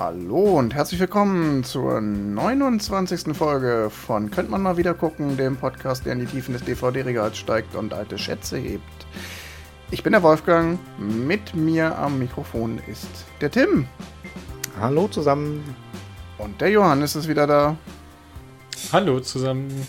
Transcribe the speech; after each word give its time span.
Hallo 0.00 0.58
und 0.58 0.72
herzlich 0.72 0.98
willkommen 0.98 1.62
zur 1.62 2.00
29. 2.00 3.36
Folge 3.36 3.90
von 3.90 4.30
Könnt 4.30 4.48
man 4.48 4.62
mal 4.62 4.78
wieder 4.78 4.94
gucken, 4.94 5.36
dem 5.36 5.58
Podcast, 5.58 6.06
der 6.06 6.14
in 6.14 6.20
die 6.20 6.24
Tiefen 6.24 6.54
des 6.54 6.64
DVD-Regals 6.64 7.36
steigt 7.36 7.74
und 7.74 7.92
alte 7.92 8.16
Schätze 8.16 8.56
hebt. 8.56 9.06
Ich 9.90 10.02
bin 10.02 10.12
der 10.12 10.22
Wolfgang, 10.22 10.78
mit 10.96 11.54
mir 11.54 11.98
am 11.98 12.18
Mikrofon 12.18 12.80
ist 12.86 13.10
der 13.42 13.50
Tim. 13.50 13.88
Hallo 14.80 15.06
zusammen. 15.06 15.62
Und 16.38 16.62
der 16.62 16.70
Johannes 16.70 17.14
ist 17.14 17.28
wieder 17.28 17.46
da. 17.46 17.76
Hallo 18.92 19.20
zusammen. 19.20 19.86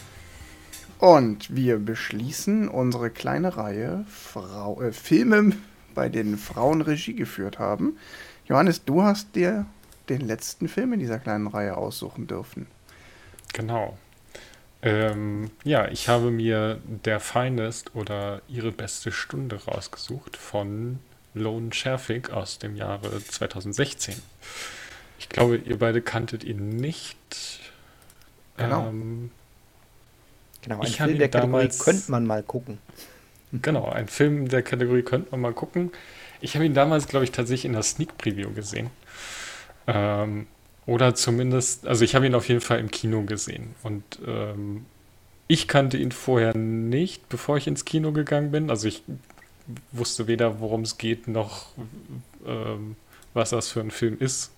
Und 0.99 1.55
wir 1.55 1.79
beschließen 1.79 2.67
unsere 2.67 3.11
kleine 3.11 3.55
Reihe 3.55 4.03
Frau, 4.09 4.81
äh, 4.81 4.91
Filme, 4.91 5.53
bei 5.95 6.09
denen 6.09 6.37
Frauen 6.37 6.81
Regie 6.81 7.13
geführt 7.13 7.59
haben. 7.59 7.95
Johannes, 8.45 8.83
du 8.83 9.03
hast 9.03 9.37
dir 9.37 9.67
den 10.11 10.27
letzten 10.27 10.67
Film 10.67 10.93
in 10.93 10.99
dieser 10.99 11.19
kleinen 11.19 11.47
Reihe 11.47 11.77
aussuchen 11.77 12.27
dürfen. 12.27 12.67
Genau. 13.53 13.97
Ähm, 14.81 15.51
ja, 15.63 15.87
ich 15.89 16.07
habe 16.07 16.31
mir 16.31 16.79
Der 17.05 17.19
Finest 17.19 17.95
oder 17.95 18.41
Ihre 18.47 18.71
beste 18.71 19.11
Stunde 19.11 19.63
rausgesucht 19.63 20.37
von 20.37 20.99
Lone 21.33 21.71
Scherfig 21.73 22.31
aus 22.31 22.57
dem 22.57 22.75
Jahre 22.75 23.23
2016. 23.23 24.15
Ich 25.19 25.29
glaube, 25.29 25.57
ihr 25.57 25.77
beide 25.77 26.01
kanntet 26.01 26.43
ihn 26.43 26.69
nicht. 26.77 27.17
Genau. 28.57 28.87
Ähm, 28.87 29.31
genau, 30.63 30.81
ein 30.81 30.87
Film 30.87 31.19
der 31.19 31.29
Kategorie 31.29 31.67
damals, 31.67 31.79
könnte 31.79 32.11
man 32.11 32.25
mal 32.25 32.43
gucken. 32.43 32.79
Genau, 33.53 33.87
ein 33.89 34.07
Film 34.07 34.47
der 34.47 34.63
Kategorie 34.63 35.03
könnte 35.03 35.29
man 35.31 35.41
mal 35.41 35.53
gucken. 35.53 35.91
Ich 36.41 36.55
habe 36.55 36.65
ihn 36.65 36.73
damals, 36.73 37.07
glaube 37.07 37.23
ich, 37.23 37.31
tatsächlich 37.31 37.65
in 37.65 37.73
der 37.73 37.83
Sneak 37.83 38.17
Preview 38.17 38.51
gesehen. 38.51 38.89
Ähm, 39.93 40.47
oder 40.85 41.13
zumindest, 41.15 41.87
also 41.87 42.03
ich 42.03 42.15
habe 42.15 42.25
ihn 42.25 42.35
auf 42.35 42.47
jeden 42.47 42.61
Fall 42.61 42.79
im 42.79 42.89
Kino 42.89 43.23
gesehen. 43.23 43.75
Und 43.83 44.03
ähm, 44.25 44.85
ich 45.47 45.67
kannte 45.67 45.97
ihn 45.97 46.11
vorher 46.11 46.55
nicht, 46.55 47.29
bevor 47.29 47.57
ich 47.57 47.67
ins 47.67 47.85
Kino 47.85 48.11
gegangen 48.11 48.51
bin. 48.51 48.69
Also 48.69 48.87
ich 48.87 49.03
wusste 49.91 50.27
weder, 50.27 50.59
worum 50.59 50.81
es 50.81 50.97
geht, 50.97 51.27
noch 51.27 51.67
ähm, 52.45 52.95
was 53.33 53.51
das 53.51 53.69
für 53.69 53.81
ein 53.81 53.91
Film 53.91 54.17
ist. 54.19 54.51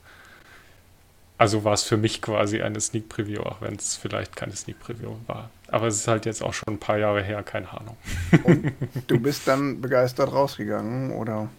Also 1.37 1.63
war 1.63 1.73
es 1.73 1.83
für 1.83 1.97
mich 1.97 2.21
quasi 2.21 2.61
eine 2.61 2.79
Sneak 2.79 3.09
Preview, 3.09 3.41
auch 3.41 3.59
wenn 3.61 3.75
es 3.75 3.95
vielleicht 3.95 4.35
keine 4.35 4.55
Sneak 4.55 4.79
Preview 4.79 5.15
war. 5.27 5.49
Aber 5.67 5.87
es 5.87 5.95
ist 5.95 6.07
halt 6.07 6.25
jetzt 6.25 6.43
auch 6.43 6.53
schon 6.53 6.75
ein 6.75 6.79
paar 6.79 6.97
Jahre 6.97 7.23
her, 7.23 7.43
keine 7.43 7.69
Ahnung. 7.71 7.97
Und 8.43 8.71
du 9.07 9.19
bist 9.19 9.47
dann 9.47 9.81
begeistert 9.81 10.31
rausgegangen, 10.31 11.11
oder? 11.11 11.49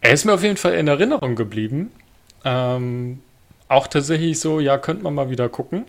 Er 0.00 0.12
ist 0.12 0.24
mir 0.24 0.34
auf 0.34 0.42
jeden 0.42 0.56
Fall 0.56 0.74
in 0.74 0.88
Erinnerung 0.88 1.36
geblieben. 1.36 1.92
Ähm, 2.44 3.20
auch 3.68 3.86
tatsächlich 3.86 4.38
so, 4.40 4.60
ja, 4.60 4.78
könnte 4.78 5.04
man 5.04 5.14
mal 5.14 5.30
wieder 5.30 5.48
gucken. 5.48 5.84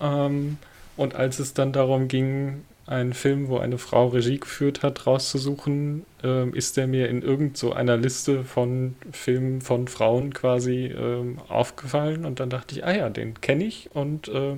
Ähm, 0.00 0.58
und 0.96 1.14
als 1.14 1.38
es 1.38 1.54
dann 1.54 1.72
darum 1.72 2.08
ging, 2.08 2.64
einen 2.86 3.14
Film, 3.14 3.48
wo 3.48 3.58
eine 3.58 3.78
Frau 3.78 4.08
Regie 4.08 4.38
geführt 4.38 4.82
hat, 4.82 5.06
rauszusuchen, 5.06 6.04
ähm, 6.22 6.54
ist 6.54 6.76
der 6.76 6.86
mir 6.86 7.08
in 7.08 7.22
irgend 7.22 7.56
so 7.56 7.72
einer 7.72 7.96
Liste 7.96 8.44
von 8.44 8.94
Filmen 9.10 9.60
von 9.60 9.88
Frauen 9.88 10.32
quasi 10.32 10.86
ähm, 10.86 11.38
aufgefallen. 11.48 12.24
Und 12.24 12.38
dann 12.38 12.50
dachte 12.50 12.76
ich, 12.76 12.84
ah 12.84 12.94
ja, 12.94 13.10
den 13.10 13.40
kenne 13.40 13.64
ich 13.64 13.90
und 13.92 14.28
äh, 14.28 14.56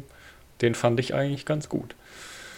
den 0.61 0.75
fand 0.75 1.00
ich 1.00 1.15
eigentlich 1.15 1.47
ganz 1.47 1.69
gut. 1.69 1.94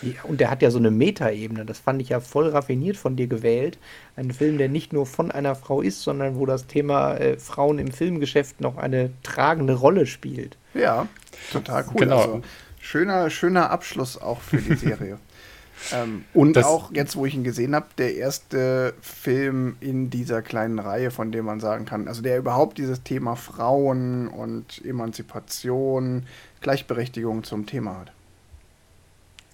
Ja, 0.02 0.22
und 0.24 0.40
der 0.40 0.50
hat 0.50 0.62
ja 0.62 0.70
so 0.70 0.78
eine 0.78 0.90
Metaebene. 0.90 1.64
Das 1.64 1.78
fand 1.78 2.00
ich 2.00 2.08
ja 2.08 2.20
voll 2.20 2.48
raffiniert 2.48 2.96
von 2.96 3.16
dir 3.16 3.26
gewählt. 3.26 3.78
Ein 4.16 4.30
Film, 4.32 4.58
der 4.58 4.68
nicht 4.68 4.92
nur 4.92 5.06
von 5.06 5.30
einer 5.30 5.54
Frau 5.54 5.82
ist, 5.82 6.02
sondern 6.02 6.36
wo 6.36 6.46
das 6.46 6.66
Thema 6.66 7.16
äh, 7.16 7.38
Frauen 7.38 7.78
im 7.78 7.90
Filmgeschäft 7.90 8.60
noch 8.60 8.76
eine 8.78 9.10
tragende 9.22 9.74
Rolle 9.74 10.06
spielt. 10.06 10.56
Ja, 10.74 11.06
total 11.52 11.84
cool. 11.88 12.00
Genau. 12.00 12.18
Also, 12.18 12.42
schöner, 12.80 13.30
schöner 13.30 13.70
Abschluss 13.70 14.20
auch 14.20 14.40
für 14.40 14.58
die 14.58 14.74
Serie. 14.74 15.18
ähm, 15.92 16.24
und 16.32 16.54
das 16.54 16.64
auch 16.64 16.92
jetzt, 16.92 17.16
wo 17.16 17.26
ich 17.26 17.34
ihn 17.34 17.44
gesehen 17.44 17.74
habe, 17.74 17.86
der 17.98 18.14
erste 18.16 18.94
Film 19.02 19.76
in 19.80 20.08
dieser 20.08 20.40
kleinen 20.40 20.78
Reihe, 20.78 21.10
von 21.10 21.30
dem 21.30 21.44
man 21.44 21.60
sagen 21.60 21.84
kann, 21.84 22.08
also 22.08 22.22
der 22.22 22.38
überhaupt 22.38 22.78
dieses 22.78 23.02
Thema 23.02 23.36
Frauen 23.36 24.28
und 24.28 24.82
Emanzipation, 24.84 26.24
Gleichberechtigung 26.62 27.44
zum 27.44 27.66
Thema 27.66 27.98
hat. 28.00 28.12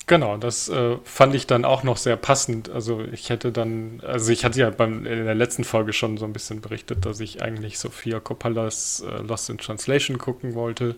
Genau, 0.09 0.37
das 0.37 0.69
äh, 0.69 0.97
fand 1.03 1.35
ich 1.35 1.49
dann 1.49 1.65
auch 1.65 1.83
noch 1.83 1.97
sehr 1.97 2.17
passend. 2.17 2.69
Also 2.71 3.03
ich 3.13 3.29
hätte 3.29 3.51
dann, 3.51 4.01
also 4.07 4.31
ich 4.31 4.45
hatte 4.45 4.61
ja 4.61 4.71
beim, 4.71 5.05
in 5.05 5.25
der 5.25 5.35
letzten 5.35 5.65
Folge 5.65 5.93
schon 5.93 6.17
so 6.17 6.25
ein 6.25 6.33
bisschen 6.33 6.61
berichtet, 6.61 7.05
dass 7.05 7.19
ich 7.19 7.43
eigentlich 7.43 7.79
Sophia 7.81 8.21
Coppolas 8.21 9.01
äh, 9.05 9.23
Lost 9.23 9.51
in 9.51 9.59
Translation 9.59 10.19
gucken 10.19 10.55
wollte. 10.55 10.95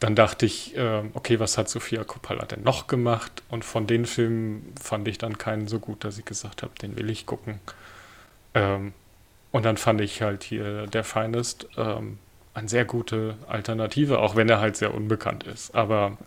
Dann 0.00 0.14
dachte 0.16 0.46
ich, 0.46 0.76
äh, 0.76 1.02
okay, 1.14 1.40
was 1.40 1.58
hat 1.58 1.68
Sophia 1.70 2.04
Coppola 2.04 2.46
denn 2.46 2.62
noch 2.62 2.86
gemacht? 2.88 3.42
Und 3.50 3.64
von 3.64 3.86
den 3.86 4.06
Filmen 4.06 4.72
fand 4.82 5.08
ich 5.08 5.18
dann 5.18 5.38
keinen 5.38 5.68
so 5.68 5.78
gut, 5.78 6.04
dass 6.04 6.18
ich 6.18 6.24
gesagt 6.24 6.62
habe, 6.62 6.72
den 6.80 6.96
will 6.96 7.10
ich 7.10 7.26
gucken. 7.26 7.60
Ähm, 8.54 8.92
und 9.52 9.64
dann 9.64 9.76
fand 9.76 10.00
ich 10.00 10.22
halt 10.22 10.44
hier 10.44 10.86
Der 10.88 11.04
Finest 11.04 11.68
ähm, 11.76 12.18
eine 12.54 12.68
sehr 12.68 12.84
gute 12.84 13.36
Alternative, 13.48 14.18
auch 14.20 14.36
wenn 14.36 14.48
er 14.48 14.60
halt 14.60 14.76
sehr 14.76 14.94
unbekannt 14.94 15.44
ist. 15.44 15.74
Aber 15.74 16.18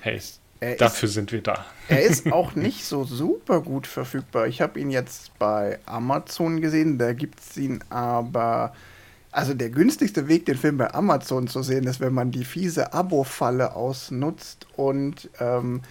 hey, 0.00 0.20
er 0.60 0.76
Dafür 0.76 1.08
ist, 1.08 1.14
sind 1.14 1.32
wir 1.32 1.42
da. 1.42 1.64
Er 1.88 2.02
ist 2.02 2.32
auch 2.32 2.54
nicht 2.54 2.84
so 2.84 3.04
super 3.04 3.60
gut 3.60 3.86
verfügbar. 3.86 4.46
Ich 4.46 4.60
habe 4.60 4.80
ihn 4.80 4.90
jetzt 4.90 5.38
bei 5.38 5.78
Amazon 5.86 6.60
gesehen, 6.60 6.98
da 6.98 7.12
gibt 7.12 7.40
es 7.40 7.56
ihn 7.56 7.82
aber. 7.90 8.74
Also 9.30 9.52
der 9.52 9.70
günstigste 9.70 10.28
Weg, 10.28 10.46
den 10.46 10.56
Film 10.56 10.76
bei 10.78 10.94
Amazon 10.94 11.48
zu 11.48 11.64
sehen, 11.64 11.88
ist, 11.88 11.98
wenn 11.98 12.14
man 12.14 12.30
die 12.30 12.44
fiese 12.44 12.92
Abo-Falle 12.92 13.74
ausnutzt 13.74 14.68
und 14.76 15.28
ähm, 15.40 15.82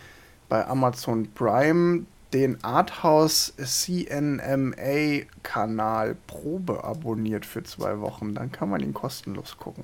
bei 0.48 0.66
Amazon 0.66 1.28
Prime 1.34 2.06
den 2.32 2.64
Arthouse 2.64 3.54
CNMA-Kanal 3.58 4.56
Probe 6.26 6.86
abonniert 6.86 7.46
für 7.46 7.64
zwei 7.64 8.00
Wochen. 8.00 8.34
Dann 8.34 8.52
kann 8.52 8.70
man 8.70 8.82
ihn 8.82 8.94
kostenlos 8.94 9.58
gucken. 9.58 9.84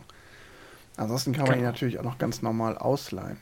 Ansonsten 0.97 1.34
kann 1.34 1.47
man 1.47 1.59
ihn 1.59 1.66
natürlich 1.66 2.00
auch 2.00 2.03
noch 2.03 2.18
ganz 2.18 2.41
normal 2.41 2.78
ausleihen. 2.78 3.38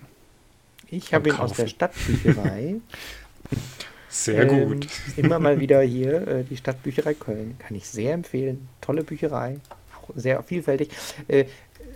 Ich 0.89 1.13
habe 1.13 1.29
ihn 1.29 1.35
aus 1.35 1.53
der 1.53 1.67
Stadtbücherei. 1.67 2.75
Sehr 4.09 4.49
ähm, 4.49 4.69
gut. 4.69 4.87
Immer 5.15 5.39
mal 5.39 5.59
wieder 5.59 5.81
hier, 5.81 6.27
äh, 6.27 6.43
die 6.43 6.57
Stadtbücherei 6.57 7.13
Köln. 7.13 7.55
Kann 7.59 7.75
ich 7.75 7.87
sehr 7.87 8.13
empfehlen. 8.13 8.67
Tolle 8.81 9.03
Bücherei. 9.03 9.59
Auch 10.01 10.09
sehr 10.15 10.41
vielfältig. 10.41 10.89
Äh, 11.27 11.45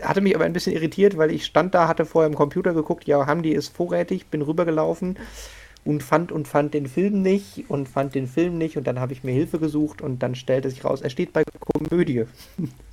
hatte 0.02 0.22
mich 0.22 0.36
aber 0.36 0.46
ein 0.46 0.54
bisschen 0.54 0.74
irritiert, 0.74 1.18
weil 1.18 1.32
ich 1.32 1.46
stand 1.46 1.74
da, 1.74 1.88
hatte 1.88 2.06
vorher 2.06 2.30
im 2.30 2.36
Computer 2.36 2.74
geguckt, 2.74 3.06
ja, 3.06 3.26
haben 3.28 3.44
die 3.44 3.56
es 3.56 3.68
vorrätig, 3.68 4.28
bin 4.28 4.42
rübergelaufen 4.42 5.18
und 5.84 6.04
fand 6.04 6.32
und 6.32 6.48
fand 6.48 6.74
den 6.74 6.88
Film 6.88 7.22
nicht 7.22 7.66
und 7.70 7.88
fand 7.90 8.14
den 8.16 8.28
Film 8.28 8.58
nicht 8.58 8.78
und 8.78 8.86
dann 8.88 9.00
habe 9.00 9.14
ich 9.14 9.24
mir 9.24 9.32
Hilfe 9.32 9.60
gesucht 9.60 10.02
und 10.02 10.22
dann 10.24 10.36
stellte 10.36 10.70
sich 10.70 10.84
raus, 10.84 11.02
er 11.02 11.10
steht 11.10 11.34
bei 11.34 11.44
Komödie. 11.60 12.26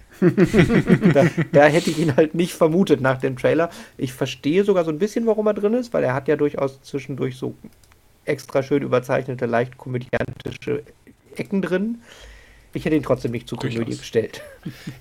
da, 1.15 1.27
da, 1.53 1.67
hätte 1.67 1.91
ich 1.91 1.99
ihn 1.99 2.17
halt 2.17 2.35
nicht 2.35 2.55
vermutet 2.55 3.01
nach 3.01 3.19
dem 3.19 3.37
Trailer. 3.37 3.71
Ich 3.97 4.13
verstehe 4.13 4.65
sogar 4.65 4.85
so 4.85 4.91
ein 4.91 4.99
bisschen, 4.99 5.27
warum 5.27 5.47
er 5.47 5.55
drin 5.55 5.75
ist, 5.75 5.93
weil 5.93 6.05
er 6.05 6.15
hat 6.15 6.29
ja 6.29 6.37
durchaus 6.37 6.81
zwischendurch 6.83 7.37
so 7.37 7.55
extra 8.25 8.63
schön 8.63 8.83
überzeichnete, 8.83 9.47
leicht 9.47 9.79
komödiantische 9.79 10.83
Ecken 11.35 11.63
drin. 11.63 12.03
Ich 12.75 12.85
hätte 12.85 12.97
ihn 12.97 13.03
trotzdem 13.03 13.33
nicht 13.33 13.49
zur 13.49 13.59
Komödie 13.59 13.95
bestellt. 13.95 14.43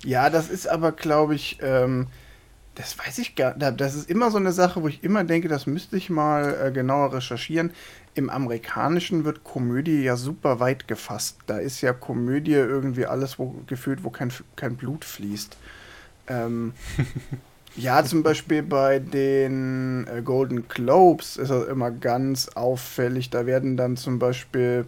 Ja, 0.06 0.30
das 0.30 0.50
ist 0.50 0.68
aber, 0.68 0.94
glaube 0.94 1.36
ich, 1.36 1.58
ähm, 1.62 2.08
das 2.78 2.98
weiß 3.00 3.18
ich 3.18 3.36
gar 3.36 3.58
nicht. 3.58 3.82
Das 3.82 3.96
ist 3.96 4.08
immer 4.08 4.30
so 4.30 4.38
eine 4.38 4.52
Sache, 4.52 4.84
wo 4.84 4.88
ich 4.88 5.04
immer 5.04 5.24
denke, 5.24 5.48
das 5.48 5.66
müsste 5.66 5.98
ich 5.98 6.12
mal 6.12 6.68
äh, 6.68 6.72
genauer 6.72 7.14
recherchieren. 7.14 7.72
Im 8.14 8.30
Amerikanischen 8.30 9.26
wird 9.26 9.44
Komödie 9.44 10.04
ja 10.04 10.16
super 10.16 10.60
weit 10.60 10.88
gefasst. 10.88 11.40
Da 11.48 11.58
ist 11.58 11.82
ja 11.82 11.92
Komödie 11.94 12.54
irgendwie 12.54 13.08
alles 13.08 13.40
wo, 13.40 13.56
gefühlt, 13.66 14.04
wo 14.04 14.12
kein, 14.12 14.32
kein 14.56 14.76
Blut 14.76 15.06
fließt. 15.06 15.58
Ähm, 16.28 16.74
ja, 17.76 18.06
zum 18.06 18.22
Beispiel 18.22 18.62
bei 18.62 19.00
den 19.00 20.06
äh, 20.06 20.22
Golden 20.22 20.68
Globes 20.68 21.38
ist 21.38 21.50
das 21.50 21.68
immer 21.68 21.90
ganz 21.90 22.50
auffällig. 22.50 23.32
Da 23.32 23.48
werden 23.48 23.76
dann 23.76 23.98
zum 23.98 24.20
Beispiel 24.20 24.86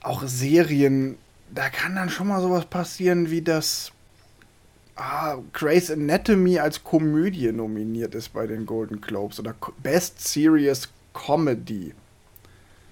auch 0.00 0.22
Serien, 0.24 1.18
da 1.52 1.70
kann 1.70 1.96
dann 1.96 2.08
schon 2.08 2.28
mal 2.28 2.40
sowas 2.40 2.66
passieren, 2.66 3.30
wie 3.30 3.42
das 3.42 3.90
ah, 4.96 5.36
Grey's 5.52 5.90
Anatomy 5.90 6.58
als 6.58 6.82
Komödie 6.82 7.52
nominiert 7.52 8.14
ist 8.14 8.32
bei 8.32 8.46
den 8.46 8.66
Golden 8.66 9.00
Globes 9.00 9.38
oder 9.38 9.54
Best 9.82 10.26
Serious 10.26 10.88
Comedy. 11.12 11.94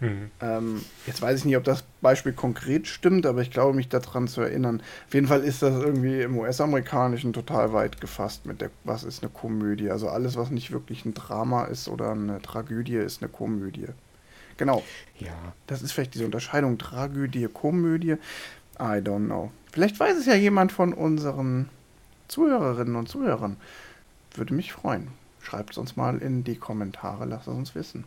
Mhm. 0.00 0.30
Ähm, 0.40 0.84
jetzt 1.06 1.22
weiß 1.22 1.38
ich 1.38 1.44
nicht, 1.44 1.56
ob 1.56 1.64
das 1.64 1.84
Beispiel 2.02 2.32
konkret 2.32 2.86
stimmt, 2.86 3.26
aber 3.26 3.40
ich 3.42 3.50
glaube, 3.50 3.74
mich 3.74 3.88
daran 3.88 4.28
zu 4.28 4.42
erinnern. 4.42 4.82
Auf 5.06 5.14
jeden 5.14 5.26
Fall 5.26 5.42
ist 5.42 5.62
das 5.62 5.74
irgendwie 5.82 6.20
im 6.20 6.36
US-amerikanischen 6.36 7.32
total 7.32 7.72
weit 7.72 8.00
gefasst 8.00 8.44
mit 8.44 8.60
der, 8.60 8.70
was 8.84 9.04
ist 9.04 9.22
eine 9.22 9.30
Komödie. 9.30 9.90
Also 9.90 10.08
alles, 10.08 10.36
was 10.36 10.50
nicht 10.50 10.72
wirklich 10.72 11.04
ein 11.04 11.14
Drama 11.14 11.64
ist 11.64 11.88
oder 11.88 12.10
eine 12.10 12.42
Tragödie, 12.42 12.96
ist 12.96 13.22
eine 13.22 13.30
Komödie. 13.30 13.86
Genau. 14.56 14.82
Ja. 15.18 15.54
Das 15.66 15.82
ist 15.82 15.92
vielleicht 15.92 16.14
diese 16.14 16.26
Unterscheidung 16.26 16.78
Tragödie, 16.78 17.48
Komödie. 17.52 18.16
I 18.78 19.00
don't 19.00 19.26
know. 19.26 19.50
Vielleicht 19.72 19.98
weiß 19.98 20.16
es 20.18 20.26
ja 20.26 20.34
jemand 20.34 20.72
von 20.72 20.92
unseren 20.92 21.68
Zuhörerinnen 22.28 22.96
und 22.96 23.08
Zuhörern. 23.08 23.56
Würde 24.34 24.54
mich 24.54 24.72
freuen. 24.72 25.08
Schreibt 25.42 25.72
es 25.72 25.78
uns 25.78 25.96
mal 25.96 26.18
in 26.18 26.44
die 26.44 26.56
Kommentare, 26.56 27.26
lasst 27.26 27.48
es 27.48 27.54
uns 27.54 27.74
wissen. 27.74 28.04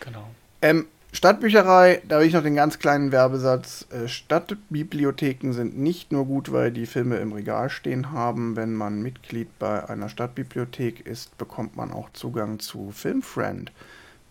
Genau. 0.00 0.26
Ähm, 0.62 0.86
Stadtbücherei, 1.14 2.00
da 2.08 2.16
habe 2.16 2.26
ich 2.26 2.32
noch 2.32 2.42
den 2.42 2.54
ganz 2.54 2.78
kleinen 2.78 3.12
Werbesatz. 3.12 3.86
Äh, 3.90 4.08
Stadtbibliotheken 4.08 5.52
sind 5.52 5.78
nicht 5.78 6.10
nur 6.10 6.24
gut, 6.24 6.52
weil 6.52 6.72
die 6.72 6.86
Filme 6.86 7.16
im 7.16 7.32
Regal 7.32 7.68
stehen 7.68 8.12
haben. 8.12 8.56
Wenn 8.56 8.74
man 8.74 9.02
Mitglied 9.02 9.58
bei 9.58 9.88
einer 9.88 10.08
Stadtbibliothek 10.08 11.06
ist, 11.06 11.36
bekommt 11.36 11.76
man 11.76 11.92
auch 11.92 12.08
Zugang 12.14 12.60
zu 12.60 12.92
Filmfriend, 12.92 13.72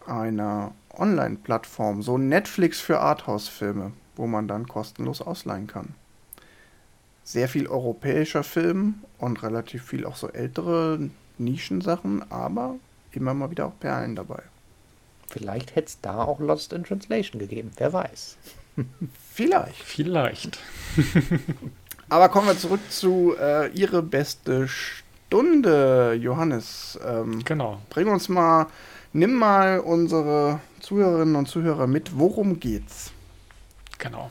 einer 0.08 0.74
Online-Plattform, 0.98 2.02
so 2.02 2.18
Netflix 2.18 2.82
für 2.82 3.00
Arthouse-Filme, 3.00 3.92
wo 4.16 4.26
man 4.26 4.48
dann 4.48 4.68
kostenlos 4.68 5.22
ausleihen 5.22 5.68
kann. 5.68 5.94
Sehr 7.24 7.48
viel 7.48 7.68
europäischer 7.68 8.44
Film 8.44 8.96
und 9.18 9.44
relativ 9.44 9.84
viel 9.84 10.06
auch 10.06 10.16
so 10.16 10.30
ältere 10.30 11.10
Nischensachen, 11.38 12.30
aber 12.32 12.76
immer 13.12 13.34
mal 13.34 13.52
wieder 13.52 13.68
auch 13.68 13.80
Perlen 13.80 14.16
dabei. 14.16 14.42
Vielleicht 15.28 15.76
hätte 15.76 15.88
es 15.88 16.02
da 16.02 16.24
auch 16.24 16.40
Lost 16.40 16.74
in 16.74 16.84
Translation 16.84 17.40
gegeben, 17.40 17.72
wer 17.78 17.94
weiß. 17.94 18.38
Vielleicht. 19.34 19.84
Vielleicht. 19.84 20.60
Aber 22.10 22.28
kommen 22.28 22.48
wir 22.48 22.58
zurück 22.58 22.82
zu 22.90 23.36
äh, 23.40 23.70
Ihre 23.72 24.04
beste 24.04 24.68
Stunde, 24.68 26.14
Johannes. 26.20 27.00
Ähm, 27.08 27.42
genau. 27.46 27.80
Bring 27.90 28.10
uns 28.10 28.28
mal, 28.28 28.68
nimm 29.14 29.34
mal 29.34 29.80
unsere 29.80 30.60
Zuhörerinnen 30.82 31.36
und 31.38 31.48
Zuhörer 31.48 31.88
mit. 31.88 32.20
Worum 32.20 32.60
geht's? 32.60 33.12
Genau. 33.98 34.30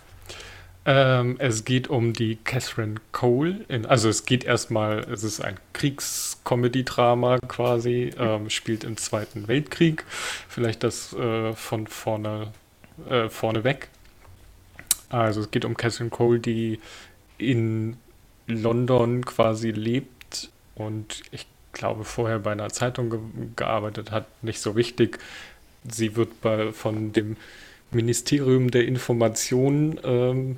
Ähm, 0.87 1.37
es 1.39 1.65
geht 1.65 1.89
um 1.89 2.15
die 2.15 2.37
Catherine 2.37 2.97
Cole. 3.13 3.65
In, 3.69 3.85
also 3.85 4.09
es 4.09 4.25
geht 4.25 4.45
erstmal, 4.45 5.01
es 5.11 5.25
ist 5.25 5.41
ein 5.41 5.57
Kriegskomödie-Drama 5.75 7.39
quasi, 7.49 8.13
ähm, 8.19 8.49
spielt 8.49 8.85
im 8.85 8.97
Zweiten 8.97 9.47
Weltkrieg. 9.47 10.05
Vielleicht 10.49 10.83
das 10.83 11.13
äh, 11.13 11.53
von 11.53 11.87
vorne, 11.87 12.53
äh, 13.09 13.29
vorne 13.29 13.63
weg. 13.65 13.89
Also 15.11 15.41
es 15.43 15.51
geht 15.51 15.65
um 15.65 15.77
Catherine 15.77 16.11
Cole, 16.11 16.41
die 16.41 16.81
in 17.37 17.97
London 18.47 19.25
quasi 19.25 19.71
lebt 19.71 20.51
und 20.75 21.23
ich 21.31 21.47
glaube 21.73 22.05
vorher 22.05 22.39
bei 22.39 22.53
einer 22.53 22.71
Zeitung 22.71 23.11
ge 23.11 23.21
gearbeitet 23.57 24.11
hat, 24.11 24.27
nicht 24.43 24.61
so 24.61 24.77
wichtig. 24.77 25.19
Sie 25.89 26.17
wird 26.17 26.41
bei, 26.41 26.73
von 26.73 27.13
dem 27.13 27.37
Ministerium 27.91 28.71
der 28.71 28.87
Information 28.87 29.99
ähm, 30.05 30.57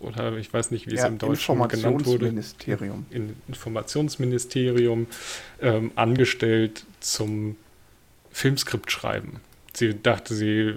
oder 0.00 0.36
ich 0.36 0.52
weiß 0.52 0.70
nicht, 0.70 0.90
wie 0.90 0.94
es 0.94 1.04
im 1.04 1.18
Deutschen 1.18 1.56
genannt 1.68 2.06
wurde. 2.06 2.28
Informationsministerium. 2.28 3.06
In 3.10 3.36
Informationsministerium 3.48 5.06
ähm, 5.60 5.92
angestellt 5.94 6.84
zum 7.00 7.56
Filmskript 8.30 8.90
schreiben. 8.90 9.40
Sie 9.74 10.00
dachte, 10.00 10.34
sie 10.34 10.74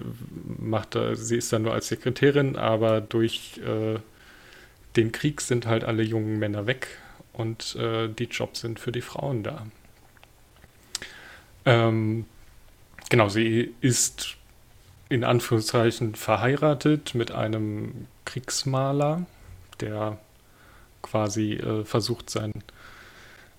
macht 0.60 0.96
da, 0.96 1.16
sie 1.16 1.38
ist 1.38 1.52
da 1.52 1.60
nur 1.60 1.74
als 1.74 1.88
Sekretärin, 1.88 2.56
aber 2.56 3.02
durch 3.02 3.60
äh, 3.66 4.00
den 4.96 5.12
Krieg 5.12 5.42
sind 5.42 5.66
halt 5.66 5.84
alle 5.84 6.04
jungen 6.04 6.38
Männer 6.38 6.68
weg 6.68 6.88
und 7.34 7.76
äh, 7.78 8.10
die 8.10 8.26
Jobs 8.26 8.62
sind 8.62 8.80
für 8.80 8.92
die 8.92 9.02
Frauen 9.02 9.44
da. 9.44 9.66
Ähm, 11.66 12.26
genau, 13.10 13.30
sie 13.30 13.74
ist 13.82 14.38
in 15.12 15.26
Anführungszeichen 15.26 16.16
verheiratet 16.16 17.16
mit 17.16 17.32
einem 17.32 18.08
Kriegsmaler, 18.24 19.26
der 19.82 20.18
quasi 21.02 21.56
äh, 21.56 21.84
versucht, 21.84 22.30
seinen 22.30 22.64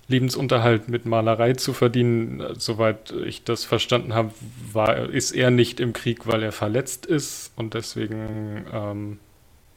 Lebensunterhalt 0.09 0.89
mit 0.89 1.05
Malerei 1.05 1.53
zu 1.53 1.75
verdienen. 1.75 2.43
Soweit 2.57 3.13
ich 3.27 3.45
das 3.45 3.65
verstanden 3.65 4.15
habe, 4.15 4.33
war, 4.73 5.11
ist 5.11 5.33
er 5.33 5.51
nicht 5.51 5.79
im 5.79 5.93
Krieg, 5.93 6.27
weil 6.27 6.43
er 6.43 6.53
verletzt 6.53 7.05
ist 7.05 7.53
und 7.55 7.75
deswegen 7.75 8.65
ähm, 8.73 9.19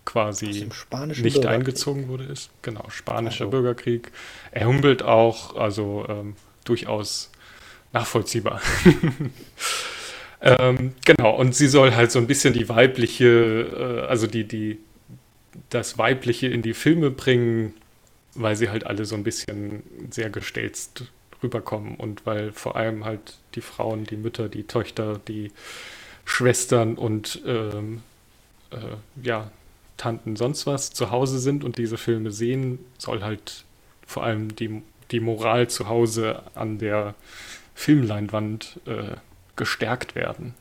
quasi 0.06 0.70
nicht 1.22 1.46
eingezogen 1.46 2.08
wurde. 2.08 2.24
Ist. 2.24 2.52
Genau, 2.62 2.86
spanischer 2.90 3.46
also. 3.46 3.52
Bürgerkrieg. 3.52 4.14
Er 4.52 4.68
humpelt 4.68 5.04
auch, 5.04 5.58
also 5.58 6.06
ähm, 6.08 6.38
durchaus 6.64 7.32
nachvollziehbar. 7.92 8.62
Ähm, 10.46 10.94
genau, 11.04 11.36
und 11.36 11.56
sie 11.56 11.68
soll 11.68 11.96
halt 11.96 12.12
so 12.12 12.20
ein 12.20 12.28
bisschen 12.28 12.54
die 12.54 12.70
weibliche, 12.70 14.04
äh, 14.06 14.08
also 14.08 14.28
die, 14.28 14.44
die, 14.44 14.78
das 15.72 15.98
Weibliche 15.98 16.48
in 16.48 16.62
die 16.62 16.76
Filme 16.76 17.10
bringen, 17.10 17.74
weil 18.36 18.56
sie 18.56 18.70
halt 18.70 18.86
alle 18.86 19.06
so 19.06 19.16
ein 19.16 19.24
bisschen 19.24 19.82
sehr 20.12 20.30
gestelzt 20.30 21.06
rüberkommen 21.42 21.96
und 21.96 22.26
weil 22.28 22.52
vor 22.52 22.76
allem 22.76 23.06
halt 23.06 23.38
die 23.56 23.62
Frauen, 23.62 24.04
die 24.04 24.18
Mütter, 24.18 24.48
die 24.48 24.64
Töchter, 24.64 25.20
die 25.28 25.52
Schwestern 26.26 26.96
und 26.96 27.42
ähm, 27.48 28.04
äh, 28.72 28.78
ja, 29.24 29.52
Tanten 29.98 30.36
sonst 30.36 30.68
was 30.68 30.92
zu 30.92 31.10
Hause 31.10 31.40
sind 31.40 31.64
und 31.64 31.78
diese 31.80 31.98
Filme 31.98 32.32
sehen, 32.32 32.80
soll 33.00 33.24
halt 33.24 33.64
vor 34.06 34.24
allem 34.24 34.56
die, 34.56 34.84
die 35.12 35.20
Moral 35.20 35.70
zu 35.70 35.88
Hause 35.88 36.44
an 36.54 36.78
der 36.78 37.16
Filmleinwand 37.74 38.80
äh, 38.86 39.16
gestärkt 39.56 40.16
werden. 40.16 40.54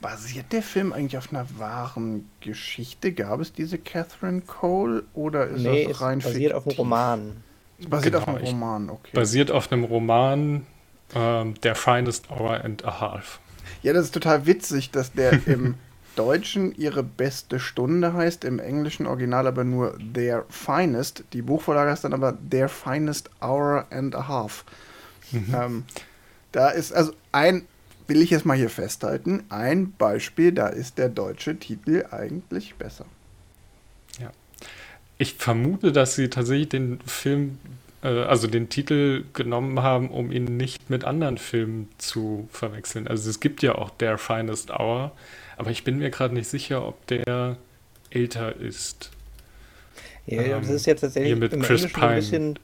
Basiert 0.00 0.52
der 0.52 0.62
Film 0.62 0.92
eigentlich 0.92 1.16
auf 1.16 1.32
einer 1.32 1.46
wahren 1.58 2.28
Geschichte? 2.40 3.12
Gab 3.12 3.40
es 3.40 3.52
diese 3.52 3.78
Catherine 3.78 4.42
Cole 4.42 5.04
oder 5.14 5.46
ist 5.46 5.62
nee, 5.62 5.86
das 5.86 6.00
rein 6.00 6.18
basiert 6.18 6.52
fiktiv? 6.52 6.54
auf 6.54 6.66
einem 6.66 6.76
Roman. 6.76 7.36
Es 7.78 7.86
basiert 7.86 8.14
genau, 8.14 8.22
auf 8.22 8.28
einem 8.28 8.44
Roman, 8.44 8.90
okay. 8.90 9.10
Basiert 9.14 9.50
auf 9.50 9.72
einem 9.72 9.84
Roman, 9.84 10.66
ähm, 11.14 11.54
Der 11.62 11.74
Finest 11.74 12.30
Hour 12.30 12.62
and 12.62 12.84
a 12.84 13.00
Half. 13.00 13.40
Ja, 13.82 13.92
das 13.92 14.06
ist 14.06 14.14
total 14.14 14.46
witzig, 14.46 14.90
dass 14.90 15.12
der 15.12 15.32
im 15.46 15.74
Deutschen 16.16 16.74
ihre 16.76 17.02
beste 17.02 17.58
Stunde 17.58 18.12
heißt, 18.12 18.44
im 18.44 18.58
englischen 18.58 19.06
Original 19.06 19.46
aber 19.46 19.64
nur 19.64 19.98
Their 20.14 20.44
Finest. 20.48 21.24
Die 21.32 21.42
Buchvorlage 21.42 21.90
heißt 21.90 22.04
dann 22.04 22.14
aber 22.14 22.36
Their 22.50 22.68
Finest 22.68 23.30
Hour 23.40 23.86
and 23.90 24.14
a 24.14 24.28
Half. 24.28 24.64
Mhm. 25.32 25.54
Ähm, 25.54 25.84
da 26.52 26.68
ist 26.68 26.92
also 26.92 27.12
ein 27.32 27.66
will 28.06 28.22
ich 28.22 28.30
jetzt 28.30 28.44
mal 28.44 28.56
hier 28.56 28.70
festhalten, 28.70 29.44
ein 29.48 29.92
Beispiel, 29.92 30.52
da 30.52 30.68
ist 30.68 30.98
der 30.98 31.08
deutsche 31.08 31.58
Titel 31.58 32.04
eigentlich 32.10 32.74
besser. 32.74 33.06
Ja. 34.20 34.30
Ich 35.18 35.34
vermute, 35.34 35.92
dass 35.92 36.14
sie 36.14 36.28
tatsächlich 36.28 36.68
den 36.68 37.00
Film, 37.06 37.58
äh, 38.02 38.08
also 38.08 38.46
den 38.46 38.68
Titel 38.68 39.24
genommen 39.32 39.80
haben, 39.82 40.10
um 40.10 40.30
ihn 40.32 40.56
nicht 40.56 40.90
mit 40.90 41.04
anderen 41.04 41.38
Filmen 41.38 41.88
zu 41.98 42.48
verwechseln. 42.50 43.08
Also 43.08 43.30
es 43.30 43.40
gibt 43.40 43.62
ja 43.62 43.74
auch 43.74 43.90
Der 43.90 44.18
Finest 44.18 44.70
Hour, 44.70 45.12
aber 45.56 45.70
ich 45.70 45.84
bin 45.84 45.98
mir 45.98 46.10
gerade 46.10 46.34
nicht 46.34 46.48
sicher, 46.48 46.86
ob 46.86 47.06
der 47.06 47.56
älter 48.10 48.54
ist. 48.56 49.10
Ja, 50.26 50.42
ähm, 50.42 50.60
das 50.62 50.70
ist 50.70 50.86
jetzt 50.86 51.02
tatsächlich 51.02 51.32
im 51.32 51.40
Chris 51.40 51.84
Englischen 51.84 51.92
Pine 51.92 52.06
ein 52.06 52.16
bisschen, 52.16 52.58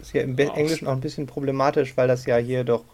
ist 0.00 0.12
ja 0.12 0.22
im 0.22 0.38
Englischen 0.38 0.86
auch 0.86 0.92
ein 0.92 1.00
bisschen 1.00 1.26
problematisch, 1.26 1.96
weil 1.96 2.08
das 2.08 2.26
ja 2.26 2.36
hier 2.36 2.64
doch 2.64 2.84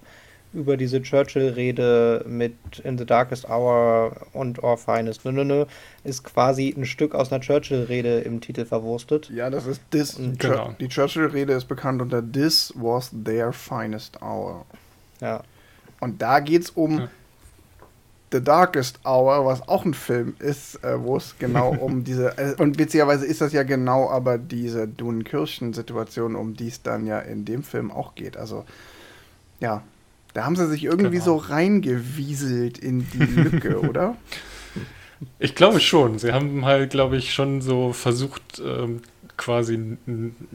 über 0.52 0.76
diese 0.76 1.00
Churchill-Rede 1.00 2.24
mit 2.28 2.54
In 2.84 2.98
the 2.98 3.06
Darkest 3.06 3.48
Hour 3.48 4.16
und 4.32 4.62
Or 4.62 4.76
Finest, 4.76 5.24
nö, 5.24 5.32
nö, 5.32 5.44
nö, 5.44 5.64
ist 6.04 6.24
quasi 6.24 6.74
ein 6.76 6.84
Stück 6.84 7.14
aus 7.14 7.32
einer 7.32 7.40
Churchill-Rede 7.40 8.20
im 8.20 8.40
Titel 8.40 8.64
verwurstet. 8.64 9.30
Ja, 9.30 9.50
das 9.50 9.66
ist 9.66 9.80
this. 9.90 10.18
Genau. 10.38 10.74
Die 10.78 10.88
Churchill-Rede 10.88 11.52
ist 11.52 11.66
bekannt 11.66 12.02
unter 12.02 12.22
This 12.22 12.72
was 12.76 13.10
their 13.24 13.52
finest 13.52 14.20
hour. 14.22 14.66
Ja. 15.20 15.42
Und 16.00 16.20
da 16.20 16.40
geht 16.40 16.62
es 16.62 16.70
um 16.70 16.98
ja. 16.98 17.08
The 18.32 18.42
Darkest 18.42 19.00
Hour, 19.04 19.44
was 19.44 19.68
auch 19.68 19.84
ein 19.84 19.92
Film 19.92 20.34
ist, 20.38 20.82
äh, 20.82 21.00
wo 21.00 21.18
es 21.18 21.36
genau 21.38 21.70
um 21.80 22.02
diese. 22.02 22.36
Äh, 22.38 22.54
und 22.58 22.78
witzigerweise 22.78 23.26
ist 23.26 23.42
das 23.42 23.52
ja 23.52 23.62
genau 23.62 24.08
aber 24.08 24.38
diese 24.38 24.88
Dunenkirchen-Situation, 24.88 26.34
um 26.34 26.54
die 26.54 26.68
es 26.68 26.82
dann 26.82 27.06
ja 27.06 27.18
in 27.18 27.44
dem 27.44 27.62
Film 27.62 27.90
auch 27.90 28.14
geht. 28.14 28.38
Also, 28.38 28.64
ja, 29.60 29.82
da 30.34 30.44
haben 30.44 30.56
sie 30.56 30.66
sich 30.68 30.84
irgendwie 30.84 31.18
genau. 31.18 31.24
so 31.24 31.36
reingewieselt 31.36 32.78
in 32.78 33.08
die 33.10 33.18
Lücke, 33.18 33.80
oder? 33.88 34.16
Ich 35.38 35.54
glaube 35.54 35.80
schon. 35.80 36.18
Sie 36.18 36.32
haben 36.32 36.64
halt, 36.64 36.90
glaube 36.90 37.16
ich, 37.16 37.32
schon 37.32 37.60
so 37.60 37.92
versucht, 37.92 38.60
ähm, 38.64 39.02
quasi, 39.36 39.98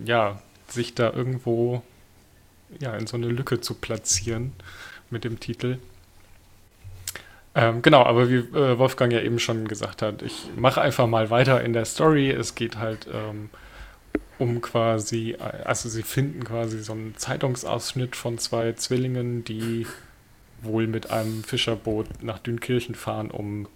ja, 0.04 0.42
sich 0.68 0.96
da 0.96 1.12
irgendwo 1.12 1.82
ja, 2.80 2.96
in 2.96 3.08
so 3.08 3.18
eine 3.18 3.28
Lücke 3.28 3.62
zu 3.62 3.76
platzieren 3.76 4.54
mit 5.10 5.24
dem 5.24 5.40
Titel. 5.40 5.78
Ähm, 7.56 7.82
genau, 7.82 8.04
aber 8.04 8.30
wie 8.30 8.36
äh, 8.36 8.78
Wolfgang 8.78 9.12
ja 9.12 9.22
eben 9.22 9.40
schon 9.40 9.68
gesagt 9.68 10.02
hat, 10.02 10.22
ich 10.22 10.50
mache 10.56 10.82
einfach 10.82 11.08
mal 11.08 11.30
weiter 11.30 11.64
in 11.64 11.74
der 11.74 11.86
Story. 11.86 12.30
Es 12.30 12.56
geht 12.56 12.78
halt 12.78 13.08
ähm, 13.12 13.50
um 14.40 14.62
quasi, 14.62 15.36
also 15.64 15.90
sie 15.90 16.04
finden 16.04 16.44
quasi 16.44 16.82
so 16.82 16.94
einen 16.94 17.16
Zeitungsausschnitt 17.18 18.16
von 18.16 18.38
zwei 18.38 18.74
Zwillingen, 18.74 19.44
die 19.44 19.88
wohl 20.62 20.88
mit 20.88 21.12
einem 21.12 21.44
Fischerboot 21.44 22.24
nach 22.24 22.40
Dünkirchen 22.40 22.96
fahren, 22.96 23.32
um 23.32 23.68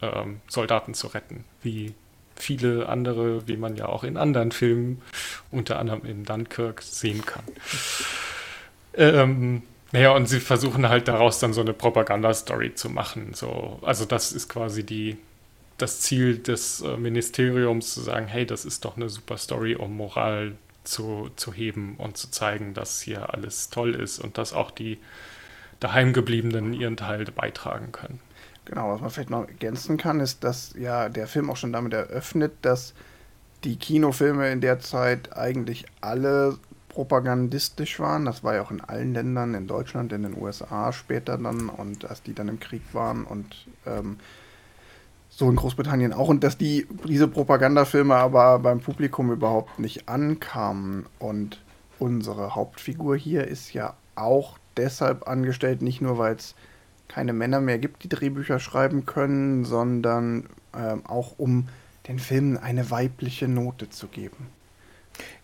ähm, 0.00 0.40
Soldaten 0.48 0.94
zu 0.94 1.08
retten. 1.08 1.44
Wie 1.62 1.94
viele 2.36 2.88
andere, 2.88 3.46
wie 3.46 3.56
man 3.56 3.76
ja 3.76 3.86
auch 3.86 4.04
in 4.04 4.16
anderen 4.16 4.52
Filmen 4.52 5.02
unter 5.50 5.78
anderem 5.78 6.04
in 6.04 6.24
Dunkirk 6.24 6.82
sehen 6.82 7.24
kann. 7.24 7.44
Ähm, 8.94 9.62
naja, 9.92 10.12
und 10.12 10.26
sie 10.26 10.40
versuchen 10.40 10.88
halt 10.88 11.08
daraus 11.08 11.38
dann 11.38 11.52
so 11.52 11.60
eine 11.60 11.74
Propagandastory 11.74 12.74
zu 12.74 12.88
machen. 12.88 13.34
So, 13.34 13.78
also 13.82 14.04
das 14.04 14.32
ist 14.32 14.48
quasi 14.48 14.84
die, 14.84 15.18
das 15.78 16.00
Ziel 16.00 16.38
des 16.38 16.80
äh, 16.80 16.96
Ministeriums 16.96 17.94
zu 17.94 18.00
sagen, 18.00 18.26
hey, 18.26 18.46
das 18.46 18.64
ist 18.64 18.84
doch 18.84 18.96
eine 18.96 19.08
super 19.08 19.36
Story, 19.36 19.74
um 19.74 19.96
Moral 19.96 20.56
zu, 20.84 21.30
zu 21.36 21.52
heben 21.52 21.96
und 21.96 22.16
zu 22.16 22.30
zeigen, 22.30 22.74
dass 22.74 23.00
hier 23.00 23.32
alles 23.32 23.70
toll 23.70 23.94
ist 23.94 24.18
und 24.18 24.38
dass 24.38 24.52
auch 24.52 24.70
die 24.70 24.98
Daheimgebliebenen 25.80 26.72
ihren 26.72 26.96
Teil 26.96 27.24
beitragen 27.24 27.92
können. 27.92 28.20
Genau, 28.64 28.92
was 28.92 29.00
man 29.00 29.10
vielleicht 29.10 29.30
noch 29.30 29.46
ergänzen 29.48 29.96
kann, 29.96 30.20
ist, 30.20 30.44
dass 30.44 30.74
ja 30.78 31.08
der 31.08 31.26
Film 31.26 31.50
auch 31.50 31.56
schon 31.56 31.72
damit 31.72 31.92
eröffnet, 31.92 32.52
dass 32.62 32.94
die 33.64 33.76
Kinofilme 33.76 34.50
in 34.50 34.60
der 34.60 34.78
Zeit 34.78 35.36
eigentlich 35.36 35.86
alle 36.00 36.58
propagandistisch 36.88 37.98
waren. 37.98 38.24
Das 38.24 38.44
war 38.44 38.54
ja 38.54 38.62
auch 38.62 38.70
in 38.70 38.80
allen 38.80 39.14
Ländern, 39.14 39.54
in 39.54 39.66
Deutschland, 39.66 40.12
in 40.12 40.22
den 40.22 40.40
USA 40.40 40.92
später 40.92 41.38
dann 41.38 41.68
und 41.68 42.04
als 42.04 42.22
die 42.22 42.34
dann 42.34 42.48
im 42.48 42.60
Krieg 42.60 42.82
waren 42.92 43.24
und 43.24 43.66
ähm, 43.86 44.18
so 45.34 45.48
in 45.48 45.56
Großbritannien 45.56 46.12
auch. 46.12 46.28
Und 46.28 46.44
dass 46.44 46.58
die, 46.58 46.86
diese 47.08 47.26
Propagandafilme 47.26 48.14
aber 48.14 48.58
beim 48.58 48.80
Publikum 48.80 49.32
überhaupt 49.32 49.78
nicht 49.78 50.08
ankamen. 50.08 51.06
Und 51.18 51.60
unsere 51.98 52.54
Hauptfigur 52.54 53.16
hier 53.16 53.46
ist 53.46 53.72
ja 53.72 53.94
auch 54.14 54.58
deshalb 54.76 55.26
angestellt, 55.26 55.82
nicht 55.82 56.00
nur 56.00 56.18
weil 56.18 56.36
es 56.36 56.54
keine 57.08 57.32
Männer 57.32 57.60
mehr 57.60 57.78
gibt, 57.78 58.04
die 58.04 58.08
Drehbücher 58.08 58.58
schreiben 58.58 59.06
können, 59.06 59.64
sondern 59.64 60.46
ähm, 60.74 61.04
auch 61.06 61.38
um 61.38 61.68
den 62.08 62.18
Filmen 62.18 62.56
eine 62.56 62.90
weibliche 62.90 63.48
Note 63.48 63.90
zu 63.90 64.08
geben. 64.08 64.48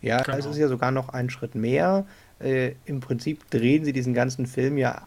Ja, 0.01 0.23
genau. 0.23 0.39
es 0.39 0.47
ist 0.47 0.57
ja 0.57 0.69
sogar 0.69 0.91
noch 0.91 1.11
ein 1.11 1.31
Schritt 1.31 1.55
mehr. 1.55 2.07
Äh, 2.41 2.73
Im 2.85 3.01
Prinzip 3.01 3.51
drehen 3.51 3.85
sie 3.85 3.93
diesen 3.93 4.15
ganzen 4.15 4.47
Film 4.47 4.79
ja, 4.79 5.03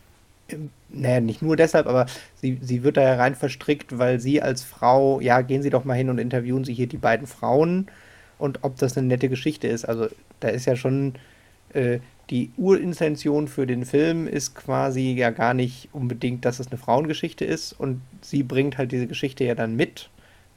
naja, 0.90 1.22
nicht 1.22 1.42
nur 1.42 1.56
deshalb, 1.56 1.88
aber 1.88 2.06
sie, 2.36 2.60
sie 2.62 2.84
wird 2.84 2.98
da 2.98 3.16
rein 3.16 3.36
verstrickt, 3.36 3.98
weil 3.98 4.20
sie 4.20 4.42
als 4.42 4.64
Frau, 4.64 5.20
ja, 5.22 5.42
gehen 5.42 5.62
Sie 5.62 5.70
doch 5.70 5.86
mal 5.86 5.94
hin 5.94 6.10
und 6.10 6.18
interviewen 6.18 6.64
Sie 6.64 6.74
hier 6.74 6.88
die 6.88 6.98
beiden 6.98 7.28
Frauen 7.28 7.88
und 8.38 8.60
ob 8.64 8.78
das 8.78 8.98
eine 8.98 9.08
nette 9.08 9.30
Geschichte 9.30 9.68
ist. 9.68 9.86
Also 9.86 10.08
da 10.40 10.50
ist 10.50 10.66
ja 10.66 10.76
schon 10.76 11.14
äh, 11.74 12.00
die 12.30 12.52
Urintention 12.58 13.48
für 13.48 13.68
den 13.68 13.86
Film 13.86 14.26
ist 14.28 14.56
quasi 14.56 15.12
ja 15.12 15.32
gar 15.32 15.54
nicht 15.54 15.90
unbedingt, 15.92 16.46
dass 16.46 16.60
es 16.60 16.68
eine 16.68 16.78
Frauengeschichte 16.78 17.44
ist 17.44 17.74
und 17.74 18.02
sie 18.22 18.44
bringt 18.44 18.78
halt 18.78 18.92
diese 18.92 19.08
Geschichte 19.08 19.44
ja 19.44 19.54
dann 19.54 19.76
mit, 19.76 20.10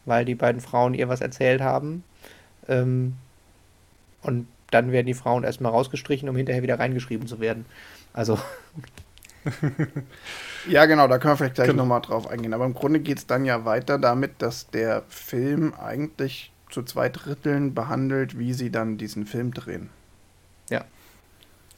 weil 0.04 0.24
die 0.24 0.36
beiden 0.36 0.60
Frauen 0.60 0.94
ihr 0.94 1.08
was 1.08 1.20
erzählt 1.20 1.60
haben. 1.60 2.04
Ähm, 2.68 3.14
und 4.22 4.46
dann 4.70 4.92
werden 4.92 5.06
die 5.06 5.14
Frauen 5.14 5.44
erstmal 5.44 5.72
rausgestrichen, 5.72 6.28
um 6.28 6.36
hinterher 6.36 6.62
wieder 6.62 6.78
reingeschrieben 6.78 7.26
zu 7.26 7.40
werden. 7.40 7.66
Also. 8.12 8.38
ja, 10.68 10.86
genau, 10.86 11.08
da 11.08 11.18
können 11.18 11.32
wir 11.32 11.36
vielleicht 11.36 11.54
gleich 11.56 11.68
genau. 11.68 11.82
nochmal 11.82 12.00
drauf 12.00 12.26
eingehen. 12.26 12.54
Aber 12.54 12.64
im 12.64 12.74
Grunde 12.74 13.00
geht 13.00 13.18
es 13.18 13.26
dann 13.26 13.44
ja 13.44 13.64
weiter 13.64 13.98
damit, 13.98 14.40
dass 14.40 14.70
der 14.70 15.02
Film 15.08 15.74
eigentlich 15.74 16.52
zu 16.70 16.82
zwei 16.82 17.08
Dritteln 17.08 17.74
behandelt, 17.74 18.38
wie 18.38 18.52
sie 18.52 18.70
dann 18.70 18.98
diesen 18.98 19.26
Film 19.26 19.54
drehen. 19.54 19.90
Ja. 20.70 20.84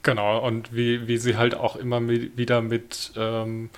Genau, 0.02 0.44
und 0.46 0.75
wie, 0.75 1.08
wie 1.08 1.18
sie 1.18 1.37
halt 1.37 1.54
auch 1.54 1.76
immer 1.76 2.00
mit, 2.00 2.37
wieder 2.37 2.62
mit 2.62 3.12
ähm, 3.16 3.70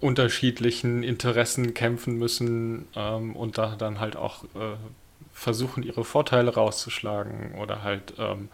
unterschiedlichen 0.00 1.02
Interessen 1.02 1.74
kämpfen 1.74 2.16
müssen 2.18 2.86
ähm, 2.94 3.34
und 3.34 3.58
da 3.58 3.74
dann 3.76 4.00
halt 4.00 4.16
auch 4.16 4.44
äh, 4.44 4.76
versuchen, 5.32 5.82
ihre 5.82 6.04
Vorteile 6.04 6.54
rauszuschlagen 6.54 7.54
oder 7.58 7.82
halt 7.82 8.14
ähm, 8.18 8.50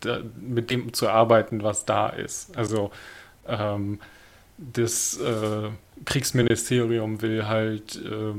da, 0.00 0.20
mit 0.40 0.70
dem 0.70 0.92
zu 0.94 1.08
arbeiten, 1.08 1.62
was 1.62 1.84
da 1.84 2.08
ist. 2.08 2.56
Also 2.56 2.90
ähm, 3.50 4.00
das 4.58 5.18
äh, 5.18 5.70
Kriegsministerium 6.04 7.22
will 7.22 7.46
halt, 7.46 7.96
äh, 7.96 8.34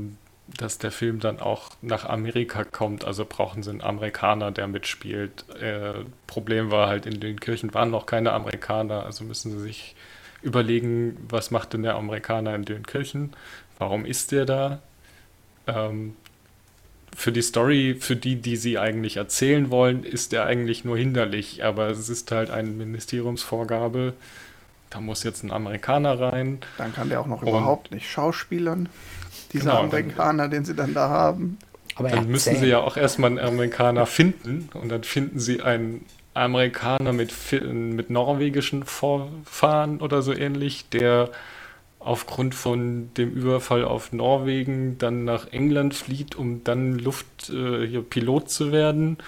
dass 0.56 0.78
der 0.78 0.90
Film 0.90 1.20
dann 1.20 1.40
auch 1.40 1.70
nach 1.80 2.04
Amerika 2.04 2.64
kommt, 2.64 3.04
also 3.04 3.24
brauchen 3.24 3.62
sie 3.62 3.70
einen 3.70 3.80
Amerikaner, 3.80 4.50
der 4.50 4.68
mitspielt. 4.68 5.44
Äh, 5.60 6.04
Problem 6.26 6.70
war 6.70 6.88
halt, 6.88 7.06
in 7.06 7.20
den 7.20 7.40
Kirchen 7.40 7.74
waren 7.74 7.90
noch 7.90 8.06
keine 8.06 8.32
Amerikaner, 8.32 9.04
also 9.04 9.24
müssen 9.24 9.52
sie 9.52 9.60
sich 9.60 9.96
überlegen, 10.42 11.16
was 11.28 11.50
macht 11.50 11.72
denn 11.72 11.82
der 11.82 11.94
Amerikaner 11.94 12.54
in 12.54 12.64
den 12.64 12.84
Kirchen? 12.84 13.32
Warum 13.78 14.04
ist 14.04 14.32
der 14.32 14.44
da? 14.44 14.82
Ähm, 15.66 16.16
für 17.14 17.32
die 17.32 17.42
Story, 17.42 17.96
für 17.98 18.16
die, 18.16 18.36
die 18.36 18.56
sie 18.56 18.78
eigentlich 18.78 19.16
erzählen 19.16 19.70
wollen, 19.70 20.04
ist 20.04 20.32
er 20.32 20.46
eigentlich 20.46 20.84
nur 20.84 20.96
hinderlich. 20.96 21.64
Aber 21.64 21.88
es 21.88 22.08
ist 22.08 22.30
halt 22.32 22.50
eine 22.50 22.70
Ministeriumsvorgabe. 22.70 24.14
Da 24.92 25.00
muss 25.00 25.22
jetzt 25.22 25.42
ein 25.42 25.50
Amerikaner 25.50 26.20
rein. 26.20 26.58
Dann 26.76 26.94
kann 26.94 27.08
der 27.08 27.20
auch 27.20 27.26
noch 27.26 27.40
und, 27.42 27.48
überhaupt 27.48 27.92
nicht 27.92 28.10
schauspielern. 28.10 28.90
Dieser 29.52 29.70
genau, 29.70 29.82
Amerikaner, 29.84 30.44
dann, 30.44 30.50
den 30.50 30.64
sie 30.66 30.74
dann 30.74 30.92
da 30.92 31.08
haben. 31.08 31.58
Aber 31.94 32.10
dann 32.10 32.28
müssen 32.28 32.56
sie 32.56 32.66
ja 32.66 32.80
auch 32.80 32.96
erstmal 32.96 33.30
einen 33.30 33.38
Amerikaner 33.38 34.04
finden. 34.04 34.68
Und 34.74 34.90
dann 34.90 35.02
finden 35.02 35.40
sie 35.40 35.62
einen 35.62 36.04
Amerikaner 36.34 37.12
mit, 37.12 37.32
mit 37.52 38.10
norwegischen 38.10 38.84
Vorfahren 38.84 40.00
oder 40.00 40.20
so 40.20 40.34
ähnlich, 40.34 40.88
der 40.90 41.30
aufgrund 41.98 42.54
von 42.54 43.14
dem 43.14 43.32
Überfall 43.32 43.84
auf 43.84 44.12
Norwegen 44.12 44.98
dann 44.98 45.24
nach 45.24 45.52
England 45.52 45.94
flieht, 45.94 46.34
um 46.34 46.64
dann 46.64 46.98
Luft 46.98 47.48
äh, 47.48 47.86
hier 47.86 48.02
Pilot 48.02 48.50
zu 48.50 48.72
werden. 48.72 49.18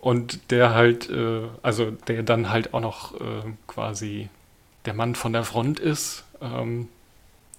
Und 0.00 0.50
der 0.50 0.74
halt, 0.74 1.10
äh, 1.10 1.42
also 1.62 1.90
der 1.90 2.22
dann 2.22 2.50
halt 2.50 2.72
auch 2.72 2.80
noch 2.80 3.20
äh, 3.20 3.44
quasi 3.66 4.28
der 4.86 4.94
Mann 4.94 5.14
von 5.14 5.32
der 5.32 5.44
Front 5.44 5.78
ist, 5.78 6.24
ähm, 6.40 6.88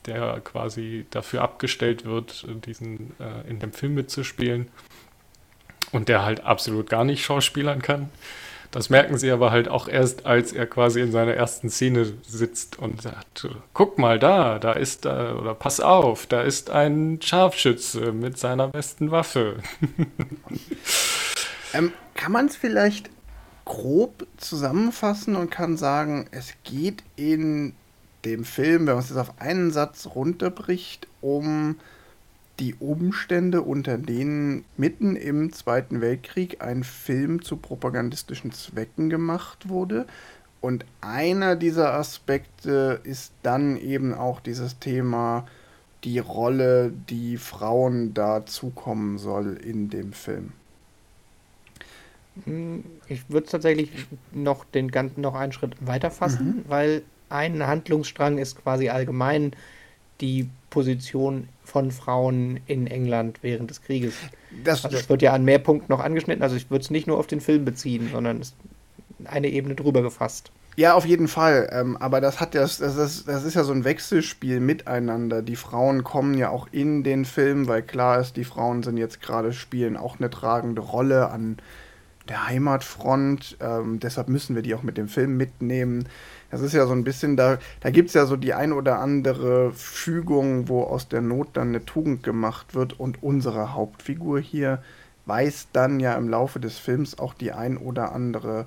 der 0.08 0.42
quasi 0.44 1.06
dafür 1.12 1.44
abgestellt 1.44 2.06
wird, 2.06 2.48
diesen 2.66 3.14
äh, 3.20 3.48
in 3.48 3.60
dem 3.60 3.72
Film 3.72 3.94
mitzuspielen. 3.94 4.70
Und 5.92 6.10
der 6.10 6.24
halt 6.24 6.44
absolut 6.44 6.90
gar 6.90 7.04
nicht 7.04 7.24
schauspielern 7.24 7.82
kann. 7.82 8.10
Das 8.72 8.90
merken 8.90 9.18
sie 9.18 9.30
aber 9.30 9.52
halt 9.52 9.68
auch 9.68 9.90
erst, 9.90 10.26
als 10.26 10.54
er 10.54 10.66
quasi 10.66 11.02
in 11.02 11.12
seiner 11.12 11.34
ersten 11.34 11.70
Szene 11.70 12.14
sitzt 12.26 12.80
und 12.80 13.02
sagt, 13.02 13.50
guck 13.74 13.98
mal 13.98 14.18
da, 14.18 14.60
da 14.60 14.72
ist, 14.72 15.04
da, 15.04 15.36
oder 15.36 15.54
pass 15.54 15.82
auf, 15.82 16.26
da 16.26 16.42
ist 16.42 16.70
ein 16.70 17.20
Scharfschütze 17.22 18.14
mit 18.14 18.38
seiner 18.38 18.70
besten 18.70 19.12
Waffe. 19.12 19.58
ähm, 21.74 21.92
kann 22.16 22.32
man 22.32 22.48
es 22.48 22.56
vielleicht 22.56 23.10
grob 23.66 24.28
zusammenfassen 24.38 25.36
und 25.36 25.50
kann 25.50 25.78
sagen, 25.78 26.28
es 26.32 26.54
geht 26.64 27.04
in 27.16 27.74
dem 28.26 28.44
Film, 28.44 28.88
wenn 28.88 28.96
man 28.96 29.04
es 29.04 29.10
jetzt 29.10 29.18
auf 29.18 29.40
einen 29.40 29.72
Satz 29.72 30.08
runterbricht, 30.14 31.08
um 31.22 31.78
die 32.60 32.76
Umstände, 32.76 33.62
unter 33.62 33.98
denen 33.98 34.66
mitten 34.78 35.16
im 35.16 35.52
Zweiten 35.52 36.02
Weltkrieg 36.02 36.62
ein 36.62 36.84
Film 36.84 37.42
zu 37.42 37.58
propagandistischen 37.58 38.52
Zwecken 38.52 39.10
gemacht 39.10 39.70
wurde. 39.70 40.06
Und 40.60 40.86
einer 41.02 41.56
dieser 41.56 41.94
Aspekte 41.94 43.00
ist 43.04 43.34
dann 43.42 43.78
eben 43.78 44.14
auch 44.14 44.40
dieses 44.40 44.78
Thema, 44.78 45.48
die 46.04 46.20
Rolle, 46.20 46.94
die 47.10 47.38
Frauen 47.38 48.14
da 48.14 48.46
zukommen 48.46 49.18
soll 49.18 49.56
in 49.58 49.90
dem 49.90 50.14
Film. 50.14 50.54
Hm, 52.46 52.84
ich 53.08 53.30
würde 53.30 53.48
tatsächlich 53.48 53.92
noch 54.32 54.64
den 54.66 54.90
ganzen 54.90 55.22
noch 55.22 55.36
einen 55.36 55.52
Schritt 55.52 55.76
weiter 55.86 56.12
fassen, 56.12 56.46
mhm. 56.46 56.70
weil 56.70 57.02
ein 57.30 57.66
Handlungsstrang 57.66 58.38
ist 58.38 58.62
quasi 58.62 58.90
allgemein 58.90 59.54
die 60.22 60.50
Position 60.70 61.50
von 61.64 61.92
Frauen 61.92 62.60
in 62.68 62.88
England 62.88 63.40
während 63.42 63.70
des 63.70 63.82
Krieges. 63.82 64.14
Das 64.64 64.86
also 64.86 64.98
es 64.98 65.10
wird 65.10 65.22
ja 65.22 65.34
an 65.34 65.44
mehr 65.44 65.60
Punkten 65.60 65.92
noch 65.92 66.00
angeschnitten. 66.00 66.44
Also 66.44 66.56
ich 66.56 66.70
würde 66.70 66.84
es 66.84 66.90
nicht 66.90 67.08
nur 67.08 67.18
auf 67.18 67.28
den 67.28 67.42
Film 67.42 67.66
beziehen, 67.66 68.10
sondern 68.12 68.42
eine 69.26 69.50
Ebene 69.50 69.76
drüber 69.76 70.02
gefasst. 70.02 70.52
Ja, 70.78 70.94
auf 70.94 71.06
jeden 71.06 71.28
Fall. 71.28 71.70
Ähm, 71.72 71.98
aber 71.98 72.22
das 72.22 72.40
hat 72.40 72.56
ja, 72.56 72.62
das, 72.62 72.78
das, 72.78 73.26
das 73.26 73.44
ist 73.44 73.56
ja 73.56 73.64
so 73.64 73.74
ein 73.74 73.84
Wechselspiel 73.84 74.60
miteinander. 74.60 75.42
Die 75.42 75.58
Frauen 75.58 76.04
kommen 76.04 76.38
ja 76.38 76.50
auch 76.50 76.68
in 76.72 77.04
den 77.04 77.26
Film, 77.26 77.68
weil 77.68 77.82
klar 77.82 78.20
ist, 78.20 78.38
die 78.38 78.46
Frauen 78.46 78.82
sind 78.84 78.98
jetzt 78.98 79.22
gerade 79.22 79.52
spielen 79.52 79.98
auch 79.98 80.20
eine 80.20 80.30
tragende 80.30 80.82
Rolle 80.82 81.30
an 81.30 81.58
der 82.32 82.48
Heimatfront. 82.48 83.58
Ähm, 83.60 84.00
deshalb 84.00 84.30
müssen 84.30 84.56
wir 84.56 84.62
die 84.62 84.74
auch 84.74 84.84
mit 84.84 84.98
dem 84.98 85.10
Film 85.10 85.36
mitnehmen. 85.36 86.08
Das 86.50 86.62
ist 86.62 86.74
ja 86.74 86.86
so 86.86 86.94
ein 86.94 87.04
bisschen, 87.04 87.36
da, 87.36 87.58
da 87.82 87.90
gibt 87.90 88.08
es 88.08 88.14
ja 88.14 88.26
so 88.26 88.38
die 88.38 88.54
ein 88.54 88.72
oder 88.72 89.00
andere 89.00 89.74
Fügung, 89.74 90.70
wo 90.70 90.84
aus 90.84 91.10
der 91.10 91.22
Not 91.22 91.50
dann 91.54 91.70
eine 91.70 91.86
Tugend 91.86 92.24
gemacht 92.24 92.74
wird 92.74 92.98
und 92.98 93.22
unsere 93.22 93.74
Hauptfigur 93.74 94.40
hier 94.40 94.82
weiß 95.26 95.68
dann 95.74 96.00
ja 96.00 96.16
im 96.16 96.30
Laufe 96.30 96.62
des 96.62 96.78
Films 96.78 97.20
auch 97.20 97.34
die 97.34 97.52
ein 97.52 97.78
oder 97.78 98.14
andere, 98.14 98.66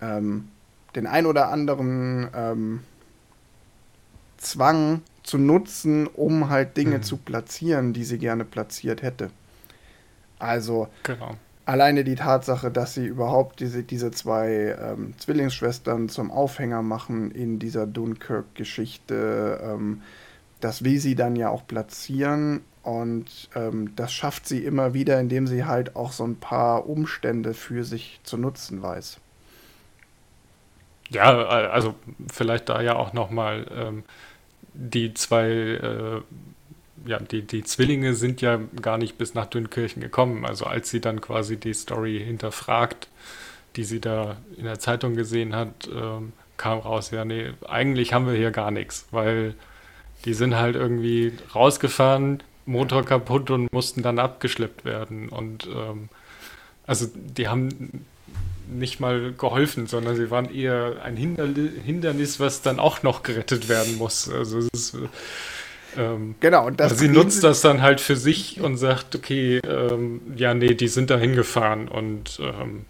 ähm, 0.00 0.48
den 0.94 1.08
ein 1.08 1.26
oder 1.26 1.50
anderen 1.50 2.28
ähm, 2.34 2.80
Zwang 4.38 5.02
zu 5.24 5.38
nutzen, 5.38 6.06
um 6.06 6.48
halt 6.48 6.76
Dinge 6.76 6.98
mhm. 6.98 7.02
zu 7.02 7.16
platzieren, 7.16 7.92
die 7.92 8.04
sie 8.04 8.18
gerne 8.18 8.44
platziert 8.44 9.02
hätte. 9.02 9.30
Also, 10.38 10.88
genau. 11.02 11.36
Alleine 11.70 12.02
die 12.02 12.16
Tatsache, 12.16 12.70
dass 12.70 12.94
sie 12.94 13.06
überhaupt 13.06 13.60
diese, 13.60 13.84
diese 13.84 14.10
zwei 14.10 14.76
ähm, 14.80 15.14
Zwillingsschwestern 15.18 16.08
zum 16.08 16.32
Aufhänger 16.32 16.82
machen 16.82 17.30
in 17.30 17.60
dieser 17.60 17.86
Dunkirk-Geschichte, 17.86 19.60
ähm, 19.62 20.02
das 20.60 20.82
will 20.82 20.98
sie 20.98 21.14
dann 21.14 21.36
ja 21.36 21.48
auch 21.48 21.66
platzieren 21.68 22.62
und 22.82 23.48
ähm, 23.54 23.94
das 23.94 24.12
schafft 24.12 24.48
sie 24.48 24.64
immer 24.64 24.94
wieder, 24.94 25.20
indem 25.20 25.46
sie 25.46 25.64
halt 25.64 25.94
auch 25.94 26.10
so 26.10 26.24
ein 26.24 26.36
paar 26.36 26.88
Umstände 26.88 27.54
für 27.54 27.84
sich 27.84 28.20
zu 28.24 28.36
nutzen 28.36 28.82
weiß. 28.82 29.20
Ja, 31.10 31.46
also 31.46 31.94
vielleicht 32.32 32.68
da 32.68 32.80
ja 32.82 32.96
auch 32.96 33.12
nochmal 33.12 33.66
ähm, 33.72 34.04
die 34.74 35.14
zwei 35.14 35.48
äh, 35.48 36.20
ja, 37.06 37.18
die, 37.18 37.42
die 37.42 37.64
Zwillinge 37.64 38.14
sind 38.14 38.40
ja 38.40 38.60
gar 38.80 38.98
nicht 38.98 39.18
bis 39.18 39.34
nach 39.34 39.46
Dünkirchen 39.46 40.02
gekommen. 40.02 40.44
Also 40.44 40.66
als 40.66 40.90
sie 40.90 41.00
dann 41.00 41.20
quasi 41.20 41.56
die 41.56 41.74
Story 41.74 42.22
hinterfragt, 42.24 43.08
die 43.76 43.84
sie 43.84 44.00
da 44.00 44.36
in 44.56 44.64
der 44.64 44.78
Zeitung 44.78 45.14
gesehen 45.14 45.54
hat, 45.54 45.88
ähm, 45.94 46.32
kam 46.56 46.80
raus, 46.80 47.10
ja, 47.10 47.24
nee, 47.24 47.52
eigentlich 47.66 48.12
haben 48.12 48.26
wir 48.26 48.34
hier 48.34 48.50
gar 48.50 48.70
nichts, 48.70 49.06
weil 49.10 49.54
die 50.24 50.34
sind 50.34 50.56
halt 50.56 50.76
irgendwie 50.76 51.32
rausgefahren, 51.54 52.42
Motor 52.66 53.04
kaputt 53.04 53.50
und 53.50 53.72
mussten 53.72 54.02
dann 54.02 54.18
abgeschleppt 54.18 54.84
werden. 54.84 55.30
Und 55.30 55.66
ähm, 55.66 56.10
also 56.86 57.06
die 57.14 57.48
haben 57.48 58.04
nicht 58.68 59.00
mal 59.00 59.32
geholfen, 59.32 59.86
sondern 59.86 60.16
sie 60.16 60.30
waren 60.30 60.54
eher 60.54 60.96
ein 61.02 61.16
Hindernis, 61.16 62.38
was 62.38 62.62
dann 62.62 62.78
auch 62.78 63.02
noch 63.02 63.22
gerettet 63.22 63.68
werden 63.68 63.96
muss. 63.96 64.28
Also 64.28 64.58
es 64.58 64.68
ist 64.72 64.96
ähm, 65.98 66.34
genau, 66.40 66.66
und 66.66 66.80
das 66.80 66.92
also 66.92 67.04
sie 67.04 67.08
nutzt 67.08 67.44
das 67.44 67.60
dann 67.60 67.82
halt 67.82 68.00
für 68.00 68.16
sich 68.16 68.60
und 68.60 68.76
sagt, 68.76 69.14
okay, 69.14 69.60
ähm, 69.66 70.20
ja, 70.36 70.54
nee, 70.54 70.74
die 70.74 70.88
sind 70.88 71.10
da 71.10 71.18
hingefahren 71.18 71.88
und 71.88 72.40
ähm, 72.42 72.84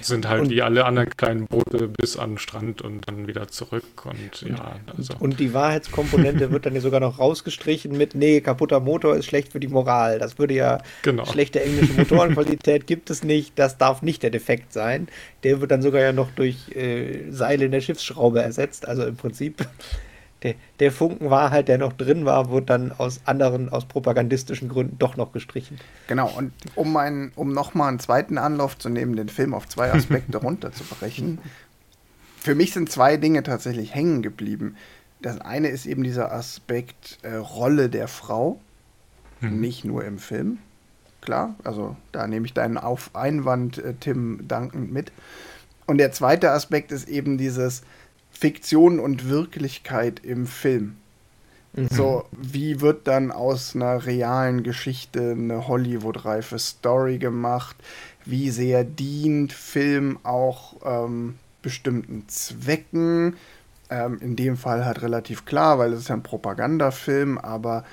sind 0.00 0.28
halt 0.28 0.42
und, 0.42 0.50
wie 0.50 0.62
alle 0.62 0.84
anderen 0.84 1.10
kleinen 1.10 1.46
Boote 1.46 1.86
bis 1.86 2.16
an 2.16 2.32
den 2.32 2.38
Strand 2.38 2.82
und 2.82 3.06
dann 3.08 3.28
wieder 3.28 3.46
zurück 3.48 4.04
und 4.04 4.42
ja. 4.42 4.76
Also. 4.96 5.14
Und 5.20 5.38
die 5.38 5.54
Wahrheitskomponente 5.54 6.50
wird 6.50 6.66
dann 6.66 6.74
ja 6.74 6.80
sogar 6.80 6.98
noch 6.98 7.20
rausgestrichen 7.20 7.96
mit, 7.96 8.16
nee, 8.16 8.40
kaputter 8.40 8.80
Motor 8.80 9.16
ist 9.16 9.26
schlecht 9.26 9.52
für 9.52 9.60
die 9.60 9.68
Moral. 9.68 10.18
Das 10.18 10.38
würde 10.38 10.54
ja, 10.54 10.78
genau. 11.02 11.24
schlechte 11.24 11.62
englische 11.62 11.92
Motorenqualität 11.92 12.86
gibt 12.88 13.10
es 13.10 13.22
nicht, 13.22 13.58
das 13.58 13.78
darf 13.78 14.02
nicht 14.02 14.24
der 14.24 14.30
Defekt 14.30 14.72
sein. 14.72 15.06
Der 15.44 15.60
wird 15.60 15.70
dann 15.70 15.82
sogar 15.82 16.00
ja 16.00 16.12
noch 16.12 16.32
durch 16.32 16.74
äh, 16.74 17.30
Seile 17.30 17.66
in 17.66 17.70
der 17.70 17.80
Schiffsschraube 17.80 18.42
ersetzt, 18.42 18.88
also 18.88 19.04
im 19.04 19.16
Prinzip 19.16 19.64
der, 20.42 20.54
der, 20.80 20.92
Funken 20.92 21.30
war 21.30 21.50
halt, 21.50 21.68
der 21.68 21.78
noch 21.78 21.92
drin 21.92 22.24
war, 22.24 22.50
wurde 22.50 22.66
dann 22.66 22.92
aus 22.92 23.20
anderen, 23.24 23.70
aus 23.70 23.86
propagandistischen 23.86 24.68
Gründen 24.68 24.98
doch 24.98 25.16
noch 25.16 25.32
gestrichen. 25.32 25.78
Genau, 26.08 26.30
und 26.36 26.52
um, 26.74 26.96
ein, 26.96 27.32
um 27.36 27.52
nochmal 27.52 27.88
einen 27.88 28.00
zweiten 28.00 28.38
Anlauf 28.38 28.78
zu 28.78 28.88
nehmen, 28.88 29.16
den 29.16 29.28
Film 29.28 29.54
auf 29.54 29.68
zwei 29.68 29.92
Aspekte 29.92 30.36
runterzubrechen, 30.42 31.38
für 32.38 32.54
mich 32.54 32.72
sind 32.72 32.92
zwei 32.92 33.16
Dinge 33.16 33.42
tatsächlich 33.42 33.94
hängen 33.94 34.22
geblieben. 34.22 34.76
Das 35.20 35.40
eine 35.40 35.68
ist 35.68 35.86
eben 35.86 36.04
dieser 36.04 36.32
Aspekt 36.32 37.18
äh, 37.22 37.34
Rolle 37.34 37.88
der 37.88 38.06
Frau, 38.06 38.60
mhm. 39.40 39.60
nicht 39.60 39.84
nur 39.84 40.04
im 40.04 40.18
Film. 40.18 40.58
Klar, 41.22 41.56
also 41.64 41.96
da 42.12 42.28
nehme 42.28 42.46
ich 42.46 42.52
deinen 42.52 42.78
auf 42.78 43.16
Einwand, 43.16 43.78
äh, 43.78 43.94
Tim, 43.98 44.46
dankend 44.46 44.92
mit. 44.92 45.10
Und 45.86 45.98
der 45.98 46.12
zweite 46.12 46.52
Aspekt 46.52 46.92
ist 46.92 47.08
eben 47.08 47.38
dieses, 47.38 47.82
Fiktion 48.36 49.00
und 49.00 49.28
Wirklichkeit 49.28 50.20
im 50.24 50.46
Film. 50.46 50.96
Mhm. 51.74 51.88
So, 51.90 52.24
wie 52.32 52.80
wird 52.80 53.06
dann 53.06 53.30
aus 53.30 53.74
einer 53.74 54.06
realen 54.06 54.62
Geschichte 54.62 55.32
eine 55.32 55.68
Hollywood-reife 55.68 56.58
Story 56.58 57.18
gemacht? 57.18 57.76
Wie 58.24 58.50
sehr 58.50 58.84
dient 58.84 59.52
Film 59.52 60.18
auch 60.22 60.76
ähm, 60.84 61.36
bestimmten 61.62 62.24
Zwecken? 62.28 63.36
Ähm, 63.88 64.18
in 64.20 64.36
dem 64.36 64.56
Fall 64.56 64.84
halt 64.84 65.02
relativ 65.02 65.44
klar, 65.44 65.78
weil 65.78 65.92
es 65.92 66.00
ist 66.00 66.08
ja 66.08 66.16
ein 66.16 66.22
Propagandafilm, 66.24 67.38
aber 67.38 67.84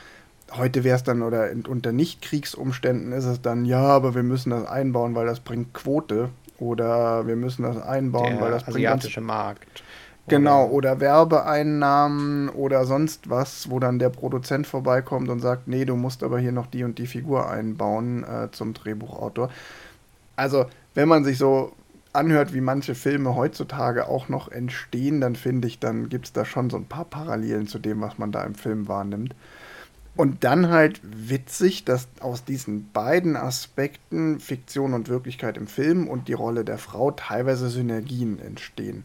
heute 0.57 0.83
wäre 0.83 0.95
es 0.95 1.03
dann, 1.03 1.21
oder 1.21 1.51
in, 1.51 1.65
unter 1.65 1.91
Nicht-Kriegsumständen 1.91 3.11
ist 3.11 3.25
es 3.25 3.41
dann, 3.41 3.65
ja, 3.65 3.83
aber 3.83 4.15
wir 4.15 4.23
müssen 4.23 4.49
das 4.49 4.65
einbauen, 4.65 5.13
weil 5.13 5.27
das 5.27 5.39
bringt 5.39 5.73
Quote. 5.73 6.29
Oder 6.59 7.27
wir 7.27 7.35
müssen 7.35 7.63
das 7.63 7.81
einbauen, 7.81 8.33
Der 8.33 8.41
weil 8.41 8.51
das 8.51 8.63
bringt. 8.63 8.77
Asiatische 8.77 9.21
Markt. 9.21 9.83
Genau, 10.27 10.67
oder 10.67 11.01
Werbeeinnahmen 11.01 12.47
oder 12.49 12.85
sonst 12.85 13.29
was, 13.29 13.69
wo 13.69 13.79
dann 13.79 13.99
der 13.99 14.09
Produzent 14.09 14.65
vorbeikommt 14.65 15.29
und 15.29 15.41
sagt, 15.41 15.67
nee, 15.67 15.83
du 15.83 15.97
musst 15.97 16.23
aber 16.23 16.39
hier 16.39 16.53
noch 16.53 16.67
die 16.67 16.85
und 16.85 16.97
die 16.97 17.07
Figur 17.07 17.49
einbauen 17.49 18.23
äh, 18.23 18.49
zum 18.51 18.73
Drehbuchautor. 18.73 19.49
Also, 20.37 20.65
wenn 20.93 21.09
man 21.09 21.25
sich 21.25 21.37
so 21.37 21.73
anhört, 22.13 22.53
wie 22.53 22.61
manche 22.61 22.95
Filme 22.95 23.35
heutzutage 23.35 24.07
auch 24.07 24.29
noch 24.29 24.49
entstehen, 24.49 25.19
dann 25.19 25.35
finde 25.35 25.67
ich, 25.67 25.79
dann 25.79 26.07
gibt 26.07 26.25
es 26.27 26.33
da 26.33 26.45
schon 26.45 26.69
so 26.69 26.77
ein 26.77 26.85
paar 26.85 27.05
Parallelen 27.05 27.67
zu 27.67 27.79
dem, 27.79 27.99
was 28.01 28.17
man 28.17 28.31
da 28.31 28.43
im 28.43 28.55
Film 28.55 28.87
wahrnimmt. 28.87 29.35
Und 30.15 30.43
dann 30.43 30.69
halt 30.69 31.01
witzig, 31.03 31.85
dass 31.85 32.07
aus 32.19 32.45
diesen 32.45 32.91
beiden 32.91 33.35
Aspekten, 33.35 34.39
Fiktion 34.39 34.93
und 34.93 35.09
Wirklichkeit 35.09 35.57
im 35.57 35.67
Film 35.67 36.07
und 36.07 36.27
die 36.27 36.33
Rolle 36.33 36.63
der 36.63 36.77
Frau, 36.77 37.11
teilweise 37.11 37.69
Synergien 37.69 38.39
entstehen. 38.39 39.03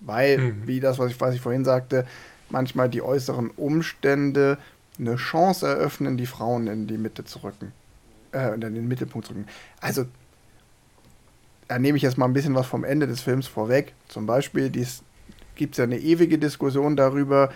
Weil, 0.00 0.38
mhm. 0.38 0.66
wie 0.66 0.80
das, 0.80 0.98
was 0.98 1.10
ich, 1.10 1.20
was 1.20 1.34
ich 1.34 1.40
vorhin 1.40 1.64
sagte, 1.64 2.06
manchmal 2.50 2.88
die 2.88 3.02
äußeren 3.02 3.50
Umstände 3.50 4.58
eine 4.98 5.16
Chance 5.16 5.66
eröffnen, 5.66 6.16
die 6.16 6.26
Frauen 6.26 6.66
in 6.66 6.86
die 6.86 6.98
Mitte 6.98 7.24
zu 7.24 7.40
rücken. 7.40 7.72
Äh, 8.32 8.54
in 8.54 8.60
den 8.60 8.88
Mittelpunkt 8.88 9.26
zu 9.26 9.32
rücken. 9.32 9.46
Also, 9.80 10.04
da 11.68 11.78
nehme 11.78 11.96
ich 11.96 12.02
jetzt 12.02 12.18
mal 12.18 12.26
ein 12.26 12.32
bisschen 12.32 12.54
was 12.54 12.66
vom 12.66 12.84
Ende 12.84 13.06
des 13.06 13.20
Films 13.20 13.46
vorweg. 13.46 13.94
Zum 14.08 14.26
Beispiel 14.26 14.70
gibt 14.70 15.72
es 15.72 15.76
ja 15.76 15.84
eine 15.84 15.98
ewige 15.98 16.38
Diskussion 16.38 16.96
darüber, 16.96 17.50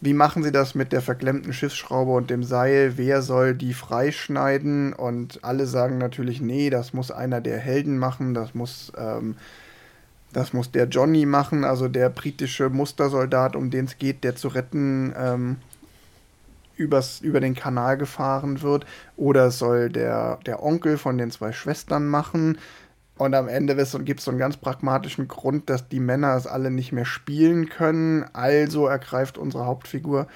wie 0.00 0.12
machen 0.12 0.42
sie 0.42 0.52
das 0.52 0.74
mit 0.74 0.92
der 0.92 1.00
verklemmten 1.00 1.52
Schiffsschraube 1.52 2.10
und 2.10 2.28
dem 2.28 2.42
Seil? 2.42 2.94
Wer 2.96 3.22
soll 3.22 3.54
die 3.54 3.74
freischneiden? 3.74 4.92
Und 4.92 5.42
alle 5.44 5.66
sagen 5.66 5.98
natürlich, 5.98 6.40
nee, 6.40 6.68
das 6.68 6.92
muss 6.92 7.10
einer 7.10 7.40
der 7.40 7.58
Helden 7.58 7.96
machen, 7.96 8.34
das 8.34 8.54
muss 8.54 8.92
ähm, 8.98 9.36
das 10.34 10.52
muss 10.52 10.70
der 10.70 10.86
Johnny 10.88 11.26
machen, 11.26 11.64
also 11.64 11.88
der 11.88 12.10
britische 12.10 12.68
Mustersoldat, 12.68 13.56
um 13.56 13.70
den 13.70 13.86
es 13.86 13.98
geht, 13.98 14.24
der 14.24 14.34
zu 14.34 14.48
retten 14.48 15.14
ähm, 15.16 15.56
übers, 16.76 17.20
über 17.20 17.40
den 17.40 17.54
Kanal 17.54 17.96
gefahren 17.96 18.60
wird. 18.60 18.84
Oder 19.16 19.50
soll 19.50 19.90
der, 19.90 20.38
der 20.44 20.62
Onkel 20.62 20.98
von 20.98 21.18
den 21.18 21.30
zwei 21.30 21.52
Schwestern 21.52 22.08
machen. 22.08 22.58
Und 23.16 23.34
am 23.34 23.46
Ende 23.46 23.76
gibt 23.76 24.18
es 24.18 24.24
so 24.24 24.30
einen 24.30 24.40
ganz 24.40 24.56
pragmatischen 24.56 25.28
Grund, 25.28 25.70
dass 25.70 25.88
die 25.88 26.00
Männer 26.00 26.34
es 26.36 26.48
alle 26.48 26.72
nicht 26.72 26.90
mehr 26.90 27.04
spielen 27.04 27.68
können. 27.68 28.24
Also 28.32 28.88
ergreift 28.88 29.38
unsere 29.38 29.66
Hauptfigur, 29.66 30.26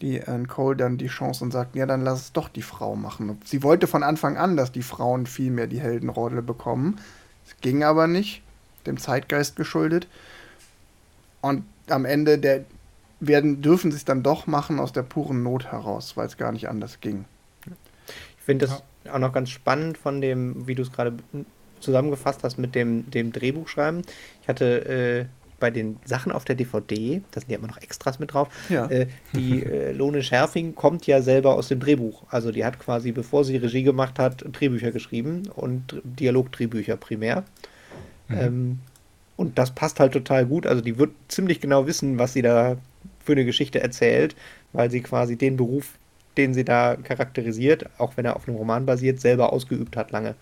die 0.00 0.22
Anne 0.22 0.46
Cole, 0.46 0.76
dann 0.76 0.98
die 0.98 1.08
Chance 1.08 1.42
und 1.42 1.50
sagt, 1.50 1.74
ja, 1.74 1.84
dann 1.84 2.02
lass 2.02 2.20
es 2.20 2.32
doch 2.32 2.48
die 2.48 2.62
Frau 2.62 2.94
machen. 2.94 3.40
Sie 3.44 3.64
wollte 3.64 3.88
von 3.88 4.04
Anfang 4.04 4.36
an, 4.36 4.56
dass 4.56 4.70
die 4.70 4.82
Frauen 4.82 5.26
viel 5.26 5.50
mehr 5.50 5.66
die 5.66 5.80
Heldenrolle 5.80 6.42
bekommen. 6.42 7.00
Es 7.44 7.56
ging 7.60 7.82
aber 7.82 8.06
nicht 8.06 8.42
dem 8.88 8.98
Zeitgeist 8.98 9.56
geschuldet. 9.56 10.06
Und 11.40 11.64
am 11.88 12.04
Ende 12.04 12.38
der, 12.38 12.64
werden, 13.20 13.62
dürfen 13.62 13.90
sie 13.90 13.96
es 13.96 14.04
dann 14.04 14.22
doch 14.22 14.46
machen 14.46 14.78
aus 14.80 14.92
der 14.92 15.02
puren 15.02 15.42
Not 15.42 15.66
heraus, 15.66 16.16
weil 16.16 16.26
es 16.26 16.36
gar 16.36 16.52
nicht 16.52 16.68
anders 16.68 17.00
ging. 17.00 17.24
Ich 18.38 18.44
finde 18.44 18.66
das 18.66 18.82
ja. 19.04 19.14
auch 19.14 19.18
noch 19.18 19.32
ganz 19.32 19.50
spannend 19.50 19.98
von 19.98 20.20
dem, 20.20 20.66
wie 20.66 20.74
du 20.74 20.82
es 20.82 20.92
gerade 20.92 21.14
zusammengefasst 21.80 22.42
hast 22.42 22.58
mit 22.58 22.74
dem, 22.74 23.10
dem 23.10 23.32
Drehbuchschreiben. 23.32 24.02
Ich 24.42 24.48
hatte 24.48 24.84
äh, 24.86 25.24
bei 25.60 25.70
den 25.70 25.98
Sachen 26.04 26.32
auf 26.32 26.44
der 26.44 26.54
DVD, 26.54 27.20
da 27.32 27.40
sind 27.40 27.50
ja 27.50 27.58
immer 27.58 27.68
noch 27.68 27.78
Extras 27.78 28.18
mit 28.18 28.32
drauf, 28.32 28.48
ja. 28.68 28.86
äh, 28.86 29.08
die 29.34 29.62
äh, 29.64 29.92
Lone 29.92 30.22
Scherfing 30.22 30.74
kommt 30.74 31.06
ja 31.06 31.20
selber 31.22 31.54
aus 31.54 31.68
dem 31.68 31.80
Drehbuch. 31.80 32.22
Also 32.30 32.52
die 32.52 32.64
hat 32.64 32.78
quasi, 32.78 33.12
bevor 33.12 33.44
sie 33.44 33.56
Regie 33.56 33.82
gemacht 33.82 34.18
hat, 34.18 34.44
Drehbücher 34.52 34.92
geschrieben 34.92 35.48
und 35.54 36.00
Dialogdrehbücher 36.04 36.96
primär. 36.96 37.44
Mhm. 38.28 38.36
Ähm, 38.38 38.78
und 39.36 39.58
das 39.58 39.70
passt 39.72 40.00
halt 40.00 40.12
total 40.12 40.46
gut. 40.46 40.66
Also 40.66 40.82
die 40.82 40.98
wird 40.98 41.12
ziemlich 41.28 41.60
genau 41.60 41.86
wissen, 41.86 42.18
was 42.18 42.32
sie 42.32 42.42
da 42.42 42.76
für 43.24 43.32
eine 43.32 43.44
Geschichte 43.44 43.80
erzählt, 43.80 44.34
weil 44.72 44.90
sie 44.90 45.00
quasi 45.00 45.36
den 45.36 45.56
Beruf, 45.56 45.98
den 46.36 46.54
sie 46.54 46.64
da 46.64 46.96
charakterisiert, 46.96 47.86
auch 47.98 48.16
wenn 48.16 48.24
er 48.24 48.36
auf 48.36 48.48
einem 48.48 48.56
Roman 48.56 48.86
basiert, 48.86 49.20
selber 49.20 49.52
ausgeübt 49.52 49.96
hat 49.96 50.10
lange. 50.12 50.34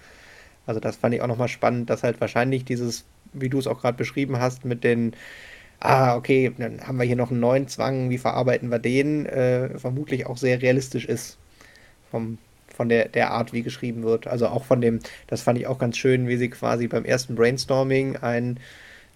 Also 0.66 0.80
das 0.80 0.96
fand 0.96 1.14
ich 1.14 1.22
auch 1.22 1.26
nochmal 1.28 1.48
spannend, 1.48 1.90
dass 1.90 2.02
halt 2.02 2.20
wahrscheinlich 2.20 2.64
dieses, 2.64 3.04
wie 3.32 3.48
du 3.48 3.58
es 3.58 3.66
auch 3.66 3.80
gerade 3.80 3.96
beschrieben 3.98 4.38
hast, 4.40 4.64
mit 4.64 4.84
den, 4.84 5.14
ah, 5.80 6.16
okay, 6.16 6.52
dann 6.58 6.80
haben 6.86 6.98
wir 6.98 7.04
hier 7.06 7.16
noch 7.16 7.30
einen 7.30 7.40
neuen 7.40 7.68
Zwang, 7.68 8.10
wie 8.10 8.18
verarbeiten 8.18 8.70
wir 8.70 8.78
den, 8.78 9.26
äh, 9.26 9.78
vermutlich 9.78 10.26
auch 10.26 10.38
sehr 10.38 10.62
realistisch 10.62 11.06
ist. 11.06 11.38
Vom, 12.10 12.38
von 12.76 12.88
der, 12.88 13.08
der 13.08 13.30
Art, 13.30 13.52
wie 13.52 13.62
geschrieben 13.62 14.02
wird. 14.02 14.26
Also 14.26 14.48
auch 14.48 14.64
von 14.64 14.80
dem, 14.80 15.00
das 15.26 15.42
fand 15.42 15.58
ich 15.58 15.66
auch 15.66 15.78
ganz 15.78 15.96
schön, 15.96 16.28
wie 16.28 16.36
sie 16.36 16.50
quasi 16.50 16.86
beim 16.86 17.04
ersten 17.04 17.34
Brainstorming 17.34 18.16
ein, 18.16 18.60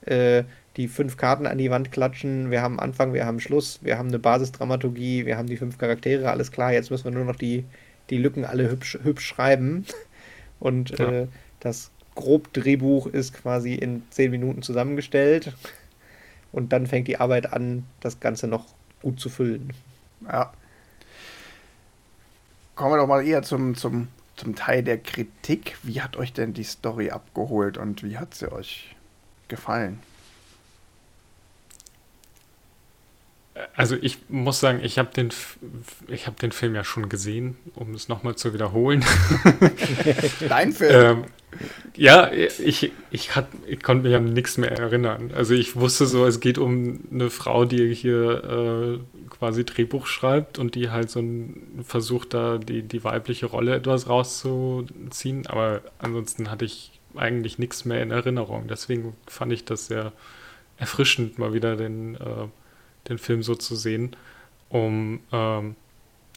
äh, 0.07 0.44
die 0.77 0.88
fünf 0.88 1.16
Karten 1.16 1.46
an 1.46 1.59
die 1.59 1.70
Wand 1.70 1.92
klatschen. 1.92 2.51
Wir 2.51 2.62
haben 2.62 2.81
Anfang, 2.81 3.12
wir 3.12 3.27
haben 3.27 3.38
Schluss, 3.38 3.81
wir 3.83 3.99
haben 3.99 4.09
eine 4.09 4.18
Basisdramaturgie, 4.18 5.27
wir 5.27 5.37
haben 5.37 5.49
die 5.49 5.59
fünf 5.59 5.77
Charaktere, 5.77 6.31
alles 6.31 6.53
klar, 6.53 6.73
jetzt 6.73 6.90
müssen 6.90 7.05
wir 7.05 7.11
nur 7.11 7.25
noch 7.25 7.37
die, 7.37 7.64
die 8.09 8.16
Lücken 8.16 8.44
alle 8.44 8.70
hübsch, 8.70 8.99
hübsch 9.03 9.27
schreiben. 9.27 9.85
Und 10.61 10.99
ja. 10.99 11.11
äh, 11.11 11.27
das 11.61 11.90
Grobdrehbuch 12.14 13.07
ist 13.07 13.35
quasi 13.35 13.75
in 13.75 14.03
zehn 14.11 14.31
Minuten 14.31 14.62
zusammengestellt. 14.62 15.55
Und 16.53 16.73
dann 16.73 16.87
fängt 16.87 17.09
die 17.09 17.18
Arbeit 17.18 17.53
an, 17.53 17.85
das 18.01 18.20
Ganze 18.20 18.49
noch 18.49 18.66
gut 19.03 19.20
zu 19.20 19.29
füllen. 19.29 19.73
Ja. 20.27 20.53
Kommen 22.74 22.92
wir 22.92 22.98
doch 22.98 23.06
mal 23.06 23.26
eher 23.26 23.42
zum, 23.42 23.74
zum, 23.74 24.09
zum 24.37 24.54
Teil 24.54 24.83
der 24.83 24.98
Kritik. 24.98 25.76
Wie 25.83 26.00
hat 26.00 26.16
euch 26.16 26.33
denn 26.33 26.52
die 26.52 26.64
Story 26.64 27.11
abgeholt 27.11 27.78
und 27.78 28.02
wie 28.02 28.18
hat 28.18 28.35
sie 28.35 28.50
euch 28.50 28.96
gefallen? 29.48 30.00
Also 33.75 33.96
ich 34.01 34.18
muss 34.29 34.61
sagen, 34.61 34.81
ich 34.83 34.99
habe 34.99 35.11
den, 35.14 35.31
ich 36.09 36.27
hab 36.27 36.38
den 36.38 36.53
Film 36.53 36.75
ja 36.75 36.85
schon 36.85 37.09
gesehen, 37.09 37.57
um 37.75 37.94
es 37.94 38.09
nochmal 38.09 38.37
zu 38.37 38.55
wiederholen. 38.55 39.05
Dein 40.49 40.73
Film? 40.73 41.18
ähm, 41.18 41.25
ja, 41.96 42.31
ich, 42.33 42.92
ich, 43.11 43.37
hat, 43.37 43.49
ich 43.66 43.83
konnte 43.83 44.07
mich 44.07 44.16
an 44.16 44.33
nichts 44.33 44.57
mehr 44.57 44.70
erinnern. 44.70 45.33
Also 45.35 45.55
ich 45.55 45.77
wusste 45.77 46.07
so, 46.07 46.25
es 46.27 46.40
geht 46.40 46.59
um 46.59 47.01
eine 47.11 47.31
Frau, 47.31 47.64
die 47.64 47.92
hier 47.94 49.01
äh, 49.01 49.29
quasi 49.31 49.64
Drehbuch 49.64 50.07
schreibt 50.07 50.59
und 50.59 50.75
die 50.75 50.90
halt 50.90 51.11
so 51.11 51.20
ein, 51.20 51.83
versucht, 51.85 52.35
da 52.35 52.59
die, 52.59 52.83
die 52.83 53.03
weibliche 53.05 53.46
Rolle 53.46 53.75
etwas 53.75 54.09
rauszuziehen. 54.09 55.46
Aber 55.46 55.83
ansonsten 55.99 56.51
hatte 56.51 56.64
ich 56.64 56.92
eigentlich 57.16 57.59
nichts 57.59 57.85
mehr 57.85 58.03
in 58.03 58.11
Erinnerung. 58.12 58.66
Deswegen 58.68 59.16
fand 59.27 59.53
ich 59.53 59.64
das 59.64 59.87
sehr 59.87 60.12
erfrischend, 60.77 61.38
mal 61.38 61.53
wieder 61.53 61.77
den... 61.77 62.14
Äh, 62.16 62.49
den 63.08 63.18
Film 63.18 63.42
so 63.42 63.54
zu 63.54 63.74
sehen, 63.76 64.16
um 64.68 65.20
ähm, 65.32 65.76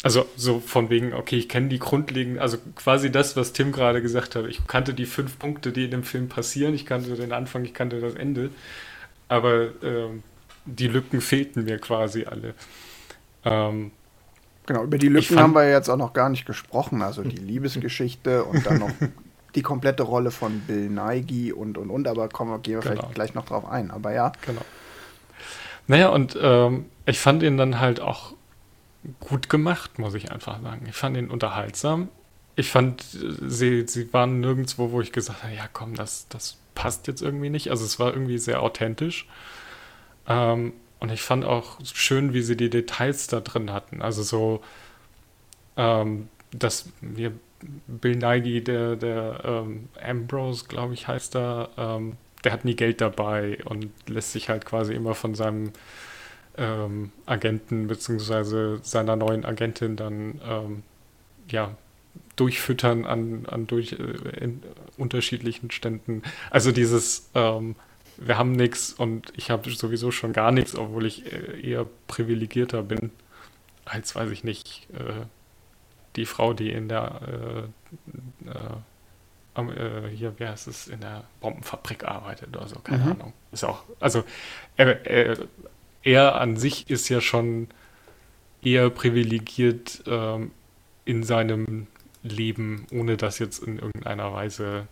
also 0.03 0.25
so 0.35 0.59
von 0.59 0.89
wegen, 0.89 1.13
okay, 1.13 1.37
ich 1.37 1.47
kenne 1.47 1.69
die 1.69 1.79
grundlegenden, 1.79 2.41
also 2.41 2.57
quasi 2.75 3.09
das, 3.09 3.37
was 3.37 3.53
Tim 3.53 3.71
gerade 3.71 4.01
gesagt 4.01 4.35
hat. 4.35 4.45
Ich 4.47 4.67
kannte 4.67 4.93
die 4.93 5.05
fünf 5.05 5.39
Punkte, 5.39 5.71
die 5.71 5.85
in 5.85 5.91
dem 5.91 6.03
Film 6.03 6.27
passieren. 6.27 6.73
Ich 6.73 6.85
kannte 6.85 7.15
den 7.15 7.31
Anfang, 7.31 7.63
ich 7.63 7.73
kannte 7.73 8.01
das 8.01 8.15
Ende. 8.15 8.49
Aber 9.29 9.69
ähm, 9.81 10.23
die 10.65 10.87
Lücken 10.87 11.21
fehlten 11.21 11.63
mir 11.63 11.79
quasi 11.79 12.25
alle. 12.25 12.53
Ähm, 13.45 13.91
genau, 14.65 14.83
über 14.83 14.97
die 14.97 15.07
Lücken 15.07 15.39
haben 15.39 15.55
wir 15.55 15.69
jetzt 15.69 15.87
auch 15.87 15.97
noch 15.97 16.11
gar 16.11 16.27
nicht 16.27 16.45
gesprochen. 16.45 17.01
Also 17.01 17.23
die 17.23 17.37
Liebesgeschichte 17.37 18.43
und 18.43 18.65
dann 18.65 18.79
noch 18.79 18.91
die 19.55 19.61
komplette 19.61 20.03
Rolle 20.03 20.31
von 20.31 20.59
Bill 20.67 20.89
Nighy 20.89 21.53
und 21.53 21.77
und 21.77 21.89
und. 21.89 22.09
Aber 22.09 22.27
kommen 22.27 22.51
wir, 22.51 22.59
gehen 22.59 22.75
wir 22.75 22.81
genau. 22.81 22.95
vielleicht 22.95 23.15
gleich 23.15 23.33
noch 23.35 23.45
drauf 23.45 23.65
ein. 23.65 23.89
Aber 23.89 24.11
ja. 24.11 24.33
Genau. 24.45 24.61
Naja, 25.87 26.09
und 26.09 26.37
ähm, 26.41 26.85
ich 27.05 27.19
fand 27.19 27.43
ihn 27.43 27.57
dann 27.57 27.79
halt 27.79 27.99
auch 27.99 28.33
gut 29.19 29.49
gemacht, 29.49 29.99
muss 29.99 30.13
ich 30.13 30.31
einfach 30.31 30.61
sagen. 30.61 30.85
Ich 30.89 30.95
fand 30.95 31.17
ihn 31.17 31.29
unterhaltsam. 31.29 32.09
Ich 32.55 32.69
fand, 32.69 33.01
sie, 33.01 33.85
sie 33.87 34.13
waren 34.13 34.39
nirgendwo, 34.39 34.91
wo 34.91 35.01
ich 35.01 35.11
gesagt 35.11 35.43
habe, 35.43 35.53
ja 35.53 35.67
komm, 35.71 35.95
das, 35.95 36.27
das 36.29 36.57
passt 36.75 37.07
jetzt 37.07 37.21
irgendwie 37.21 37.49
nicht. 37.49 37.69
Also 37.69 37.83
es 37.83 37.99
war 37.99 38.13
irgendwie 38.13 38.37
sehr 38.37 38.61
authentisch. 38.61 39.27
Ähm, 40.27 40.73
und 40.99 41.11
ich 41.11 41.21
fand 41.21 41.43
auch 41.43 41.79
schön, 41.83 42.33
wie 42.33 42.41
sie 42.41 42.55
die 42.55 42.69
Details 42.69 43.27
da 43.27 43.41
drin 43.41 43.73
hatten. 43.73 44.01
Also 44.01 44.23
so, 44.23 44.63
ähm, 45.75 46.29
dass 46.51 46.89
wir 47.01 47.33
Bill 47.87 48.15
Nighy, 48.15 48.63
der, 48.63 48.95
der 48.95 49.41
ähm, 49.43 49.89
Ambrose, 50.01 50.65
glaube 50.67 50.93
ich, 50.93 51.07
heißt 51.07 51.35
ähm, 51.35 52.17
der 52.43 52.51
hat 52.51 52.65
nie 52.65 52.75
Geld 52.75 53.01
dabei 53.01 53.59
und 53.65 53.89
lässt 54.07 54.31
sich 54.31 54.49
halt 54.49 54.65
quasi 54.65 54.93
immer 54.93 55.15
von 55.15 55.35
seinem 55.35 55.71
ähm, 56.57 57.11
Agenten 57.25 57.87
bzw. 57.87 58.79
seiner 58.81 59.15
neuen 59.15 59.45
Agentin 59.45 59.95
dann 59.95 60.41
ähm, 60.47 60.83
ja 61.49 61.75
durchfüttern 62.35 63.05
an, 63.05 63.45
an 63.47 63.67
durch 63.67 63.93
äh, 63.93 64.49
unterschiedlichen 64.97 65.71
Ständen. 65.71 66.23
Also 66.49 66.71
dieses 66.71 67.29
ähm, 67.35 67.75
wir 68.17 68.37
haben 68.37 68.51
nichts 68.51 68.93
und 68.93 69.33
ich 69.35 69.49
habe 69.49 69.69
sowieso 69.71 70.11
schon 70.11 70.33
gar 70.33 70.51
nichts, 70.51 70.75
obwohl 70.75 71.05
ich 71.05 71.31
äh, 71.31 71.61
eher 71.61 71.85
privilegierter 72.07 72.83
bin 72.83 73.11
als, 73.85 74.15
weiß 74.15 74.31
ich 74.31 74.43
nicht, 74.43 74.87
äh, 74.93 75.25
die 76.15 76.25
Frau, 76.25 76.53
die 76.53 76.69
in 76.71 76.87
der 76.89 77.69
äh, 79.55 80.09
hier, 80.09 80.37
wie 80.39 80.47
heißt 80.47 80.67
es, 80.67 80.87
in 80.87 81.01
der 81.01 81.23
Bombenfabrik 81.39 82.05
arbeitet 82.05 82.55
oder 82.55 82.67
so, 82.67 82.79
keine 82.79 83.03
mhm. 83.03 83.11
Ahnung. 83.11 83.33
Ist 83.51 83.63
auch, 83.63 83.83
also 83.99 84.23
er, 84.77 85.05
er, 85.05 85.37
er, 86.01 86.41
an 86.41 86.57
sich 86.57 86.89
ist 86.89 87.09
ja 87.09 87.21
schon 87.21 87.67
eher 88.61 88.89
privilegiert 88.89 90.03
ähm, 90.07 90.51
in 91.05 91.23
seinem 91.23 91.87
Leben, 92.23 92.87
ohne 92.91 93.17
das 93.17 93.39
jetzt 93.39 93.59
in 93.59 93.77
irgendeiner 93.77 94.33
Weise 94.33 94.87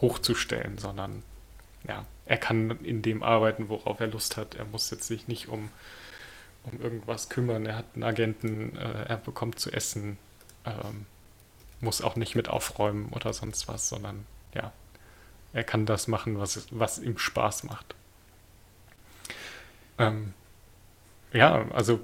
hochzustellen, 0.00 0.78
sondern 0.78 1.22
ja, 1.86 2.06
er 2.26 2.38
kann 2.38 2.70
in 2.82 3.02
dem 3.02 3.22
arbeiten, 3.22 3.68
worauf 3.68 4.00
er 4.00 4.06
Lust 4.06 4.36
hat. 4.36 4.54
Er 4.54 4.64
muss 4.64 4.90
jetzt 4.90 5.06
sich 5.06 5.28
nicht 5.28 5.48
um, 5.48 5.70
um 6.64 6.80
irgendwas 6.80 7.28
kümmern. 7.28 7.66
Er 7.66 7.76
hat 7.76 7.86
einen 7.94 8.04
Agenten, 8.04 8.76
äh, 8.76 9.04
er 9.08 9.16
bekommt 9.18 9.58
zu 9.58 9.70
essen. 9.70 10.16
Ähm, 10.64 11.06
muss 11.84 12.02
auch 12.02 12.16
nicht 12.16 12.34
mit 12.34 12.48
aufräumen 12.48 13.08
oder 13.12 13.32
sonst 13.32 13.68
was, 13.68 13.88
sondern 13.88 14.26
ja, 14.54 14.72
er 15.52 15.64
kann 15.64 15.86
das 15.86 16.08
machen, 16.08 16.38
was, 16.38 16.66
was 16.70 16.98
ihm 16.98 17.18
Spaß 17.18 17.64
macht. 17.64 17.94
Ähm, 19.98 20.34
ja, 21.32 21.66
also 21.70 22.00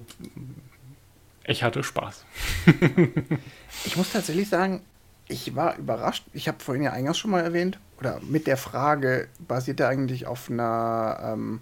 ich 1.45 1.63
hatte 1.63 1.83
Spaß. 1.83 2.25
ich 3.85 3.97
muss 3.97 4.13
tatsächlich 4.13 4.49
sagen, 4.49 4.83
ich 5.27 5.57
war 5.57 5.77
überrascht. 5.77 6.25
Ich 6.33 6.49
habe 6.49 6.61
vorhin 6.61 6.85
ja 6.85 6.93
eingangs 6.93 7.19
schon 7.19 7.31
mal 7.31 7.43
erwähnt, 7.43 7.79
oder 7.99 8.21
mit 8.23 8.47
der 8.47 8.57
Frage, 8.57 9.29
basiert 9.39 9.81
er 9.81 9.89
eigentlich 9.89 10.27
auf 10.27 10.51
einer, 10.51 11.21
ähm, 11.23 11.61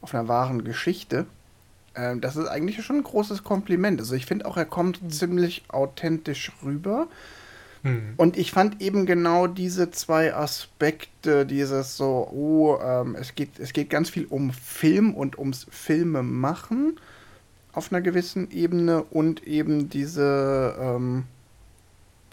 auf 0.00 0.14
einer 0.14 0.28
wahren 0.28 0.64
Geschichte? 0.64 1.26
Ähm, 1.94 2.20
das 2.20 2.36
ist 2.36 2.48
eigentlich 2.48 2.82
schon 2.84 2.96
ein 2.96 3.04
großes 3.04 3.44
Kompliment. 3.44 4.00
Also 4.00 4.14
ich 4.14 4.26
finde 4.26 4.46
auch, 4.46 4.56
er 4.56 4.64
kommt 4.64 5.02
mhm. 5.02 5.10
ziemlich 5.10 5.64
authentisch 5.68 6.52
rüber. 6.64 7.06
Mhm. 7.84 8.14
Und 8.16 8.36
ich 8.36 8.50
fand 8.50 8.80
eben 8.80 9.06
genau 9.06 9.46
diese 9.46 9.90
zwei 9.90 10.34
Aspekte, 10.34 11.46
dieses 11.46 11.96
so, 11.96 12.28
oh, 12.32 12.78
ähm, 12.82 13.14
es, 13.14 13.34
geht, 13.34 13.58
es 13.60 13.72
geht 13.72 13.90
ganz 13.90 14.10
viel 14.10 14.24
um 14.24 14.50
Film 14.52 15.14
und 15.14 15.38
ums 15.38 15.66
Filme 15.70 16.22
machen 16.22 16.98
auf 17.74 17.92
einer 17.92 18.00
gewissen 18.00 18.50
Ebene 18.50 19.02
und 19.02 19.46
eben 19.46 19.90
diese, 19.90 20.74
ähm, 20.80 21.24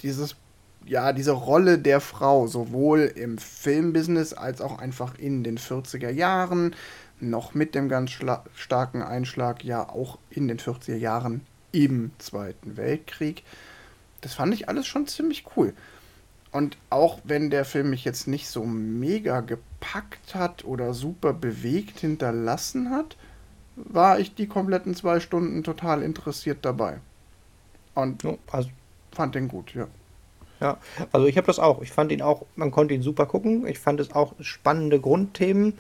dieses, 0.02 0.36
ja, 0.86 1.12
diese 1.12 1.32
Rolle 1.32 1.80
der 1.80 2.00
Frau, 2.00 2.48
sowohl 2.48 3.12
im 3.16 3.38
Filmbusiness 3.38 4.34
als 4.34 4.62
auch 4.62 4.80
einfach 4.80 5.18
in 5.18 5.44
den 5.44 5.58
40er 5.58 6.12
Jahren, 6.12 6.76
noch 7.20 7.54
mit 7.54 7.76
dem 7.76 7.90
ganz 7.90 8.12
starken 8.56 9.02
Einschlag, 9.02 9.64
ja 9.64 9.88
auch 9.88 10.18
in 10.30 10.48
den 10.48 10.60
40er 10.60 10.96
Jahren 10.96 11.42
im 11.72 12.12
Zweiten 12.20 12.78
Weltkrieg. 12.78 13.44
Das 14.22 14.36
fand 14.36 14.54
ich 14.54 14.70
alles 14.70 14.88
schon 14.88 15.08
ziemlich 15.08 15.46
cool. 15.56 15.74
Und 16.52 16.78
auch 16.90 17.20
wenn 17.24 17.50
der 17.50 17.66
Film 17.66 17.90
mich 17.92 18.04
jetzt 18.04 18.28
nicht 18.28 18.48
so 18.48 18.66
mega 18.66 19.40
gepackt 19.40 20.36
hat 20.36 20.66
oder 20.66 20.94
super 20.94 21.34
bewegt 21.34 22.00
hinterlassen 22.00 22.92
hat, 22.92 23.16
war 23.76 24.20
ich 24.20 24.36
die 24.36 24.48
kompletten 24.48 24.96
zwei 24.96 25.20
Stunden 25.20 25.64
total 25.64 26.04
interessiert 26.04 26.60
dabei. 26.64 27.00
Und 27.96 28.24
also, 28.52 28.70
fand 29.12 29.36
den 29.36 29.48
gut, 29.48 29.74
ja. 29.74 29.88
Ja, 30.60 30.78
also 31.12 31.26
ich 31.26 31.38
habe 31.38 31.48
das 31.48 31.58
auch. 31.58 31.82
Ich 31.82 31.92
fand 31.92 32.12
ihn 32.12 32.22
auch, 32.22 32.46
man 32.56 32.70
konnte 32.70 32.94
ihn 32.94 33.02
super 33.02 33.26
gucken. 33.26 33.66
Ich 33.66 33.80
fand 33.80 34.00
es 34.00 34.12
auch 34.12 34.36
spannende 34.42 35.00
Grundthemen. 35.00 35.80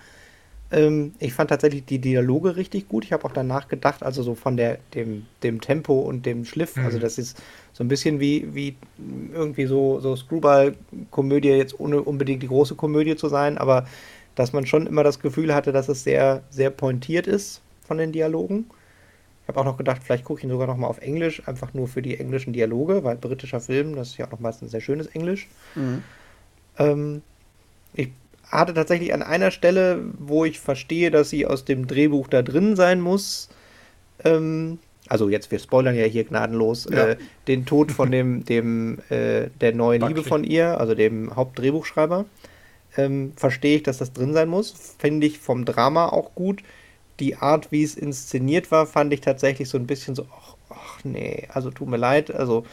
Ähm, 0.71 1.13
ich 1.19 1.33
fand 1.33 1.49
tatsächlich 1.49 1.85
die 1.85 1.99
Dialoge 1.99 2.55
richtig 2.55 2.87
gut. 2.87 3.03
Ich 3.03 3.11
habe 3.11 3.25
auch 3.25 3.33
danach 3.33 3.67
gedacht, 3.67 4.03
also 4.03 4.23
so 4.23 4.35
von 4.35 4.55
der, 4.55 4.77
dem, 4.93 5.25
dem 5.43 5.59
Tempo 5.59 5.99
und 5.99 6.25
dem 6.25 6.45
Schliff, 6.45 6.77
also 6.77 6.79
mhm. 6.79 6.85
also 6.85 6.99
das 6.99 7.17
ist 7.17 7.41
so 7.73 7.83
ein 7.83 7.87
bisschen 7.87 8.19
wie, 8.19 8.53
wie 8.53 8.75
irgendwie 9.33 9.65
so, 9.65 9.99
so 9.99 10.15
Screwball-Komödie, 10.15 11.49
jetzt 11.49 11.79
ohne 11.79 12.01
unbedingt 12.01 12.41
die 12.43 12.47
große 12.47 12.75
Komödie 12.75 13.15
zu 13.15 13.27
sein, 13.27 13.57
aber 13.57 13.85
dass 14.35 14.53
man 14.53 14.65
schon 14.65 14.87
immer 14.87 15.03
das 15.03 15.19
Gefühl 15.19 15.53
hatte, 15.53 15.71
dass 15.73 15.89
es 15.89 16.03
sehr, 16.03 16.43
sehr 16.49 16.69
pointiert 16.69 17.27
ist 17.27 17.61
von 17.83 17.97
den 17.97 18.13
Dialogen. 18.13 18.65
Ich 19.43 19.47
habe 19.49 19.59
auch 19.59 19.65
noch 19.65 19.77
gedacht, 19.77 20.01
vielleicht 20.03 20.23
gucke 20.23 20.39
ich 20.39 20.43
ihn 20.45 20.49
sogar 20.49 20.67
noch 20.67 20.77
mal 20.77 20.87
auf 20.87 20.99
Englisch, 20.99 21.45
einfach 21.47 21.73
nur 21.73 21.89
für 21.89 22.01
die 22.01 22.17
englischen 22.17 22.53
Dialoge, 22.53 23.03
weil 23.03 23.17
britischer 23.17 23.59
Film, 23.59 23.95
das 23.95 24.09
ist 24.09 24.17
ja 24.17 24.27
auch 24.27 24.31
noch 24.31 24.39
meistens 24.39 24.71
sehr 24.71 24.79
schönes 24.79 25.07
Englisch. 25.07 25.49
Mhm. 25.75 26.03
Ähm, 26.77 27.21
ich 27.93 28.09
hatte 28.51 28.73
tatsächlich 28.73 29.13
an 29.13 29.23
einer 29.23 29.51
Stelle, 29.51 30.03
wo 30.19 30.45
ich 30.45 30.59
verstehe, 30.59 31.09
dass 31.09 31.29
sie 31.29 31.45
aus 31.45 31.65
dem 31.65 31.87
Drehbuch 31.87 32.27
da 32.27 32.41
drin 32.41 32.75
sein 32.75 33.01
muss, 33.01 33.49
ähm, 34.23 34.79
also 35.07 35.29
jetzt, 35.29 35.51
wir 35.51 35.59
spoilern 35.59 35.95
ja 35.95 36.05
hier 36.05 36.23
gnadenlos, 36.23 36.87
ja. 36.89 37.09
Äh, 37.09 37.17
den 37.47 37.65
Tod 37.65 37.91
von 37.91 38.11
dem, 38.11 38.45
dem 38.45 38.99
äh, 39.09 39.49
der 39.59 39.73
neuen 39.73 39.99
Buckley. 39.99 40.15
Liebe 40.15 40.27
von 40.27 40.43
ihr, 40.43 40.79
also 40.79 40.95
dem 40.95 41.35
Hauptdrehbuchschreiber. 41.35 42.25
Ähm, 42.97 43.33
verstehe 43.35 43.77
ich, 43.77 43.83
dass 43.83 43.97
das 43.97 44.13
drin 44.13 44.33
sein 44.33 44.49
muss. 44.49 44.73
Finde 44.99 45.27
ich 45.27 45.39
vom 45.39 45.65
Drama 45.65 46.07
auch 46.07 46.35
gut. 46.35 46.61
Die 47.19 47.35
Art, 47.35 47.71
wie 47.71 47.83
es 47.83 47.95
inszeniert 47.95 48.71
war, 48.71 48.85
fand 48.85 49.13
ich 49.13 49.21
tatsächlich 49.21 49.69
so 49.69 49.77
ein 49.77 49.87
bisschen 49.87 50.15
so, 50.15 50.27
ach, 50.31 50.55
ach 50.69 51.03
nee, 51.03 51.47
also 51.53 51.71
tut 51.71 51.89
mir 51.89 51.97
leid. 51.97 52.33
Also, 52.33 52.65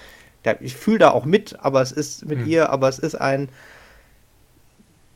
ich 0.61 0.77
fühle 0.77 0.99
da 0.99 1.11
auch 1.11 1.25
mit, 1.25 1.57
aber 1.61 1.83
es 1.83 1.93
ist 1.93 2.25
mit 2.25 2.39
hm. 2.41 2.47
ihr, 2.47 2.71
aber 2.71 2.89
es 2.89 2.99
ist 2.99 3.17
ein, 3.17 3.49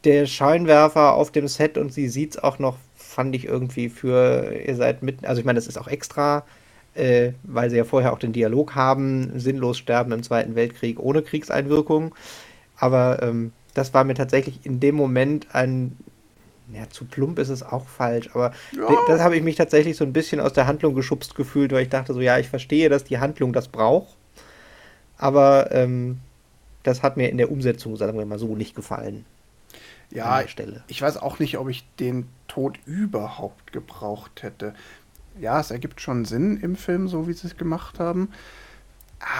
der 0.05 0.27
Scheinwerfer 0.27 1.15
auf 1.15 1.31
dem 1.31 1.49
Set 1.49 1.79
und 1.79 1.93
sie 1.93 2.09
sieht 2.09 2.33
es 2.33 2.43
auch 2.43 2.59
noch, 2.59 2.77
fand 2.97 3.35
ich 3.35 3.45
irgendwie 3.45 3.89
für, 3.89 4.53
ihr 4.53 4.77
seid 4.77 5.03
mitten, 5.03 5.27
also 5.27 5.41
ich 5.41 5.45
meine, 5.45 5.59
das 5.59 5.67
ist 5.67 5.79
auch 5.79 5.89
extra, 5.89 6.45
äh, 6.95 7.33
weil 7.43 7.71
sie 7.71 7.77
ja 7.77 7.85
vorher 7.85 8.13
auch 8.13 8.19
den 8.19 8.33
Dialog 8.33 8.75
haben, 8.75 9.39
sinnlos 9.39 9.79
sterben 9.79 10.13
im 10.13 10.23
Zweiten 10.23 10.55
Weltkrieg 10.55 10.99
ohne 10.99 11.23
Kriegseinwirkung. 11.23 12.15
Aber 12.77 13.23
ähm, 13.23 13.53
das 13.75 13.95
war 13.95 14.05
mir 14.05 14.15
tatsächlich 14.15 14.61
in 14.65 14.81
dem 14.81 14.95
Moment 14.95 15.47
ein, 15.55 15.97
ja, 16.73 16.89
zu 16.91 17.05
plump 17.05 17.39
ist 17.39 17.49
es 17.49 17.63
auch 17.63 17.87
falsch, 17.87 18.31
aber 18.35 18.53
ja. 18.77 18.89
das 19.09 19.21
habe 19.21 19.37
ich 19.37 19.43
mich 19.43 19.57
tatsächlich 19.57 19.97
so 19.97 20.05
ein 20.05 20.13
bisschen 20.13 20.41
aus 20.41 20.53
der 20.53 20.67
Handlung 20.67 20.95
geschubst 20.95 21.35
gefühlt, 21.35 21.73
weil 21.73 21.83
ich 21.83 21.89
dachte 21.89 22.13
so, 22.15 22.21
ja, 22.21 22.39
ich 22.39 22.49
verstehe, 22.49 22.89
dass 22.89 23.05
die 23.05 23.19
Handlung 23.19 23.53
das 23.53 23.69
braucht, 23.69 24.17
aber 25.19 25.71
ähm, 25.73 26.19
das 26.83 27.03
hat 27.03 27.17
mir 27.17 27.29
in 27.29 27.39
der 27.39 27.51
Umsetzung, 27.51 27.97
sagen 27.97 28.19
wir 28.19 28.27
mal 28.27 28.39
so, 28.39 28.57
nicht 28.57 28.75
gefallen. 28.75 29.25
Ja, 30.13 30.43
ich 30.43 31.03
weiß 31.03 31.17
auch 31.17 31.39
nicht, 31.39 31.57
ob 31.57 31.69
ich 31.69 31.85
den 31.99 32.29
Tod 32.47 32.79
überhaupt 32.85 33.73
gebraucht 33.73 34.43
hätte. 34.43 34.75
Ja, 35.41 35.59
es 35.59 35.71
ergibt 35.71 36.01
schon 36.03 36.27
Sinn 36.27 36.59
im 36.59 36.77
Film, 36.77 37.09
so 37.09 37.27
wie 37.27 37.33
sie 37.33 37.47
es 37.47 37.57
gemacht 37.57 37.99
haben. 37.99 38.31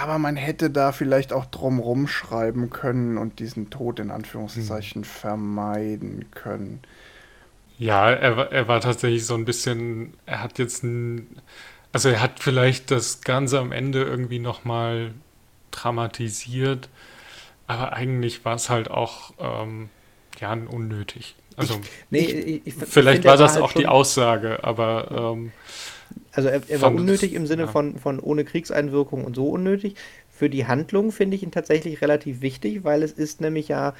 Aber 0.01 0.17
man 0.17 0.35
hätte 0.35 0.69
da 0.69 0.91
vielleicht 0.91 1.31
auch 1.33 1.45
drumrum 1.45 2.07
schreiben 2.07 2.69
können 2.69 3.17
und 3.17 3.39
diesen 3.39 3.69
Tod 3.69 3.99
in 3.99 4.09
Anführungszeichen 4.09 5.03
hm. 5.03 5.09
vermeiden 5.09 6.25
können. 6.31 6.81
Ja, 7.77 8.09
er, 8.09 8.51
er 8.51 8.67
war 8.67 8.79
tatsächlich 8.81 9.25
so 9.25 9.35
ein 9.35 9.45
bisschen, 9.45 10.13
er 10.25 10.41
hat 10.41 10.57
jetzt 10.57 10.83
ein, 10.83 11.27
also 11.91 12.09
er 12.09 12.21
hat 12.21 12.39
vielleicht 12.39 12.91
das 12.91 13.21
Ganze 13.21 13.59
am 13.59 13.71
Ende 13.71 14.03
irgendwie 14.03 14.39
nochmal 14.39 15.13
dramatisiert, 15.71 16.89
aber 17.67 17.93
eigentlich 17.93 18.45
war 18.45 18.55
es 18.55 18.69
halt 18.69 18.89
auch 18.89 19.33
ähm, 19.39 19.89
ja 20.39 20.53
unnötig. 20.53 21.35
Also 21.55 21.75
ich, 21.75 21.79
nee, 22.09 22.19
ich, 22.19 22.61
ich, 22.67 22.73
vielleicht 22.73 23.25
war 23.25 23.37
das 23.37 23.55
war 23.55 23.61
halt 23.61 23.63
auch 23.63 23.73
die 23.73 23.87
Aussage, 23.87 24.63
aber 24.63 25.33
ähm, 25.35 25.51
also 26.31 26.49
er, 26.49 26.61
er 26.67 26.81
war 26.81 26.93
unnötig 26.93 27.33
im 27.33 27.45
Sinne 27.45 27.63
ja. 27.63 27.67
von, 27.67 27.97
von 27.99 28.19
ohne 28.19 28.43
Kriegseinwirkung 28.43 29.23
und 29.23 29.35
so 29.35 29.49
unnötig. 29.49 29.95
Für 30.31 30.49
die 30.49 30.65
Handlung 30.65 31.11
finde 31.11 31.35
ich 31.35 31.43
ihn 31.43 31.51
tatsächlich 31.51 32.01
relativ 32.01 32.41
wichtig, 32.41 32.83
weil 32.83 33.03
es 33.03 33.11
ist 33.11 33.39
nämlich 33.39 33.67
ja 33.67 33.93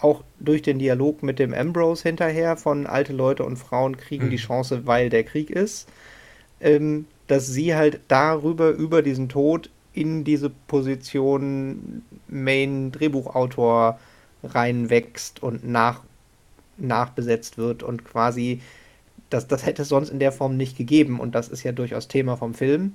auch 0.00 0.24
durch 0.40 0.62
den 0.62 0.78
Dialog 0.78 1.22
mit 1.22 1.38
dem 1.38 1.54
Ambrose 1.54 2.02
hinterher 2.02 2.56
von 2.56 2.86
alte 2.86 3.12
Leute 3.12 3.44
und 3.44 3.56
Frauen 3.56 3.96
kriegen 3.96 4.26
mhm. 4.26 4.30
die 4.30 4.36
Chance, 4.36 4.86
weil 4.86 5.08
der 5.08 5.24
Krieg 5.24 5.50
ist, 5.50 5.88
ähm, 6.60 7.06
dass 7.28 7.46
sie 7.46 7.74
halt 7.74 8.00
darüber, 8.08 8.70
über 8.70 9.02
diesen 9.02 9.28
Tod 9.28 9.70
in 9.94 10.24
diese 10.24 10.50
Position 10.50 12.02
Main-Drehbuchautor 12.28 13.98
reinwächst 14.46 15.42
und 15.42 15.66
nach, 15.68 16.02
nachbesetzt 16.76 17.58
wird 17.58 17.82
und 17.82 18.04
quasi 18.04 18.60
das, 19.30 19.48
das 19.48 19.66
hätte 19.66 19.82
es 19.82 19.88
sonst 19.88 20.10
in 20.10 20.20
der 20.20 20.32
Form 20.32 20.56
nicht 20.56 20.76
gegeben 20.76 21.20
und 21.20 21.34
das 21.34 21.48
ist 21.48 21.62
ja 21.62 21.72
durchaus 21.72 22.08
Thema 22.08 22.36
vom 22.36 22.54
Film 22.54 22.94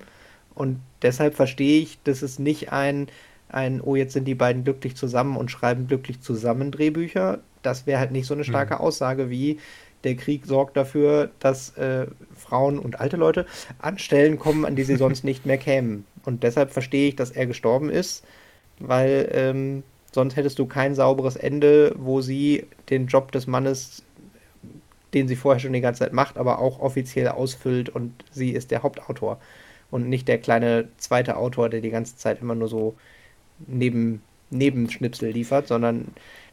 und 0.56 0.80
deshalb 1.02 1.36
verstehe 1.36 1.82
ich, 1.82 2.00
dass 2.04 2.22
es 2.22 2.40
nicht 2.40 2.72
ein 2.72 3.08
ein, 3.54 3.82
oh, 3.82 3.96
jetzt 3.96 4.14
sind 4.14 4.26
die 4.26 4.36
beiden 4.36 4.64
glücklich 4.64 4.96
zusammen 4.96 5.36
und 5.36 5.52
schreiben 5.52 5.88
glücklich 5.88 6.22
zusammen 6.22 6.72
Drehbücher. 6.72 7.40
Das 7.62 7.86
wäre 7.86 8.00
halt 8.00 8.12
nicht 8.12 8.26
so 8.26 8.34
eine 8.34 8.44
starke 8.44 8.76
mhm. 8.76 8.82
Aussage 8.82 9.30
wie, 9.30 9.60
der 10.04 10.16
Krieg 10.16 10.46
sorgt 10.46 10.78
dafür, 10.78 11.30
dass 11.40 11.78
äh, 11.78 12.08
Frauen 12.36 12.80
und 12.80 13.00
alte 13.00 13.18
Leute 13.18 13.46
an 13.80 14.00
Stellen 14.00 14.40
kommen, 14.40 14.66
an 14.66 14.76
die 14.76 14.84
sie 14.84 14.96
sonst 14.98 15.24
nicht 15.24 15.46
mehr 15.46 15.58
kämen. 15.58 16.06
Und 16.26 16.44
deshalb 16.44 16.72
verstehe 16.72 17.10
ich, 17.10 17.16
dass 17.16 17.32
er 17.32 17.46
gestorben 17.46 17.90
ist, 17.90 18.24
weil 18.80 19.30
ähm, 19.34 19.84
sonst 20.12 20.36
hättest 20.36 20.60
du 20.60 20.66
kein 20.66 20.96
sauberes 20.96 21.36
Ende, 21.36 21.94
wo 21.98 22.22
sie 22.22 22.66
den 22.90 23.08
Job 23.08 23.32
des 23.32 23.48
Mannes, 23.48 24.04
den 25.14 25.28
sie 25.28 25.36
vorher 25.36 25.60
schon 25.60 25.74
die 25.74 25.82
ganze 25.82 26.00
Zeit 26.00 26.14
macht, 26.14 26.38
aber 26.38 26.60
auch 26.60 26.80
offiziell 26.80 27.28
ausfüllt 27.30 27.90
und 27.90 28.14
sie 28.32 28.52
ist 28.52 28.72
der 28.72 28.84
Hauptautor 28.84 29.40
und 29.90 30.08
nicht 30.08 30.28
der 30.28 30.38
kleine 30.38 30.88
zweite 30.98 31.38
Autor, 31.38 31.70
der 31.70 31.82
die 31.82 31.90
ganze 31.90 32.18
Zeit 32.18 32.42
immer 32.42 32.56
nur 32.56 32.68
so 32.68 32.96
neben, 33.68 34.22
Nebenschnipsel 34.52 35.32
liefert, 35.32 35.68
sondern 35.68 36.10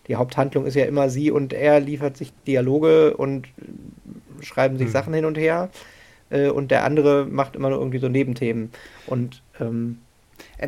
die 0.06 0.16
Haupthandlung 0.16 0.64
ist 0.66 0.74
ja 0.74 0.86
immer 0.86 1.10
sie 1.10 1.30
und 1.30 1.52
er 1.52 1.80
liefert 1.80 2.16
sich 2.16 2.32
Dialoge 2.46 3.16
und 3.16 3.48
schreiben 4.40 4.78
sich 4.78 4.86
hm. 4.86 4.92
Sachen 4.92 5.14
hin 5.14 5.24
und 5.24 5.36
her 5.36 5.68
äh, 6.30 6.48
und 6.48 6.70
der 6.70 6.84
andere 6.84 7.26
macht 7.26 7.56
immer 7.56 7.70
nur 7.70 7.78
irgendwie 7.78 7.98
so 7.98 8.08
Nebenthemen 8.08 8.70
und 9.06 9.42
ähm, 9.60 9.98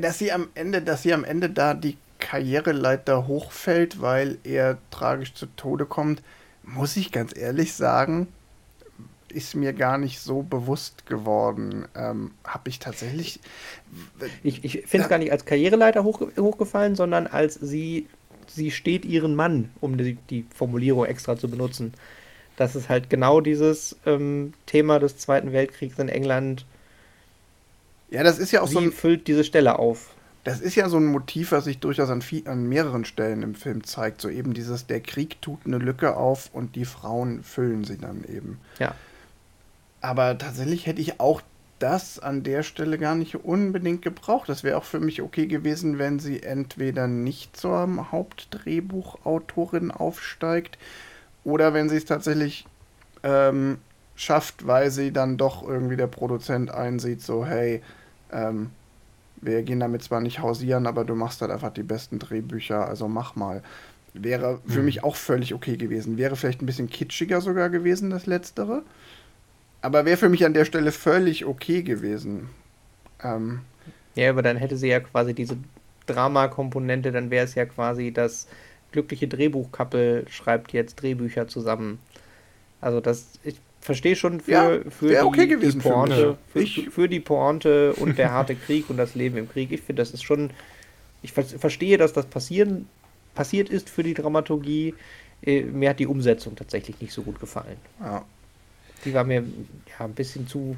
dass 0.01 0.19
sie 0.19 0.33
am 0.33 0.49
Ende, 0.55 0.83
dass 0.83 1.03
sie 1.03 1.15
am 1.15 1.25
Ende 1.25 1.49
da 1.49 1.75
die 1.75 1.97
Karriereleiter 2.21 3.27
hochfällt, 3.27 4.01
weil 4.01 4.39
er 4.45 4.79
tragisch 4.91 5.35
zu 5.35 5.47
Tode 5.57 5.87
kommt, 5.87 6.23
muss 6.63 6.97
ich 6.97 7.11
ganz 7.11 7.37
ehrlich 7.37 7.75
sagen, 7.75 8.29
ist 9.29 9.55
mir 9.55 9.73
gar 9.73 9.99
nicht 9.99 10.21
so 10.21 10.43
bewusst 10.43 11.07
geworden. 11.07 11.87
Ähm, 11.95 12.33
Habe 12.45 12.69
ich 12.69 12.79
tatsächlich. 12.79 13.41
Ich, 14.43 14.65
ich 14.65 14.87
finde 14.87 15.05
es 15.05 15.09
gar 15.09 15.19
nicht 15.19 15.33
als 15.33 15.45
Karriereleiter 15.45 16.05
hoch, 16.05 16.21
hochgefallen, 16.37 16.97
sondern 16.97 17.27
als 17.27 17.55
sie, 17.55 18.07
sie 18.47 18.71
steht 18.71 19.05
ihren 19.05 19.35
Mann, 19.35 19.71
um 19.81 19.97
die, 19.97 20.15
die 20.29 20.45
Formulierung 20.55 21.07
extra 21.07 21.37
zu 21.37 21.49
benutzen. 21.49 21.95
Das 22.57 22.77
ist 22.77 22.89
halt 22.89 23.09
genau 23.09 23.41
dieses 23.41 23.97
ähm, 24.05 24.53
Thema 24.67 24.99
des 24.99 25.17
Zweiten 25.17 25.53
Weltkriegs 25.53 25.99
in 25.99 26.09
England. 26.09 26.67
Ja, 28.11 28.23
das 28.23 28.39
ist 28.39 28.51
ja 28.51 28.61
auch 28.63 28.69
sie 28.69 28.75
so. 28.75 28.81
Ein, 28.81 28.93
füllt 28.93 29.29
diese 29.29 29.45
Stelle 29.45 29.79
auf. 29.79 30.15
Das 30.45 30.61
ist 30.61 30.75
ja 30.75 30.89
so 30.89 30.97
ein 30.97 31.07
Motiv, 31.07 31.53
was 31.53 31.65
sich 31.65 31.79
durchaus 31.79 32.09
an, 32.09 32.23
viel, 32.23 32.49
an 32.49 32.67
mehreren 32.67 33.05
Stellen 33.05 33.43
im 33.43 33.55
Film 33.55 33.85
zeigt. 33.85 34.21
So 34.21 34.29
eben 34.29 34.55
dieses, 34.55 34.87
der 34.87 35.01
Krieg 35.01 35.41
tut 35.43 35.61
eine 35.67 35.79
Lücke 35.79 36.17
auf 36.17 36.51
und 36.53 36.77
die 36.77 36.87
Frauen 36.87 37.43
füllen 37.43 37.85
sie 37.85 37.99
dann 37.99 38.25
eben. 38.25 38.59
Ja. 38.79 38.95
Aber 40.01 40.39
tatsächlich 40.39 40.87
hätte 40.87 41.03
ich 41.03 41.21
auch 41.21 41.43
das 41.79 42.19
an 42.19 42.43
der 42.43 42.63
Stelle 42.63 42.99
gar 42.99 43.15
nicht 43.15 43.37
unbedingt 43.37 44.03
gebraucht. 44.03 44.49
Das 44.49 44.65
wäre 44.65 44.77
auch 44.77 44.85
für 44.85 45.01
mich 45.01 45.23
okay 45.23 45.47
gewesen, 45.47 45.99
wenn 45.99 46.19
sie 46.19 46.43
entweder 46.43 47.07
nicht 47.07 47.57
zur 47.57 48.11
Hauptdrehbuchautorin 48.13 49.91
aufsteigt 49.91 50.79
oder 51.45 51.75
wenn 51.75 51.89
sie 51.89 51.97
es 51.97 52.05
tatsächlich 52.05 52.67
ähm, 53.23 53.79
schafft, 54.15 54.67
weil 54.67 54.91
sie 54.91 55.13
dann 55.13 55.39
doch 55.39 55.67
irgendwie 55.67 55.97
der 55.97 56.07
Produzent 56.07 56.71
einsieht, 56.71 57.23
so 57.23 57.45
hey, 57.47 57.83
ähm, 58.31 58.71
wir 59.43 59.63
gehen 59.63 59.81
damit 59.81 60.03
zwar 60.03 60.21
nicht 60.21 60.41
hausieren, 60.41 60.87
aber 60.87 61.05
du 61.05 61.15
machst 61.15 61.41
halt 61.41 61.51
einfach 61.51 61.73
die 61.73 61.83
besten 61.83 62.19
Drehbücher, 62.19 62.87
also 62.87 63.09
mach 63.09 63.37
mal. 63.37 63.63
Wäre 64.13 64.61
für 64.67 64.79
hm. 64.79 64.87
mich 64.87 65.05
auch 65.05 65.15
völlig 65.17 65.55
okay 65.55 65.77
gewesen. 65.77 66.19
Wäre 66.19 66.35
vielleicht 66.35 66.63
ein 66.63 66.67
bisschen 66.67 66.91
kitschiger 66.91 67.41
sogar 67.41 67.71
gewesen, 67.71 68.11
das 68.11 68.27
letztere. 68.27 68.83
Aber 69.83 70.05
wäre 70.05 70.17
für 70.17 70.29
mich 70.29 70.45
an 70.45 70.53
der 70.53 70.65
Stelle 70.65 70.93
völlig 70.93 71.47
okay 71.47 71.83
gewesen. 71.83 72.51
Ähm, 73.23 73.61
ja, 74.17 74.31
aber 74.31 74.43
dann 74.43 74.57
hätte 74.57 74.77
sie 74.77 74.89
ja 74.89 75.01
quasi 75.01 75.33
diese 75.33 75.57
Drama-Komponente, 76.07 77.13
dann 77.13 77.31
wäre 77.31 77.45
es 77.45 77.55
ja 77.55 77.67
quasi 77.67 78.13
das 78.13 78.49
glückliche 78.93 79.29
Drehbuchkappel 79.29 80.27
schreibt 80.29 80.73
jetzt 80.73 80.97
Drehbücher 80.97 81.47
zusammen. 81.47 82.01
Also 82.81 83.01
das, 83.01 83.39
ich 83.45 83.61
verstehe 83.81 84.15
schon 84.15 84.41
für, 84.41 84.51
ja, 84.51 84.81
für, 84.91 85.09
die, 85.09 85.19
okay 85.19 85.47
die, 85.47 85.79
Pointe, 85.79 86.37
für, 86.53 86.67
für, 86.67 86.91
für, 86.91 87.09
die 87.09 87.21
Pointe 87.21 87.95
und 87.95 88.19
der 88.19 88.31
harte 88.31 88.55
Krieg 88.67 88.91
und 88.91 88.99
das 88.99 89.15
Leben 89.15 89.39
im 89.39 89.49
Krieg. 89.49 89.73
Ich 89.73 89.81
finde, 89.81 90.03
das 90.03 90.13
ist 90.13 90.23
schon, 90.23 90.51
ich 91.23 91.33
verstehe, 91.33 91.97
dass 91.97 92.13
das 92.13 92.27
passieren, 92.27 92.89
passiert 93.35 93.71
ist 93.71 93.89
für 93.89 94.03
die 94.03 94.15
Dramaturgie. 94.15 94.95
Äh, 95.43 95.63
mir 95.63 95.91
hat 95.91 95.99
die 95.99 96.07
Umsetzung 96.07 96.57
tatsächlich 96.57 97.01
nicht 97.01 97.13
so 97.13 97.23
gut 97.23 97.41
gefallen. 97.41 97.77
Ja. 98.01 98.25
Die 99.05 99.15
war 99.15 99.25
mir 99.25 99.45
ja 99.99 100.05
ein 100.05 100.13
bisschen 100.13 100.47
zu, 100.47 100.77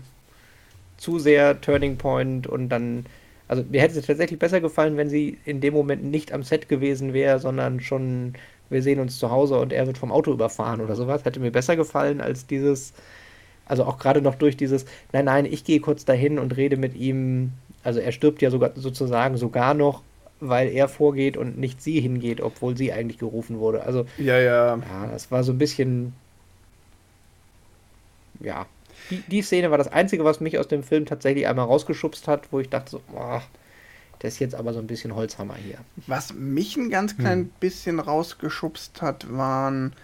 zu 0.96 1.18
sehr 1.18 1.60
Turning 1.60 1.96
Point 1.96 2.46
und 2.46 2.68
dann, 2.68 3.06
also 3.48 3.64
mir 3.68 3.80
hätte 3.80 3.98
es 3.98 4.06
tatsächlich 4.06 4.38
besser 4.38 4.60
gefallen, 4.60 4.96
wenn 4.96 5.08
sie 5.08 5.38
in 5.44 5.60
dem 5.60 5.74
Moment 5.74 6.04
nicht 6.04 6.32
am 6.32 6.44
Set 6.44 6.68
gewesen 6.68 7.12
wäre, 7.12 7.40
sondern 7.40 7.80
schon, 7.80 8.34
wir 8.72 8.82
sehen 8.82 9.00
uns 9.00 9.18
zu 9.18 9.30
Hause 9.30 9.58
und 9.58 9.72
er 9.72 9.87
wird 9.87 9.98
vom 9.98 10.12
Auto 10.12 10.32
überfahren 10.32 10.80
oder 10.80 10.96
sowas. 10.96 11.24
Hätte 11.24 11.40
mir 11.40 11.52
besser 11.52 11.76
gefallen 11.76 12.20
als 12.20 12.46
dieses, 12.46 12.92
also 13.66 13.85
auch 13.85 13.98
gerade 13.98 14.22
noch 14.22 14.35
durch 14.35 14.56
dieses, 14.56 14.87
nein, 15.12 15.26
nein, 15.26 15.44
ich 15.46 15.64
gehe 15.64 15.80
kurz 15.80 16.04
dahin 16.04 16.38
und 16.38 16.56
rede 16.56 16.76
mit 16.76 16.94
ihm. 16.94 17.52
Also 17.85 18.00
er 18.00 18.12
stirbt 18.12 18.42
ja 18.42 18.50
sogar 18.50 18.72
sozusagen 18.74 19.37
sogar 19.37 19.74
noch, 19.74 20.02
weil 20.40 20.68
er 20.68 20.88
vorgeht 20.88 21.37
und 21.37 21.58
nicht 21.58 21.82
sie 21.82 22.00
hingeht, 22.00 22.40
obwohl 22.40 22.76
sie 22.76 22.92
eigentlich 22.92 23.18
gerufen 23.18 23.58
wurde. 23.58 23.85
Also 23.85 24.06
ja, 24.18 24.38
ja. 24.38 24.76
Ja, 24.76 25.06
das 25.11 25.30
war 25.30 25.44
so 25.44 25.52
ein 25.52 25.58
bisschen 25.58 26.14
ja, 28.40 28.66
die, 29.11 29.22
die 29.22 29.42
Szene 29.42 29.70
war 29.70 29.78
das 29.78 29.88
Einzige, 29.88 30.24
was 30.24 30.40
mich 30.40 30.58
aus 30.58 30.68
dem 30.68 30.82
Film 30.82 31.06
tatsächlich 31.06 31.46
einmal 31.46 31.66
rausgeschubst 31.66 32.28
hat, 32.28 32.52
wo 32.52 32.61
ich 32.61 32.68
dachte 32.68 32.90
so, 32.90 33.00
boah, 33.12 33.42
das 34.22 34.35
ist 34.35 34.38
jetzt 34.38 34.54
aber 34.54 34.72
so 34.72 34.78
ein 34.78 34.87
bisschen 34.87 35.16
Holzhammer 35.16 35.56
hier. 35.56 35.78
Was 36.06 36.32
mich 36.32 36.76
ein 36.76 36.90
ganz 36.90 37.16
klein 37.16 37.38
hm. 37.40 37.50
bisschen 37.58 37.98
rausgeschubst 37.98 39.02
hat, 39.02 39.37
waren 39.37 39.94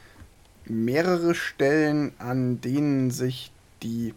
mehrere 0.65 1.37
Stellen, 1.37 2.13
an 2.19 2.61
denen 2.61 3.13
sich 3.13 3.53
die, 3.85 4.15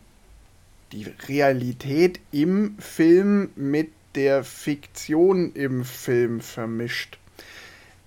die 0.91 1.05
Realität 1.27 2.19
im 2.31 2.77
Film 2.79 3.51
mit 3.55 3.91
der 4.15 4.43
Fiktion 4.43 5.53
im 5.53 5.85
Film 5.85 6.41
vermischt. 6.41 7.19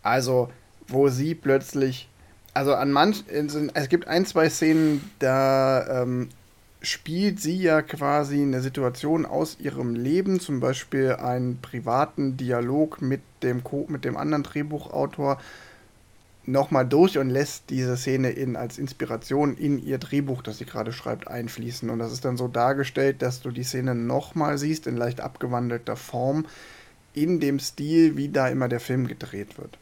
Also, 0.02 0.50
wo 0.88 1.09
sie 1.09 1.37
plötzlich 1.37 2.09
Also 2.54 2.74
an 2.74 2.90
manch, 2.90 3.22
es 3.28 3.88
gibt 3.88 4.09
ein, 4.09 4.26
zwei 4.26 4.50
Szenen, 4.50 5.09
da 5.20 6.02
ähm, 6.02 6.28
spielt 6.85 7.40
sie 7.40 7.57
ja 7.61 7.83
quasi 7.83 8.42
eine 8.42 8.61
Situation 8.61 9.27
aus 9.27 9.59
ihrem 9.61 9.94
Leben, 9.94 10.40
zum 10.40 10.61
Beispiel 10.61 11.12
einen 11.12 11.59
privaten 11.61 12.37
Dialog 12.37 13.01
mit 13.01 13.23
dem, 13.42 13.64
Co 13.64 13.87
mit 13.88 14.05
dem 14.05 14.16
anderen 14.16 14.42
Drehbuchautor 14.42 15.40
nochmal 16.47 16.87
durch 16.87 17.16
und 17.18 17.31
lässt 17.31 17.70
diese 17.70 17.97
Szene 17.97 18.31
in, 18.31 18.57
als 18.57 18.79
Inspiration 18.79 19.57
in 19.57 19.79
ihr 19.79 19.99
Drehbuch, 19.99 20.42
das 20.42 20.59
sie 20.59 20.66
gerade 20.66 20.92
schreibt, 20.92 21.27
einfließen. 21.29 21.88
Und 21.88 21.99
das 21.99 22.12
ist 22.12 22.25
dann 22.25 22.37
so 22.37 22.49
dargestellt, 22.49 23.23
dass 23.23 23.40
du 23.40 23.51
die 23.51 23.64
Szene 23.64 23.94
nochmal 23.94 24.59
siehst, 24.59 24.87
in 24.87 24.97
leicht 24.97 25.20
abgewandelter 25.20 25.97
Form, 25.97 26.47
in 27.14 27.40
dem 27.40 27.59
Stil, 27.59 28.16
wie 28.16 28.29
da 28.29 28.49
immer 28.49 28.68
der 28.68 28.81
Film 28.81 29.07
gedreht 29.07 29.57
wird. 29.57 29.79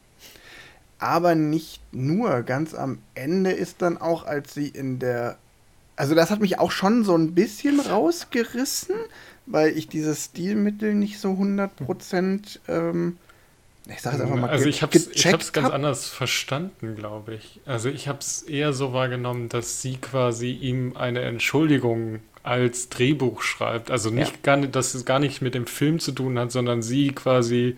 Aber 0.99 1.35
nicht 1.35 1.81
nur, 1.93 2.43
ganz 2.43 2.75
am 2.75 2.99
Ende 3.15 3.51
ist 3.51 3.83
dann 3.83 3.99
auch, 3.99 4.25
als 4.25 4.55
sie 4.55 4.69
in 4.69 5.01
der 5.01 5.37
also 5.97 6.15
das 6.15 6.31
hat 6.31 6.41
mich 6.41 6.59
auch 6.59 6.71
schon 6.71 7.05
so 7.05 7.17
ein 7.17 7.35
bisschen 7.35 7.81
rausgerissen, 7.81 8.97
weil 9.47 9.77
ich 9.77 9.89
dieses 9.89 10.27
Stilmittel 10.27 10.95
nicht 10.95 11.19
so 11.19 11.31
100% 11.33 12.59
ähm, 12.69 13.17
ich 13.89 14.01
sage 14.01 14.17
es 14.17 14.23
einfach 14.23 14.37
mal 14.37 14.49
Also 14.51 14.67
ich 14.67 14.83
habe 14.83 14.97
es 14.97 15.53
ganz 15.53 15.67
hab. 15.67 15.75
anders 15.75 16.09
verstanden, 16.09 16.95
glaube 16.95 17.35
ich. 17.35 17.61
Also 17.67 17.89
ich 17.89 18.07
habe 18.07 18.21
es 18.21 18.43
eher 18.43 18.73
so 18.73 18.93
wahrgenommen, 18.93 19.49
dass 19.49 19.83
sie 19.83 19.97
quasi 19.97 20.53
ihm 20.53 20.97
eine 20.97 21.23
Entschuldigung 21.23 22.21
als 22.45 22.89
Drehbuch 22.89 23.43
schreibt. 23.43 23.91
Also 23.91 24.11
nicht 24.11 24.33
ja. 24.33 24.39
gar 24.43 24.57
nicht, 24.57 24.77
dass 24.77 24.95
es 24.95 25.05
gar 25.05 25.19
nicht 25.19 25.43
mit 25.43 25.55
dem 25.55 25.67
Film 25.67 25.99
zu 25.99 26.13
tun 26.13 26.39
hat, 26.39 26.53
sondern 26.53 26.83
sie 26.83 27.09
quasi 27.09 27.77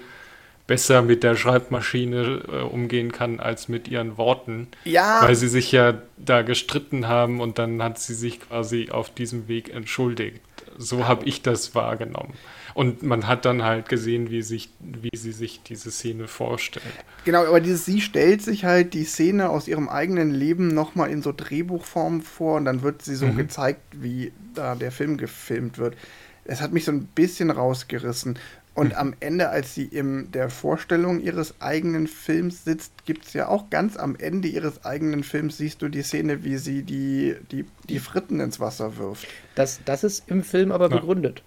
besser 0.67 1.03
mit 1.03 1.23
der 1.23 1.37
Schreibmaschine 1.37 2.43
äh, 2.49 2.63
umgehen 2.63 3.13
kann 3.13 3.41
als 3.41 3.69
mit 3.69 3.89
ihren 3.89 4.17
Worten. 4.17 4.69
Ja. 4.85 5.21
Weil 5.23 5.35
sie 5.35 5.49
sich 5.49 5.73
ja 5.73 5.95
da 6.17 6.43
gestritten 6.43 7.09
haben 7.09 7.41
und 7.41 7.59
dann 7.59 7.83
hat 7.83 7.99
sie 7.99 8.15
sich 8.15 8.41
quasi 8.41 8.91
auf 8.91 9.11
diesem 9.11 9.49
Weg 9.49 9.73
entschuldigt. 9.75 10.41
So 10.79 11.07
habe 11.07 11.25
ich 11.27 11.43
das 11.43 11.75
wahrgenommen. 11.75 12.35
Und 12.75 13.05
man 13.05 13.29
hat 13.29 13.45
dann 13.45 13.63
halt 13.63 13.89
gesehen, 13.89 14.31
wie, 14.31 14.43
sich, 14.43 14.71
wie 14.81 15.17
sie 15.17 15.31
sich 15.31 15.63
diese 15.63 15.93
Szene 15.93 16.27
vorstellt. 16.27 16.85
Genau, 17.25 17.45
aber 17.45 17.61
dieses, 17.61 17.85
sie 17.85 18.01
stellt 18.01 18.43
sich 18.43 18.65
halt 18.65 18.95
die 18.95 19.05
Szene 19.05 19.49
aus 19.49 19.69
ihrem 19.69 19.89
eigenen 19.89 20.33
Leben 20.33 20.69
nochmal 20.69 21.11
in 21.11 21.23
so 21.23 21.33
Drehbuchform 21.33 22.23
vor 22.23 22.57
und 22.57 22.65
dann 22.65 22.83
wird 22.83 23.03
sie 23.03 23.15
so 23.15 23.27
mhm. 23.27 23.37
gezeigt, 23.37 23.81
wie 23.93 24.33
da 24.55 24.75
der 24.75 24.91
Film 24.91 25.17
gefilmt 25.17 25.79
wird. 25.79 25.97
Es 26.45 26.61
hat 26.61 26.73
mich 26.73 26.85
so 26.85 26.93
ein 26.93 27.07
bisschen 27.07 27.51
rausgerissen. 27.51 28.39
Und 28.75 28.97
am 28.97 29.15
Ende, 29.21 29.51
als 29.51 29.75
sie 29.75 29.85
in 29.85 30.33
der 30.33 30.51
Vorstellung 30.51 31.21
ihres 31.21 31.61
eigenen 31.61 32.09
Films 32.09 32.65
sitzt, 32.65 32.93
gibt 33.07 33.25
es 33.27 33.33
ja 33.33 33.47
auch 33.47 33.71
ganz 33.71 33.97
am 33.97 34.17
Ende 34.17 34.49
ihres 34.49 34.85
eigenen 34.85 35.23
Films, 35.23 35.59
siehst 35.59 35.81
du 35.81 35.89
die 35.89 36.03
Szene, 36.03 36.43
wie 36.43 36.57
sie 36.57 36.83
die, 36.83 37.37
die, 37.53 37.65
die 37.89 38.01
Fritten 38.01 38.41
ins 38.41 38.59
Wasser 38.59 38.97
wirft. 38.97 39.29
Das, 39.55 39.81
das 39.85 40.03
ist 40.03 40.29
im 40.29 40.43
Film 40.43 40.73
aber 40.73 40.91
ja. 40.91 40.97
begründet. 40.97 41.45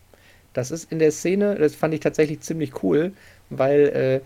Das 0.53 0.71
ist 0.71 0.89
in 0.89 0.99
der 0.99 1.11
Szene, 1.11 1.55
das 1.55 1.75
fand 1.75 1.93
ich 1.93 1.99
tatsächlich 1.99 2.39
ziemlich 2.39 2.81
cool, 2.81 3.11
weil 3.49 3.79
äh, 3.89 4.21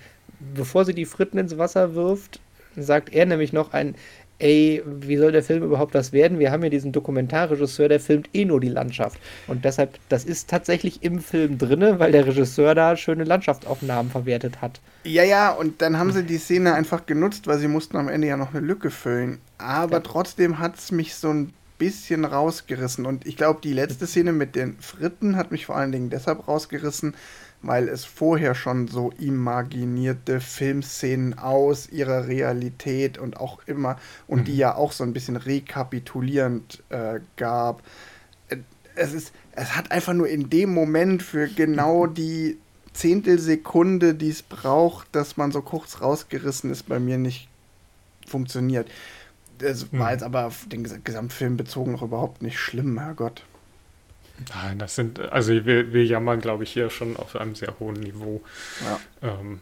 bevor 0.54 0.86
sie 0.86 0.94
die 0.94 1.06
Fritten 1.06 1.40
ins 1.40 1.58
Wasser 1.58 1.96
wirft, 1.96 2.40
sagt 2.78 3.12
er 3.14 3.26
nämlich 3.26 3.52
noch 3.52 3.74
ein, 3.74 3.96
ey, 4.42 4.84
wie 4.86 5.18
soll 5.18 5.32
der 5.32 5.44
Film 5.44 5.64
überhaupt 5.64 5.96
das 5.96 6.12
werden? 6.12 6.40
Wir 6.40 6.52
haben 6.52 6.64
ja 6.64 6.70
diesen 6.70 6.92
Dokumentarregisseur, 6.92 7.88
der 7.88 8.00
filmt 8.00 8.30
eh 8.34 8.46
nur 8.46 8.60
die 8.60 8.70
Landschaft. 8.70 9.20
Und 9.48 9.66
deshalb, 9.66 9.98
das 10.10 10.26
ist 10.26 10.50
tatsächlich 10.50 11.04
im 11.04 11.20
Film 11.20 11.58
drinne, 11.58 12.00
weil 12.00 12.12
der 12.12 12.26
Regisseur 12.26 12.76
da 12.76 12.98
schöne 12.98 13.24
Landschaftsaufnahmen 13.24 14.12
verwertet 14.12 14.62
hat. 14.62 14.82
Ja, 15.04 15.24
ja, 15.24 15.52
und 15.52 15.82
dann 15.82 15.98
haben 15.98 16.12
sie 16.12 16.24
die 16.24 16.38
Szene 16.38 16.74
einfach 16.74 17.06
genutzt, 17.06 17.48
weil 17.48 17.60
sie 17.60 17.68
mussten 17.68 17.98
am 17.98 18.10
Ende 18.10 18.28
ja 18.28 18.38
noch 18.38 18.54
eine 18.54 18.66
Lücke 18.66 18.92
füllen. 18.92 19.40
Aber 19.58 19.98
ja. 19.98 20.00
trotzdem 20.02 20.60
hat 20.60 20.78
es 20.78 20.92
mich 20.92 21.16
so 21.16 21.30
ein 21.30 21.54
bisschen 21.78 22.26
rausgerissen. 22.26 23.08
Und 23.08 23.26
ich 23.26 23.38
glaube, 23.38 23.60
die 23.64 23.74
letzte 23.74 24.06
Szene 24.06 24.34
mit 24.34 24.56
den 24.56 24.78
Fritten 24.80 25.36
hat 25.36 25.52
mich 25.52 25.66
vor 25.66 25.76
allen 25.76 25.92
Dingen 25.92 26.12
deshalb 26.12 26.48
rausgerissen, 26.48 27.16
weil 27.62 27.88
es 27.88 28.06
vorher 28.06 28.56
schon 28.56 28.88
so 28.88 29.12
imaginierte 29.20 30.40
Filmszenen 30.40 31.38
aus 31.38 31.90
ihrer 31.90 32.28
Realität 32.28 33.18
und 33.18 33.40
auch 33.40 33.60
immer, 33.68 33.98
und 34.28 34.42
mhm. 34.42 34.46
die 34.46 34.58
ja 34.58 34.76
auch 34.76 34.92
so 34.92 35.04
ein 35.04 35.14
bisschen 35.14 35.36
rekapitulierend 35.36 36.84
äh, 36.90 37.20
gab. 37.38 37.84
Äh, 38.50 38.58
es 38.96 39.14
ist, 39.14 39.34
es 39.54 39.76
hat 39.76 39.92
einfach 39.92 40.14
nur 40.14 40.28
in 40.28 40.50
dem 40.50 40.74
Moment 40.74 41.24
für 41.24 41.48
genau 41.48 42.08
die 42.08 42.58
Zehntelsekunde, 42.94 44.16
die 44.16 44.30
es 44.30 44.42
braucht, 44.42 45.08
dass 45.14 45.38
man 45.38 45.52
so 45.52 45.62
kurz 45.62 46.02
rausgerissen 46.02 46.72
ist, 46.72 46.90
bei 46.90 47.00
mir 47.00 47.18
nicht 47.18 47.48
funktioniert. 48.28 48.90
Das 49.60 49.92
war 49.94 50.08
mhm. 50.08 50.12
jetzt 50.12 50.24
aber 50.24 50.48
auf 50.48 50.66
den 50.68 50.84
Gesamtfilm 51.04 51.58
bezogen 51.58 51.92
noch 51.92 52.02
überhaupt 52.02 52.42
nicht 52.42 52.60
schlimm, 52.60 53.00
Herrgott. 53.00 53.44
Nein, 54.50 54.80
das 54.80 54.96
sind, 54.96 55.20
also 55.20 55.54
wir, 55.66 55.94
wir 55.94 56.06
jammern, 56.06 56.42
glaube 56.42 56.64
ich, 56.64 56.72
hier 56.72 56.90
schon 56.90 57.18
auf 57.18 57.36
einem 57.36 57.56
sehr 57.56 57.74
hohen 57.80 57.96
Niveau. 58.00 58.42
Ja. 58.82 59.30
Ähm. 59.30 59.62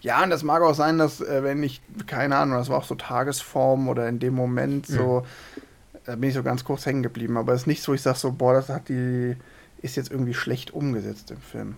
Ja, 0.00 0.22
und 0.22 0.30
das 0.30 0.42
mag 0.42 0.62
auch 0.62 0.74
sein, 0.74 0.98
dass, 0.98 1.20
äh, 1.20 1.42
wenn 1.42 1.62
ich, 1.62 1.80
keine 2.06 2.36
Ahnung, 2.36 2.58
das 2.58 2.68
war 2.68 2.78
auch 2.78 2.84
so 2.84 2.94
Tagesform 2.94 3.88
oder 3.88 4.08
in 4.08 4.18
dem 4.18 4.34
Moment 4.34 4.86
so, 4.86 5.24
ja. 5.56 5.62
da 6.04 6.16
bin 6.16 6.28
ich 6.28 6.34
so 6.34 6.42
ganz 6.42 6.64
kurz 6.64 6.84
hängen 6.84 7.02
geblieben. 7.02 7.36
Aber 7.36 7.54
es 7.54 7.62
ist 7.62 7.66
nicht 7.66 7.82
so, 7.82 7.94
ich 7.94 8.02
sage 8.02 8.18
so, 8.18 8.32
boah, 8.32 8.52
das 8.52 8.68
hat 8.68 8.88
die, 8.88 9.36
ist 9.80 9.96
jetzt 9.96 10.10
irgendwie 10.10 10.34
schlecht 10.34 10.72
umgesetzt 10.72 11.30
im 11.30 11.40
Film. 11.40 11.76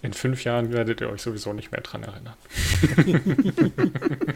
In 0.00 0.12
fünf 0.12 0.44
Jahren 0.44 0.72
werdet 0.72 1.00
ihr 1.00 1.10
euch 1.10 1.22
sowieso 1.22 1.52
nicht 1.52 1.72
mehr 1.72 1.80
dran 1.80 2.04
erinnern. 2.04 2.34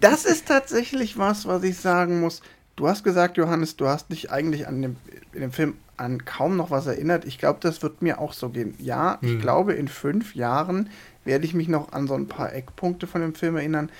das 0.00 0.24
ist 0.24 0.46
tatsächlich 0.46 1.18
was, 1.18 1.46
was 1.46 1.62
ich 1.64 1.76
sagen 1.76 2.20
muss. 2.20 2.40
Du 2.76 2.88
hast 2.88 3.04
gesagt, 3.04 3.36
Johannes, 3.36 3.76
du 3.76 3.86
hast 3.86 4.10
dich 4.10 4.30
eigentlich 4.30 4.66
an 4.66 4.80
dem, 4.80 4.96
in 5.32 5.40
dem 5.42 5.52
Film 5.52 5.74
an 5.96 6.24
kaum 6.24 6.56
noch 6.56 6.70
was 6.70 6.86
erinnert. 6.86 7.24
Ich 7.26 7.38
glaube, 7.38 7.58
das 7.60 7.82
wird 7.82 8.00
mir 8.00 8.18
auch 8.18 8.32
so 8.32 8.48
gehen. 8.48 8.74
Ja, 8.78 9.18
ich 9.20 9.32
hm. 9.32 9.40
glaube, 9.40 9.74
in 9.74 9.88
fünf 9.88 10.34
Jahren 10.34 10.88
werde 11.24 11.44
ich 11.44 11.52
mich 11.52 11.68
noch 11.68 11.92
an 11.92 12.06
so 12.06 12.14
ein 12.14 12.26
paar 12.26 12.54
Eckpunkte 12.54 13.06
von 13.06 13.20
dem 13.20 13.34
Film 13.34 13.56
erinnern. 13.56 13.90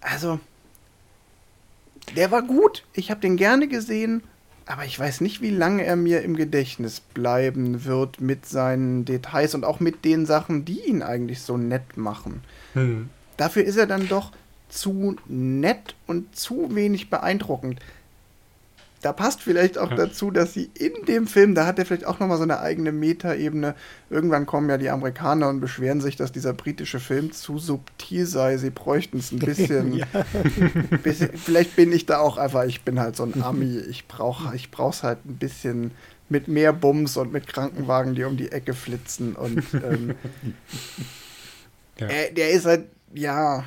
Also, 0.00 0.38
der 2.14 2.30
war 2.30 2.42
gut. 2.42 2.84
Ich 2.92 3.10
habe 3.10 3.20
den 3.20 3.36
gerne 3.36 3.66
gesehen. 3.66 4.22
Aber 4.66 4.84
ich 4.84 4.98
weiß 4.98 5.22
nicht, 5.22 5.40
wie 5.40 5.50
lange 5.50 5.84
er 5.84 5.96
mir 5.96 6.20
im 6.22 6.36
Gedächtnis 6.36 7.00
bleiben 7.00 7.86
wird 7.86 8.20
mit 8.20 8.44
seinen 8.44 9.06
Details 9.06 9.54
und 9.54 9.64
auch 9.64 9.80
mit 9.80 10.04
den 10.04 10.26
Sachen, 10.26 10.66
die 10.66 10.86
ihn 10.86 11.02
eigentlich 11.02 11.40
so 11.40 11.56
nett 11.56 11.96
machen. 11.96 12.42
Hm. 12.74 13.08
Dafür 13.38 13.64
ist 13.64 13.76
er 13.76 13.86
dann 13.86 14.08
doch 14.08 14.30
zu 14.68 15.16
nett 15.26 15.94
und 16.06 16.34
zu 16.36 16.74
wenig 16.74 17.10
beeindruckend. 17.10 17.80
Da 19.00 19.12
passt 19.12 19.42
vielleicht 19.42 19.78
auch 19.78 19.90
ja. 19.90 19.96
dazu, 19.96 20.32
dass 20.32 20.54
sie 20.54 20.70
in 20.74 21.04
dem 21.06 21.28
Film, 21.28 21.54
da 21.54 21.66
hat 21.66 21.78
er 21.78 21.86
vielleicht 21.86 22.04
auch 22.04 22.18
nochmal 22.18 22.36
so 22.36 22.42
eine 22.42 22.58
eigene 22.58 22.90
Metaebene. 22.90 23.76
Irgendwann 24.10 24.44
kommen 24.44 24.68
ja 24.68 24.76
die 24.76 24.90
Amerikaner 24.90 25.48
und 25.48 25.60
beschweren 25.60 26.00
sich, 26.00 26.16
dass 26.16 26.32
dieser 26.32 26.52
britische 26.52 26.98
Film 26.98 27.30
zu 27.30 27.58
subtil 27.58 28.26
sei. 28.26 28.56
Sie 28.56 28.70
bräuchten 28.70 29.18
es 29.18 29.30
ein 29.30 29.38
bisschen, 29.38 30.04
bisschen. 31.04 31.30
Vielleicht 31.36 31.76
bin 31.76 31.92
ich 31.92 32.06
da 32.06 32.18
auch 32.18 32.38
einfach, 32.38 32.64
ich 32.64 32.82
bin 32.82 32.98
halt 32.98 33.14
so 33.14 33.22
ein 33.22 33.40
Ami. 33.40 33.78
Ich 33.88 34.08
brauche 34.08 34.54
ich 34.56 34.72
brauch's 34.72 35.04
halt 35.04 35.24
ein 35.26 35.36
bisschen 35.36 35.92
mit 36.28 36.48
mehr 36.48 36.72
Bums 36.72 37.16
und 37.16 37.32
mit 37.32 37.46
Krankenwagen, 37.46 38.16
die 38.16 38.24
um 38.24 38.36
die 38.36 38.50
Ecke 38.50 38.74
flitzen. 38.74 39.36
Und 39.36 39.62
ähm, 39.74 40.16
ja. 42.00 42.06
er, 42.08 42.32
der 42.32 42.50
ist 42.50 42.66
halt, 42.66 42.86
ja 43.14 43.64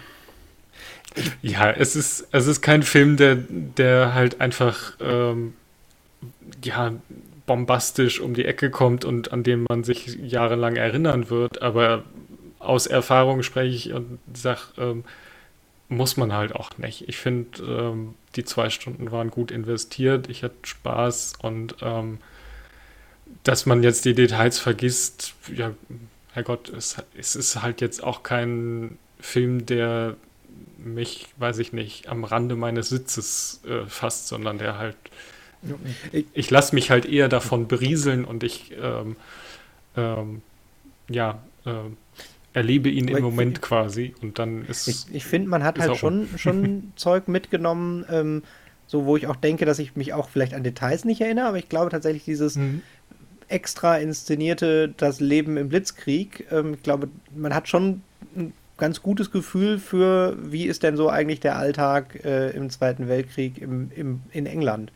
ja, 1.41 1.71
es 1.71 1.95
ist, 1.95 2.27
es 2.31 2.47
ist 2.47 2.61
kein 2.61 2.83
Film, 2.83 3.17
der, 3.17 3.35
der 3.35 4.13
halt 4.13 4.41
einfach 4.41 4.93
ähm, 4.99 5.53
ja, 6.63 6.93
bombastisch 7.45 8.19
um 8.19 8.33
die 8.33 8.45
Ecke 8.45 8.69
kommt 8.69 9.03
und 9.05 9.31
an 9.31 9.43
den 9.43 9.65
man 9.67 9.83
sich 9.83 10.17
jahrelang 10.21 10.75
erinnern 10.75 11.29
wird. 11.29 11.61
Aber 11.61 12.03
aus 12.59 12.87
Erfahrung 12.87 13.43
spreche 13.43 13.75
ich 13.75 13.93
und 13.93 14.19
sage, 14.33 14.61
ähm, 14.77 15.03
muss 15.89 16.15
man 16.15 16.31
halt 16.31 16.55
auch 16.55 16.77
nicht. 16.77 17.09
Ich 17.09 17.17
finde, 17.17 17.61
ähm, 17.63 18.15
die 18.35 18.45
zwei 18.45 18.69
Stunden 18.69 19.11
waren 19.11 19.29
gut 19.29 19.51
investiert. 19.51 20.29
Ich 20.29 20.43
hatte 20.43 20.55
Spaß 20.63 21.33
und 21.41 21.75
ähm, 21.81 22.19
dass 23.43 23.65
man 23.65 23.83
jetzt 23.83 24.05
die 24.05 24.13
Details 24.13 24.59
vergisst, 24.59 25.33
ja, 25.53 25.71
Herrgott, 26.33 26.69
es, 26.69 26.97
es 27.17 27.35
ist 27.35 27.61
halt 27.61 27.81
jetzt 27.81 28.03
auch 28.03 28.23
kein 28.23 28.97
Film, 29.19 29.65
der 29.65 30.15
mich, 30.83 31.27
weiß 31.37 31.59
ich 31.59 31.73
nicht, 31.73 32.09
am 32.09 32.23
Rande 32.23 32.55
meines 32.55 32.89
Sitzes 32.89 33.61
äh, 33.67 33.85
fasst, 33.87 34.27
sondern 34.27 34.57
der 34.57 34.77
halt. 34.77 34.97
Ich, 36.11 36.25
ich 36.33 36.49
lasse 36.49 36.73
mich 36.73 36.89
halt 36.89 37.05
eher 37.05 37.29
davon 37.29 37.67
berieseln 37.67 38.25
und 38.25 38.43
ich, 38.43 38.73
ähm, 38.81 39.15
ähm, 39.95 40.41
ja, 41.07 41.43
äh, 41.65 41.71
erlebe 42.53 42.89
ihn 42.89 43.07
im 43.07 43.21
Moment 43.21 43.59
ich, 43.59 43.61
quasi 43.61 44.15
und 44.21 44.39
dann 44.39 44.65
ist. 44.65 44.87
Ich, 44.87 45.05
ich 45.13 45.23
finde, 45.23 45.49
man 45.49 45.63
hat 45.63 45.77
halt 45.79 45.97
schon, 45.97 46.27
schon 46.37 46.93
Zeug 46.95 47.27
mitgenommen, 47.27 48.05
ähm, 48.09 48.43
so 48.87 49.05
wo 49.05 49.15
ich 49.15 49.27
auch 49.27 49.35
denke, 49.35 49.65
dass 49.65 49.77
ich 49.77 49.95
mich 49.95 50.13
auch 50.13 50.29
vielleicht 50.29 50.53
an 50.53 50.63
Details 50.63 51.05
nicht 51.05 51.21
erinnere, 51.21 51.47
aber 51.47 51.57
ich 51.57 51.69
glaube 51.69 51.89
tatsächlich 51.89 52.25
dieses. 52.25 52.55
Mhm 52.55 52.81
extra 53.51 53.97
inszenierte 53.97 54.93
Das 54.95 55.19
Leben 55.19 55.57
im 55.57 55.69
Blitzkrieg. 55.69 56.47
Ähm, 56.51 56.75
ich 56.75 56.83
glaube, 56.83 57.09
man 57.35 57.53
hat 57.53 57.67
schon 57.67 58.01
ganz 58.81 59.03
gutes 59.03 59.29
Gefühl 59.31 59.77
für, 59.77 60.35
wie 60.41 60.65
ist 60.65 60.81
denn 60.81 60.97
so 60.97 61.07
eigentlich 61.07 61.39
der 61.39 61.55
Alltag 61.55 62.25
äh, 62.25 62.49
im 62.49 62.71
Zweiten 62.71 63.07
Weltkrieg 63.07 63.61
im, 63.61 63.91
im, 63.95 64.21
in 64.31 64.47
England. 64.47 64.91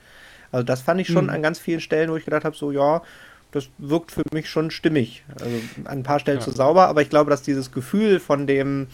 Also 0.51 0.65
das 0.65 0.81
fand 0.81 0.99
ich 0.99 1.07
schon 1.07 1.25
mhm. 1.25 1.29
an 1.29 1.43
ganz 1.43 1.59
vielen 1.59 1.79
Stellen, 1.79 2.09
wo 2.09 2.17
ich 2.17 2.25
gedacht 2.25 2.45
habe, 2.45 2.55
so 2.55 2.71
ja, 2.71 3.03
das 3.51 3.69
wirkt 3.77 4.11
für 4.11 4.23
mich 4.33 4.49
schon 4.49 4.71
stimmig. 4.71 5.23
Also 5.39 5.55
an 5.85 5.99
ein 5.99 6.03
paar 6.03 6.19
Stellen 6.19 6.39
ja. 6.39 6.43
zu 6.43 6.49
sauber, 6.49 6.87
aber 6.87 7.03
ich 7.03 7.11
glaube, 7.11 7.29
dass 7.29 7.43
dieses 7.43 7.71
Gefühl 7.71 8.19
von 8.19 8.47
dem, 8.47 8.87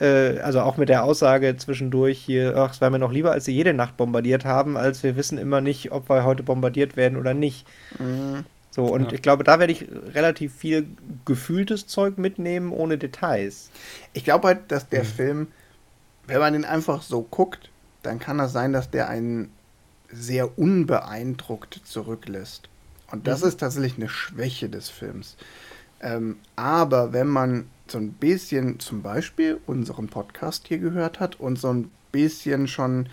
äh, 0.00 0.38
also 0.38 0.62
auch 0.62 0.78
mit 0.78 0.88
der 0.88 1.04
Aussage 1.04 1.54
zwischendurch 1.58 2.18
hier, 2.18 2.56
ach, 2.56 2.72
es 2.72 2.80
wäre 2.80 2.90
mir 2.90 2.98
noch 2.98 3.12
lieber, 3.12 3.32
als 3.32 3.44
sie 3.44 3.52
jede 3.52 3.74
Nacht 3.74 3.98
bombardiert 3.98 4.46
haben, 4.46 4.78
als 4.78 5.02
wir 5.02 5.16
wissen 5.16 5.36
immer 5.36 5.60
nicht, 5.60 5.92
ob 5.92 6.08
wir 6.08 6.24
heute 6.24 6.42
bombardiert 6.42 6.96
werden 6.96 7.18
oder 7.18 7.34
nicht. 7.34 7.66
Mhm. 7.98 8.46
So, 8.76 8.84
und 8.84 9.06
ja. 9.06 9.12
ich 9.12 9.22
glaube, 9.22 9.42
da 9.42 9.58
werde 9.58 9.72
ich 9.72 9.86
relativ 10.12 10.54
viel 10.54 10.86
gefühltes 11.24 11.86
Zeug 11.86 12.18
mitnehmen, 12.18 12.72
ohne 12.72 12.98
Details. 12.98 13.70
Ich 14.12 14.22
glaube 14.22 14.48
halt, 14.48 14.70
dass 14.70 14.90
der 14.90 15.02
mhm. 15.02 15.08
Film, 15.08 15.46
wenn 16.26 16.40
man 16.40 16.52
den 16.52 16.66
einfach 16.66 17.00
so 17.00 17.22
guckt, 17.22 17.70
dann 18.02 18.18
kann 18.18 18.36
das 18.36 18.52
sein, 18.52 18.74
dass 18.74 18.90
der 18.90 19.08
einen 19.08 19.50
sehr 20.12 20.58
unbeeindruckt 20.58 21.80
zurücklässt. 21.84 22.68
Und 23.10 23.26
das 23.26 23.40
mhm. 23.40 23.48
ist 23.48 23.60
tatsächlich 23.60 23.96
eine 23.96 24.10
Schwäche 24.10 24.68
des 24.68 24.90
Films. 24.90 25.38
Ähm, 26.02 26.36
aber 26.54 27.14
wenn 27.14 27.28
man 27.28 27.70
so 27.88 27.96
ein 27.96 28.12
bisschen 28.12 28.78
zum 28.78 29.00
Beispiel 29.00 29.58
unseren 29.64 30.08
Podcast 30.08 30.68
hier 30.68 30.80
gehört 30.80 31.18
hat 31.18 31.40
und 31.40 31.58
so 31.58 31.72
ein 31.72 31.90
bisschen 32.12 32.68
schon 32.68 33.08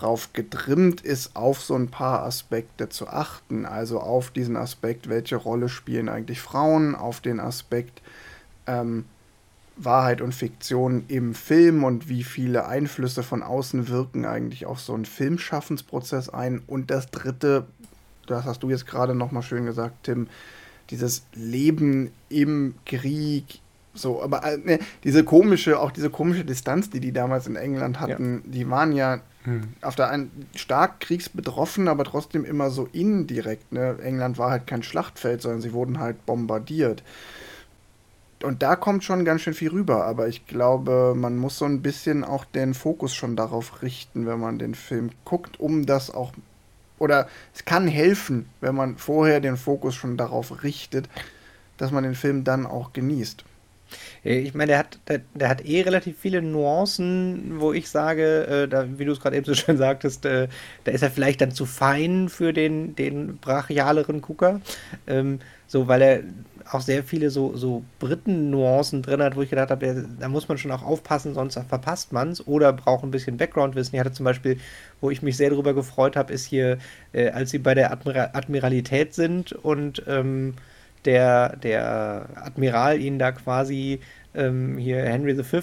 drauf 0.00 0.32
getrimmt 0.32 1.00
ist, 1.00 1.36
auf 1.36 1.62
so 1.62 1.74
ein 1.74 1.88
paar 1.88 2.24
Aspekte 2.24 2.88
zu 2.88 3.08
achten. 3.08 3.66
Also 3.66 4.00
auf 4.00 4.30
diesen 4.30 4.56
Aspekt, 4.56 5.08
welche 5.08 5.36
Rolle 5.36 5.68
spielen 5.68 6.08
eigentlich 6.08 6.40
Frauen, 6.40 6.94
auf 6.94 7.20
den 7.20 7.40
Aspekt 7.40 8.02
ähm, 8.66 9.04
Wahrheit 9.76 10.20
und 10.20 10.34
Fiktion 10.34 11.04
im 11.08 11.34
Film 11.34 11.84
und 11.84 12.08
wie 12.08 12.22
viele 12.22 12.66
Einflüsse 12.66 13.22
von 13.22 13.42
außen 13.42 13.88
wirken 13.88 14.24
eigentlich 14.24 14.66
auf 14.66 14.80
so 14.80 14.94
einen 14.94 15.04
Filmschaffensprozess 15.04 16.28
ein. 16.28 16.62
Und 16.66 16.90
das 16.90 17.10
dritte, 17.10 17.66
das 18.26 18.44
hast 18.44 18.62
du 18.62 18.70
jetzt 18.70 18.86
gerade 18.86 19.14
nochmal 19.14 19.42
schön 19.42 19.66
gesagt, 19.66 20.04
Tim, 20.04 20.28
dieses 20.90 21.24
Leben 21.34 22.10
im 22.28 22.74
Krieg, 22.84 23.60
so, 23.94 24.22
aber 24.22 24.44
äh, 24.44 24.58
ne, 24.58 24.78
diese 25.04 25.24
komische, 25.24 25.78
auch 25.78 25.92
diese 25.92 26.10
komische 26.10 26.44
Distanz, 26.44 26.90
die 26.90 27.00
die 27.00 27.12
damals 27.12 27.46
in 27.46 27.56
England 27.56 28.00
hatten, 28.00 28.42
ja. 28.44 28.52
die 28.52 28.70
waren 28.70 28.92
ja 28.92 29.20
hm. 29.44 29.74
auf 29.82 29.94
der 29.94 30.08
einen 30.08 30.46
stark 30.54 31.00
kriegsbetroffen, 31.00 31.88
aber 31.88 32.04
trotzdem 32.04 32.44
immer 32.44 32.70
so 32.70 32.88
indirekt. 32.92 33.72
Ne? 33.72 33.96
England 34.02 34.38
war 34.38 34.50
halt 34.50 34.66
kein 34.66 34.82
Schlachtfeld, 34.82 35.42
sondern 35.42 35.60
sie 35.60 35.72
wurden 35.72 36.00
halt 36.00 36.24
bombardiert. 36.26 37.02
Und 38.42 38.62
da 38.62 38.76
kommt 38.76 39.04
schon 39.04 39.24
ganz 39.24 39.42
schön 39.42 39.54
viel 39.54 39.70
rüber, 39.70 40.04
aber 40.04 40.28
ich 40.28 40.46
glaube, 40.46 41.14
man 41.16 41.36
muss 41.36 41.58
so 41.58 41.64
ein 41.64 41.80
bisschen 41.80 42.24
auch 42.24 42.44
den 42.44 42.74
Fokus 42.74 43.14
schon 43.14 43.36
darauf 43.36 43.82
richten, 43.82 44.26
wenn 44.26 44.38
man 44.38 44.58
den 44.58 44.74
Film 44.74 45.10
guckt, 45.24 45.58
um 45.58 45.86
das 45.86 46.12
auch. 46.12 46.32
Oder 46.98 47.28
es 47.54 47.64
kann 47.64 47.88
helfen, 47.88 48.48
wenn 48.60 48.74
man 48.74 48.98
vorher 48.98 49.40
den 49.40 49.56
Fokus 49.56 49.94
schon 49.94 50.16
darauf 50.16 50.62
richtet, 50.62 51.08
dass 51.78 51.90
man 51.90 52.04
den 52.04 52.14
Film 52.14 52.44
dann 52.44 52.66
auch 52.66 52.92
genießt. 52.92 53.44
Äh, 54.24 54.38
ich 54.38 54.54
meine, 54.54 54.68
der 54.68 54.78
hat, 54.78 54.98
der, 55.08 55.20
der, 55.34 55.48
hat 55.48 55.64
eh 55.64 55.82
relativ 55.82 56.18
viele 56.18 56.42
Nuancen, 56.42 57.60
wo 57.60 57.72
ich 57.72 57.88
sage, 57.88 58.46
äh, 58.46 58.68
da, 58.68 58.86
wie 58.98 59.04
du 59.04 59.12
es 59.12 59.20
gerade 59.20 59.36
eben 59.36 59.46
so 59.46 59.54
schön 59.54 59.76
sagtest, 59.76 60.24
äh, 60.26 60.48
da 60.84 60.92
ist 60.92 61.02
er 61.02 61.10
vielleicht 61.10 61.40
dann 61.40 61.52
zu 61.52 61.66
fein 61.66 62.28
für 62.28 62.52
den, 62.52 62.96
den 62.96 63.38
brachialeren 63.38 64.20
Gucker. 64.20 64.60
Ähm, 65.06 65.40
so, 65.66 65.88
weil 65.88 66.02
er 66.02 66.20
auch 66.70 66.80
sehr 66.80 67.02
viele 67.02 67.30
so, 67.30 67.56
so 67.56 67.84
Briten-Nuancen 67.98 69.02
drin 69.02 69.22
hat, 69.22 69.36
wo 69.36 69.42
ich 69.42 69.50
gedacht 69.50 69.70
habe, 69.70 70.06
da 70.18 70.28
muss 70.28 70.48
man 70.48 70.58
schon 70.58 70.70
auch 70.70 70.82
aufpassen, 70.82 71.34
sonst 71.34 71.58
verpasst 71.68 72.12
man 72.12 72.30
es 72.30 72.46
oder 72.46 72.72
braucht 72.72 73.04
ein 73.04 73.10
bisschen 73.10 73.36
Background-Wissen. 73.36 73.94
Ich 73.94 74.00
hatte 74.00 74.12
zum 74.12 74.24
Beispiel, 74.24 74.58
wo 75.00 75.10
ich 75.10 75.22
mich 75.22 75.36
sehr 75.36 75.50
darüber 75.50 75.74
gefreut 75.74 76.16
habe, 76.16 76.32
ist 76.32 76.46
hier, 76.46 76.78
äh, 77.12 77.30
als 77.30 77.50
sie 77.50 77.58
bei 77.58 77.74
der 77.74 77.92
Admira 77.92 78.30
Admiralität 78.32 79.14
sind 79.14 79.52
und 79.52 80.02
ähm, 80.06 80.54
der, 81.04 81.56
der 81.56 82.28
Admiral 82.36 83.00
ihn 83.00 83.18
da 83.18 83.32
quasi 83.32 84.00
ähm, 84.34 84.78
hier 84.78 85.02
Henry 85.02 85.42
V. 85.42 85.60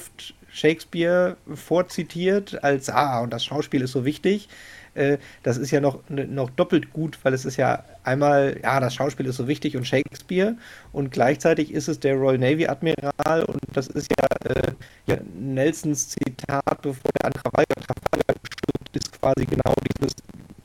Shakespeare 0.53 1.37
vorzitiert, 1.53 2.63
als, 2.63 2.89
ah, 2.89 3.19
und 3.21 3.31
das 3.31 3.45
Schauspiel 3.45 3.81
ist 3.81 3.93
so 3.93 4.03
wichtig. 4.03 4.49
Äh, 4.93 5.17
das 5.43 5.57
ist 5.57 5.71
ja 5.71 5.79
noch, 5.79 6.01
noch 6.09 6.49
doppelt 6.49 6.91
gut, 6.91 7.17
weil 7.23 7.33
es 7.33 7.45
ist 7.45 7.55
ja 7.55 7.85
einmal, 8.03 8.59
ja, 8.61 8.79
das 8.81 8.93
Schauspiel 8.93 9.25
ist 9.25 9.37
so 9.37 9.47
wichtig 9.47 9.77
und 9.77 9.87
Shakespeare 9.87 10.57
und 10.91 11.11
gleichzeitig 11.11 11.73
ist 11.73 11.87
es 11.87 11.99
der 12.01 12.15
Royal 12.15 12.37
Navy 12.37 12.67
Admiral 12.67 13.45
und 13.45 13.61
das 13.71 13.87
ist 13.87 14.11
ja, 14.19 14.51
äh, 14.51 14.71
ja 15.07 15.17
Nelsons 15.33 16.09
Zitat, 16.09 16.81
bevor 16.81 17.11
der 17.19 17.27
an 17.27 17.33
Trafalgar, 17.33 17.75
Trafalgar 17.77 18.35
stirbt, 18.51 18.97
ist 18.97 19.21
quasi 19.21 19.45
genau 19.45 19.73
dieses 19.95 20.13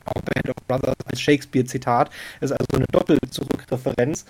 Band 0.03 0.49
of 0.49 0.55
Brothers 0.67 0.95
als 1.05 1.21
Shakespeare-Zitat. 1.21 2.09
Das 2.39 2.51
ist 2.51 2.57
also 2.59 2.77
eine 2.77 2.85
Doppelzurückreferenz. 2.91 4.25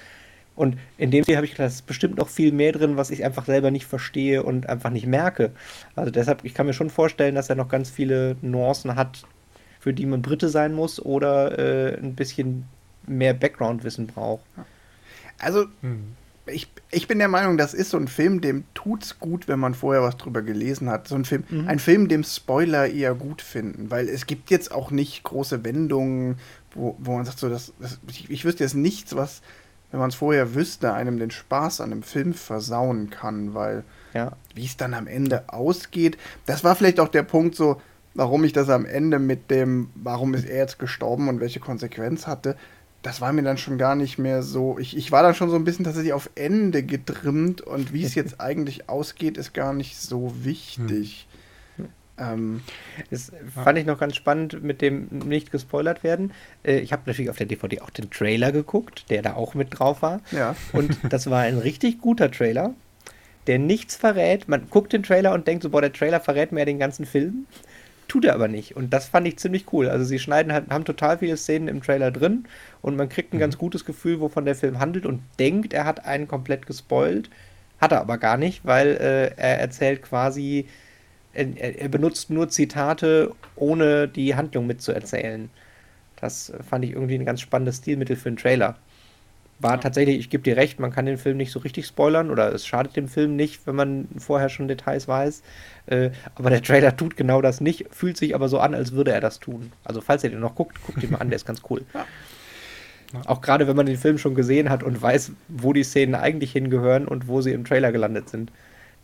Und 0.58 0.76
in 0.97 1.12
dem 1.12 1.24
Fall 1.24 1.36
habe 1.36 1.45
ich 1.45 1.51
gedacht, 1.51 1.68
es 1.68 1.76
ist 1.76 1.86
bestimmt 1.86 2.18
noch 2.18 2.28
viel 2.28 2.51
mehr 2.51 2.72
drin, 2.72 2.97
was 2.97 3.12
ich 3.12 3.24
einfach 3.24 3.45
selber 3.45 3.70
nicht 3.70 3.86
verstehe 3.86 4.41
und 4.41 4.68
einfach 4.68 4.89
nicht 4.89 5.05
merke. 5.05 5.51
Also 5.95 6.10
deshalb, 6.10 6.43
ich 6.43 6.55
kann 6.55 6.66
mir 6.66 6.74
schon 6.74 6.89
vorstellen, 6.89 7.36
dass 7.36 7.49
er 7.49 7.55
noch 7.55 7.70
ganz 7.70 7.91
viele 7.91 8.36
Nuancen 8.41 8.95
hat, 8.95 9.24
für 9.80 9.93
die 9.93 10.08
man 10.08 10.24
Brite 10.24 10.49
sein 10.49 10.74
muss 10.74 10.99
oder 10.99 11.60
äh, 11.60 11.99
ein 11.99 12.16
bisschen 12.16 12.66
mehr 13.05 13.36
Background-Wissen 13.36 14.08
braucht. 14.08 14.43
Also, 15.38 15.68
hm. 15.82 16.16
ich, 16.47 16.68
ich 16.89 17.08
bin 17.08 17.20
der 17.20 17.28
Meinung, 17.28 17.60
das 17.60 17.76
ist 17.76 17.91
so 17.91 17.97
ein 17.97 18.08
Film, 18.08 18.41
dem 18.41 18.64
tut's 18.74 19.20
gut, 19.20 19.47
wenn 19.47 19.60
man 19.60 19.76
vorher 19.76 20.01
was 20.01 20.18
drüber 20.18 20.41
gelesen 20.41 20.89
hat. 20.89 21.08
So 21.08 21.14
ein 21.14 21.26
Film, 21.26 21.43
mhm. 21.49 21.68
ein 21.68 21.78
Film, 21.78 22.08
dem 22.08 22.24
Spoiler 22.24 22.88
eher 22.88 23.14
gut 23.14 23.43
finden, 23.43 23.91
weil 23.91 24.10
es 24.10 24.26
gibt 24.26 24.49
jetzt 24.49 24.72
auch 24.72 24.89
nicht 24.89 25.22
große 25.24 25.64
Wendungen, 25.64 26.38
wo, 26.74 26.95
wo 26.97 27.16
man 27.16 27.26
sagt, 27.26 27.38
so, 27.38 27.47
das, 27.47 27.74
das 27.80 27.99
ich, 28.10 28.32
ich 28.32 28.43
wüsste 28.43 28.64
jetzt 28.64 28.74
nichts, 28.74 29.16
was 29.16 29.43
wenn 29.92 30.00
man 30.00 30.10
es 30.10 30.16
vorher 30.16 30.54
wüsste, 30.56 30.94
einem 30.94 31.18
den 31.18 31.32
Spaß 31.32 31.82
an 31.82 31.92
einem 31.92 32.04
Film 32.04 32.34
versauen 32.34 33.10
kann, 33.10 33.54
weil 33.54 33.84
ja. 34.14 34.34
wie 34.54 34.66
es 34.66 34.78
dann 34.78 34.94
am 34.94 35.08
Ende 35.08 35.46
ausgeht, 35.48 36.18
das 36.46 36.64
war 36.64 36.76
vielleicht 36.76 37.00
auch 37.00 37.08
der 37.08 37.24
Punkt 37.24 37.56
so, 37.56 37.82
warum 38.14 38.44
ich 38.44 38.54
das 38.54 38.70
am 38.70 38.86
Ende 38.86 39.20
mit 39.20 39.50
dem, 39.52 39.90
warum 39.96 40.34
ist 40.34 40.46
er 40.46 40.58
jetzt 40.58 40.80
gestorben 40.80 41.30
und 41.30 41.40
welche 41.40 41.60
Konsequenz 41.60 42.28
hatte, 42.28 42.58
das 43.04 43.22
war 43.22 43.32
mir 43.32 43.44
dann 43.44 43.58
schon 43.58 43.78
gar 43.78 43.96
nicht 43.96 44.18
mehr 44.18 44.44
so. 44.44 44.78
Ich, 44.80 44.98
ich 44.98 45.12
war 45.12 45.24
dann 45.24 45.36
schon 45.36 45.50
so 45.50 45.56
ein 45.56 45.64
bisschen 45.64 45.86
tatsächlich 45.86 46.14
auf 46.14 46.30
Ende 46.36 46.84
getrimmt 46.84 47.62
und 47.62 47.94
wie 47.94 48.04
es 48.04 48.16
jetzt 48.16 48.42
eigentlich 48.42 48.90
ausgeht, 48.90 49.38
ist 49.38 49.54
gar 49.54 49.72
nicht 49.72 49.98
so 49.98 50.34
wichtig. 50.44 51.27
Hm. 52.18 52.26
Ähm, 52.34 52.61
das 53.09 53.32
fand 53.53 53.78
ich 53.78 53.86
noch 53.86 53.99
ganz 53.99 54.15
spannend 54.15 54.63
mit 54.63 54.82
dem 54.82 55.07
nicht 55.26 55.51
gespoilert 55.51 56.03
werden. 56.03 56.32
Äh, 56.63 56.80
ich 56.80 56.91
habe 56.91 57.03
natürlich 57.05 57.30
auf 57.30 57.38
der 57.38 57.45
DVD 57.45 57.82
auch 57.82 57.89
den 57.89 58.09
Trailer 58.09 58.51
geguckt, 58.51 59.05
der 59.09 59.22
da 59.22 59.36
auch 59.36 59.53
mit 59.53 59.80
drauf 59.80 60.01
war. 60.01 60.22
Ja. 60.32 60.55
Und 60.74 60.97
das 61.09 61.30
war 61.30 61.41
ein 61.41 61.57
richtig 61.57 62.01
guter 62.01 62.32
Trailer, 62.32 62.74
der 63.45 63.59
nichts 63.59 63.95
verrät. 63.95 64.47
Man 64.47 64.70
guckt 64.70 64.93
den 64.93 65.03
Trailer 65.03 65.34
und 65.34 65.47
denkt 65.47 65.63
so, 65.63 65.70
boah, 65.70 65.82
der 65.82 65.93
Trailer 65.93 66.20
verrät 66.20 66.51
mir 66.51 66.59
ja 66.61 66.65
den 66.65 66.80
ganzen 66.80 67.05
Film. 67.05 67.45
Tut 68.07 68.24
er 68.24 68.36
aber 68.36 68.47
nicht. 68.47 68.76
Und 68.76 68.93
das 68.93 69.07
fand 69.07 69.28
ich 69.28 69.38
ziemlich 69.38 69.65
cool. 69.74 69.89
Also 69.89 70.05
sie 70.05 70.18
schneiden 70.18 70.53
halt, 70.53 70.70
haben 70.70 70.86
total 70.86 71.18
viele 71.18 71.36
Szenen 71.36 71.68
im 71.68 71.84
Trailer 71.84 72.09
drin 72.09 72.45
und 72.82 72.95
man 72.95 73.09
kriegt 73.09 73.34
ein 73.34 73.38
mhm. 73.38 73.41
ganz 73.41 73.57
gutes 73.57 73.84
Gefühl, 73.84 74.22
wovon 74.22 74.45
der 74.45 74.55
Film 74.55 74.80
handelt 74.80 75.05
und 75.05 75.22
denkt, 75.39 75.74
er 75.74 75.84
hat 75.84 76.05
einen 76.05 76.28
komplett 76.28 76.65
gespoilt. 76.65 77.30
Hat 77.80 77.91
er 77.91 78.01
aber 78.01 78.18
gar 78.18 78.38
nicht, 78.38 78.65
weil 78.65 78.95
äh, 78.95 79.34
er 79.36 79.59
erzählt 79.59 80.01
quasi 80.01 80.68
er, 81.34 81.80
er, 81.80 81.90
benutzt 81.90 82.30
nur 82.30 82.50
Zitate, 82.50 83.34
ohne 83.56 84.08
die 84.08 84.36
Handlung 84.36 84.68
mitzuerzählen. 84.68 85.50
Das 86.20 86.52
fand 86.68 86.84
ich 86.86 86.92
irgendwie 86.92 87.16
ein 87.16 87.26
ganz 87.26 87.42
spannendes 87.42 87.78
Stilmittel 87.78 88.16
für 88.16 88.30
einen 88.30 88.38
Trailer. 88.38 88.76
War 89.60 89.80
tatsächlich, 89.80 90.18
ich 90.20 90.30
gebe 90.30 90.44
dir 90.44 90.56
recht, 90.56 90.80
man 90.80 90.92
kann 90.92 91.06
den 91.06 91.18
Film 91.18 91.38
nicht 91.38 91.52
so 91.52 91.60
richtig 91.60 91.88
spoilern 91.88 92.30
oder 92.30 92.54
es 92.54 92.68
schadet 92.68 92.96
dem 92.96 93.08
Film 93.08 93.36
nicht, 93.36 93.66
wenn 93.66 93.76
man 93.76 94.08
vorher 94.18 94.50
schon 94.50 94.68
Details 94.68 95.08
weiß. 95.08 95.42
Äh, 95.88 96.12
aber 96.36 96.50
der 96.52 96.62
Trailer 96.62 96.96
tut 96.96 97.18
genau 97.18 97.42
das 97.42 97.60
nicht, 97.60 97.86
fühlt 97.92 98.18
sich 98.18 98.36
aber 98.36 98.50
so 98.50 98.60
an, 98.60 98.76
als 98.76 98.92
würde 98.92 99.12
er 99.12 99.22
das 99.22 99.40
tun. 99.40 99.72
Also 99.84 100.02
falls 100.02 100.24
ihr 100.24 100.30
den 100.30 100.40
noch 100.40 100.56
guckt, 100.56 100.82
guckt 100.84 101.04
ihn 101.04 101.12
mal 101.12 101.20
an, 101.20 101.30
der 101.30 101.38
ist 101.38 101.46
ganz 101.46 101.62
cool. 101.70 101.84
Ja. 101.94 102.06
Auch 103.26 103.42
gerade 103.42 103.68
wenn 103.68 103.76
man 103.76 103.86
den 103.86 103.98
Film 103.98 104.18
schon 104.18 104.36
gesehen 104.36 104.70
hat 104.70 104.84
und 104.84 105.02
weiß, 105.02 105.32
wo 105.48 105.74
die 105.74 105.84
Szenen 105.84 106.16
eigentlich 106.16 106.52
hingehören 106.52 107.08
und 107.08 107.28
wo 107.28 107.42
sie 107.42 107.52
im 107.52 107.66
Trailer 107.66 107.92
gelandet 107.92 108.30
sind. 108.30 108.52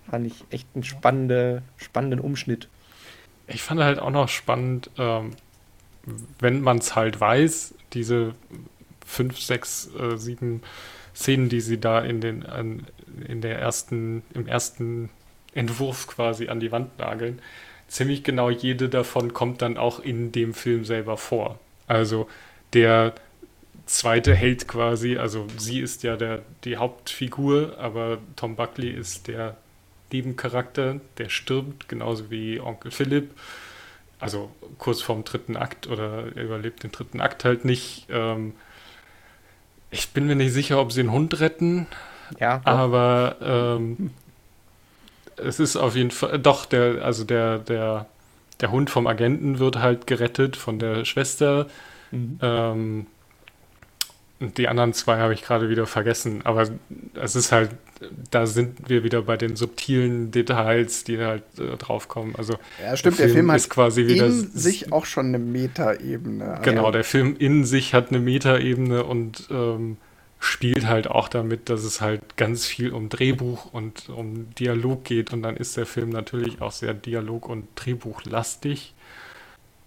Fand 0.10 0.28
ich 0.28 0.44
echt 0.50 0.68
einen 0.74 0.84
spannende, 0.84 1.64
spannenden 1.78 2.20
Umschnitt. 2.20 2.68
Ich 3.48 3.62
fand 3.62 3.82
halt 3.82 4.00
auch 4.00 4.10
noch 4.10 4.30
spannend, 4.30 4.90
ähm, 4.98 5.32
wenn 6.40 6.62
man 6.62 6.78
es 6.78 6.96
halt 6.96 7.20
weiß, 7.20 7.76
diese 7.94 8.34
fünf, 9.06 9.40
sechs, 9.40 9.90
äh, 9.96 10.18
sieben 10.18 10.62
Szenen, 11.16 11.50
die 11.50 11.62
sie 11.62 11.80
da 11.80 12.00
in 12.00 12.22
den 12.22 12.46
an, 12.46 12.88
in 13.28 13.42
der 13.42 13.60
ersten, 13.60 14.24
im 14.34 14.48
ersten 14.48 15.10
Entwurf 15.54 16.08
quasi 16.08 16.48
an 16.48 16.60
die 16.60 16.72
Wand 16.72 16.98
nageln, 16.98 17.42
ziemlich 17.88 18.24
genau 18.24 18.50
jede 18.50 18.90
davon 18.90 19.34
kommt 19.34 19.62
dann 19.62 19.78
auch 19.78 20.00
in 20.00 20.32
dem 20.32 20.54
Film 20.54 20.84
selber 20.84 21.18
vor. 21.18 21.60
Also 21.88 22.28
der 22.74 23.14
zweite 23.86 24.34
Held 24.34 24.68
quasi, 24.68 25.18
also 25.18 25.48
sie 25.58 25.80
ist 25.80 26.04
ja 26.04 26.16
der, 26.16 26.42
die 26.64 26.78
Hauptfigur, 26.78 27.78
aber 27.78 28.18
Tom 28.36 28.56
Buckley 28.56 28.90
ist 28.90 29.28
der 29.28 29.58
Nebencharakter, 30.14 31.02
der 31.18 31.30
stirbt, 31.30 31.90
genauso 31.90 32.32
wie 32.32 32.62
Onkel 32.62 32.92
Philipp. 32.92 33.32
Also 34.20 34.52
kurz 34.78 35.02
vorm 35.02 35.26
dritten 35.26 35.58
Akt 35.58 35.88
oder 35.88 36.28
er 36.36 36.44
überlebt 36.44 36.84
den 36.84 36.92
dritten 36.92 37.20
Akt 37.20 37.44
halt 37.44 37.66
nicht. 37.66 38.06
Ähm, 38.10 38.54
ich 39.92 40.12
bin 40.12 40.28
mir 40.28 40.36
nicht 40.36 40.54
sicher, 40.54 40.80
ob 40.80 40.92
sie 40.92 41.02
einen 41.02 41.12
Hund 41.12 41.40
retten. 41.40 41.88
Ja. 42.40 42.62
Aber 42.64 43.36
ähm, 43.42 44.12
es 45.36 45.60
ist 45.60 45.76
auf 45.76 45.96
jeden 45.96 46.12
Fall 46.12 46.40
doch 46.40 46.66
der, 46.66 47.04
also 47.04 47.24
der, 47.24 47.60
der, 47.60 48.06
der 48.62 48.72
Hund 48.72 48.90
vom 48.90 49.08
Agenten 49.08 49.60
wird 49.60 49.78
halt 49.78 50.08
gerettet 50.08 50.56
von 50.56 50.80
der 50.80 51.06
Schwester. 51.06 51.68
Mhm. 52.12 52.40
Ähm, 52.42 53.08
und 54.40 54.58
die 54.58 54.68
anderen 54.68 54.94
zwei 54.94 55.20
habe 55.20 55.34
ich 55.34 55.44
gerade 55.44 55.70
wieder 55.70 55.86
vergessen. 55.86 56.42
Aber 56.46 56.68
es 57.16 57.36
ist 57.36 57.52
halt, 57.52 57.72
da 58.32 58.46
sind 58.46 58.90
wir 58.90 59.04
wieder 59.04 59.22
bei 59.22 59.38
den 59.38 59.56
subtilen 59.56 60.32
Details, 60.32 61.04
die 61.04 61.20
halt 61.20 61.44
äh, 61.58 61.78
draufkommen. 61.78 62.36
Also 62.36 62.56
ja, 62.82 62.96
stimmt, 62.96 63.20
der 63.20 63.30
Film, 63.30 63.48
der 63.48 63.60
Film 63.60 63.64
hat 63.64 63.70
quasi 63.70 64.08
wieder 64.08 64.26
in 64.26 64.52
sich 64.54 64.92
auch 64.92 65.06
schon 65.06 65.28
eine 65.28 65.40
Metaebene. 65.40 66.60
Genau, 66.64 66.92
der 66.92 67.04
Film 67.04 67.36
in 67.38 67.66
sich 67.66 67.94
hat 67.94 68.10
eine 68.10 68.20
Metaebene 68.20 69.04
und 69.04 69.48
ähm, 69.52 69.98
spielt 70.40 70.88
halt 70.88 71.08
auch 71.08 71.30
damit, 71.30 71.70
dass 71.70 71.84
es 71.84 72.02
halt 72.02 72.36
ganz 72.36 72.66
viel 72.66 72.92
um 72.92 73.10
Drehbuch 73.10 73.72
und 73.72 74.10
um 74.10 74.54
Dialog 74.56 75.06
geht. 75.06 75.32
Und 75.32 75.42
dann 75.42 75.56
ist 75.56 75.78
der 75.78 75.86
Film 75.86 76.10
natürlich 76.10 76.62
auch 76.62 76.72
sehr 76.72 76.94
Dialog- 76.94 77.48
und 77.48 77.68
Drehbuchlastig 77.76 78.94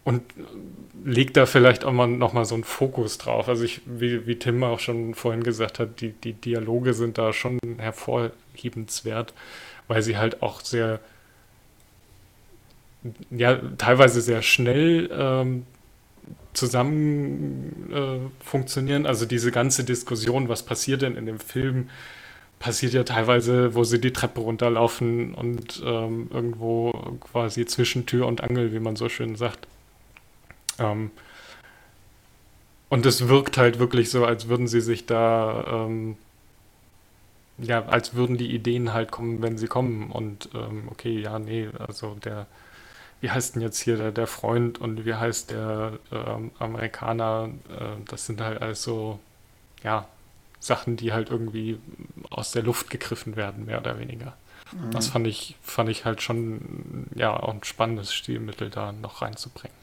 und 0.06 0.22
legt 1.04 1.36
da 1.36 1.46
vielleicht 1.46 1.84
auch 1.84 1.90
mal 1.90 2.06
nochmal 2.06 2.44
so 2.44 2.54
einen 2.54 2.62
Fokus 2.62 3.18
drauf. 3.18 3.48
Also 3.48 3.64
ich, 3.64 3.80
wie, 3.86 4.24
wie 4.28 4.36
Tim 4.36 4.62
auch 4.62 4.78
schon 4.78 5.14
vorhin 5.14 5.42
gesagt 5.42 5.80
hat, 5.80 6.00
die, 6.00 6.12
die 6.12 6.32
Dialoge 6.32 6.94
sind 6.94 7.18
da 7.18 7.32
schon 7.32 7.58
hervorhebenswert, 7.78 9.34
weil 9.88 10.02
sie 10.02 10.16
halt 10.16 10.42
auch 10.42 10.60
sehr, 10.60 11.00
ja, 13.32 13.60
teilweise 13.78 14.20
sehr 14.20 14.42
schnell 14.42 15.10
ähm, 15.12 15.66
zusammen 16.52 17.90
äh, 17.92 18.44
funktionieren. 18.44 19.06
Also 19.06 19.26
diese 19.26 19.50
ganze 19.50 19.82
Diskussion, 19.82 20.48
was 20.48 20.62
passiert 20.62 21.02
denn 21.02 21.16
in 21.16 21.26
dem 21.26 21.40
Film, 21.40 21.90
passiert 22.60 22.92
ja 22.92 23.02
teilweise, 23.02 23.74
wo 23.74 23.82
sie 23.82 24.00
die 24.00 24.12
Treppe 24.12 24.40
runterlaufen 24.40 25.34
und 25.34 25.82
ähm, 25.84 26.30
irgendwo 26.32 26.92
quasi 27.32 27.66
zwischen 27.66 28.06
Tür 28.06 28.28
und 28.28 28.40
Angel, 28.40 28.72
wie 28.72 28.78
man 28.78 28.94
so 28.94 29.08
schön 29.08 29.34
sagt. 29.34 29.66
Ähm, 30.78 31.10
und 32.88 33.04
es 33.04 33.28
wirkt 33.28 33.58
halt 33.58 33.78
wirklich 33.78 34.10
so, 34.10 34.24
als 34.24 34.48
würden 34.48 34.68
sie 34.68 34.80
sich 34.80 35.06
da, 35.06 35.64
ähm, 35.68 36.16
ja, 37.58 37.84
als 37.86 38.14
würden 38.14 38.36
die 38.36 38.54
Ideen 38.54 38.92
halt 38.92 39.10
kommen, 39.10 39.42
wenn 39.42 39.58
sie 39.58 39.66
kommen. 39.66 40.10
Und 40.10 40.50
ähm, 40.54 40.88
okay, 40.90 41.18
ja, 41.20 41.38
nee, 41.38 41.68
also 41.78 42.14
der, 42.24 42.46
wie 43.20 43.30
heißt 43.30 43.54
denn 43.54 43.62
jetzt 43.62 43.80
hier 43.80 43.96
der, 43.96 44.12
der 44.12 44.26
Freund 44.26 44.78
und 44.80 45.04
wie 45.04 45.14
heißt 45.14 45.50
der 45.50 45.98
ähm, 46.12 46.52
Amerikaner? 46.58 47.50
Äh, 47.68 48.02
das 48.08 48.26
sind 48.26 48.40
halt 48.40 48.62
alles 48.62 48.82
so, 48.82 49.18
ja, 49.82 50.06
Sachen, 50.60 50.96
die 50.96 51.12
halt 51.12 51.30
irgendwie 51.30 51.78
aus 52.30 52.52
der 52.52 52.62
Luft 52.62 52.90
gegriffen 52.90 53.36
werden, 53.36 53.66
mehr 53.66 53.80
oder 53.80 53.98
weniger. 53.98 54.36
Mhm. 54.72 54.90
Das 54.92 55.08
fand 55.08 55.26
ich, 55.26 55.56
fand 55.62 55.90
ich 55.90 56.04
halt 56.04 56.22
schon, 56.22 57.06
ja, 57.14 57.34
auch 57.34 57.52
ein 57.52 57.64
spannendes 57.64 58.14
Stilmittel 58.14 58.70
da 58.70 58.92
noch 58.92 59.22
reinzubringen 59.22 59.75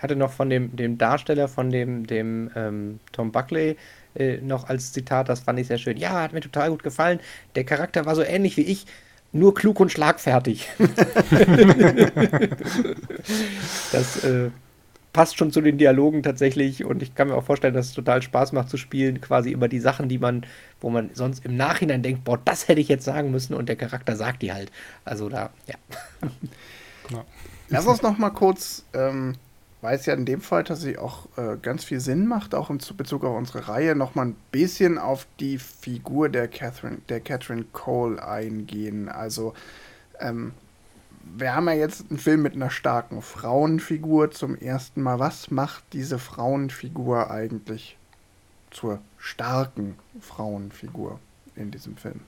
hatte 0.00 0.16
noch 0.16 0.32
von 0.32 0.50
dem, 0.50 0.74
dem 0.76 0.98
Darsteller 0.98 1.48
von 1.48 1.70
dem, 1.70 2.06
dem 2.06 2.50
ähm, 2.54 3.00
Tom 3.12 3.32
Buckley 3.32 3.76
äh, 4.14 4.38
noch 4.38 4.68
als 4.68 4.92
Zitat, 4.92 5.28
das 5.28 5.40
fand 5.40 5.58
ich 5.58 5.66
sehr 5.66 5.78
schön. 5.78 5.96
Ja, 5.96 6.22
hat 6.22 6.32
mir 6.32 6.40
total 6.40 6.70
gut 6.70 6.82
gefallen. 6.82 7.20
Der 7.54 7.64
Charakter 7.64 8.06
war 8.06 8.14
so 8.14 8.22
ähnlich 8.22 8.56
wie 8.56 8.62
ich, 8.62 8.86
nur 9.32 9.54
klug 9.54 9.78
und 9.80 9.92
schlagfertig. 9.92 10.68
das 13.92 14.24
äh, 14.24 14.50
passt 15.12 15.36
schon 15.36 15.52
zu 15.52 15.60
den 15.60 15.78
Dialogen 15.78 16.22
tatsächlich 16.22 16.84
und 16.84 17.02
ich 17.02 17.14
kann 17.14 17.28
mir 17.28 17.34
auch 17.34 17.44
vorstellen, 17.44 17.74
dass 17.74 17.86
es 17.86 17.92
total 17.92 18.22
Spaß 18.22 18.52
macht 18.52 18.70
zu 18.70 18.76
spielen, 18.76 19.20
quasi 19.20 19.50
über 19.50 19.68
die 19.68 19.80
Sachen, 19.80 20.08
die 20.08 20.18
man, 20.18 20.46
wo 20.80 20.90
man 20.90 21.10
sonst 21.12 21.44
im 21.44 21.56
Nachhinein 21.56 22.02
denkt, 22.02 22.24
boah, 22.24 22.38
das 22.42 22.68
hätte 22.68 22.80
ich 22.80 22.88
jetzt 22.88 23.04
sagen 23.04 23.30
müssen 23.30 23.54
und 23.54 23.68
der 23.68 23.76
Charakter 23.76 24.16
sagt 24.16 24.42
die 24.42 24.52
halt. 24.52 24.70
Also 25.04 25.28
da, 25.28 25.50
ja. 25.66 25.74
Lass 27.68 27.86
uns 27.86 28.02
noch 28.02 28.18
mal 28.18 28.30
kurz 28.30 28.84
ähm, 28.94 29.34
weil 29.80 29.96
es 29.96 30.06
ja 30.06 30.14
in 30.14 30.24
dem 30.24 30.40
Fall 30.40 30.64
tatsächlich 30.64 30.98
auch 30.98 31.26
äh, 31.36 31.56
ganz 31.60 31.84
viel 31.84 32.00
Sinn 32.00 32.26
macht, 32.26 32.54
auch 32.54 32.70
in 32.70 32.78
Bezug 32.96 33.24
auf 33.24 33.36
unsere 33.36 33.68
Reihe, 33.68 33.94
nochmal 33.94 34.26
ein 34.26 34.36
bisschen 34.50 34.98
auf 34.98 35.26
die 35.38 35.58
Figur 35.58 36.28
der 36.28 36.48
Catherine, 36.48 36.98
der 37.08 37.20
Catherine 37.20 37.64
Cole 37.72 38.24
eingehen. 38.26 39.08
Also, 39.08 39.54
ähm, 40.18 40.52
wir 41.36 41.54
haben 41.54 41.68
ja 41.68 41.74
jetzt 41.74 42.06
einen 42.08 42.18
Film 42.18 42.42
mit 42.42 42.54
einer 42.54 42.70
starken 42.70 43.22
Frauenfigur 43.22 44.30
zum 44.30 44.56
ersten 44.56 45.02
Mal. 45.02 45.18
Was 45.18 45.50
macht 45.50 45.84
diese 45.92 46.18
Frauenfigur 46.18 47.30
eigentlich 47.30 47.98
zur 48.70 49.00
starken 49.18 49.96
Frauenfigur 50.20 51.20
in 51.54 51.70
diesem 51.70 51.96
Film? 51.96 52.20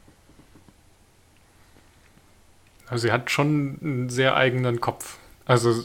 Also 2.88 3.03
sie 3.07 3.12
hat 3.12 3.30
schon 3.30 3.78
einen 3.80 4.09
sehr 4.11 4.36
eigenen 4.36 4.80
Kopf. 4.80 5.19
Also, 5.51 5.82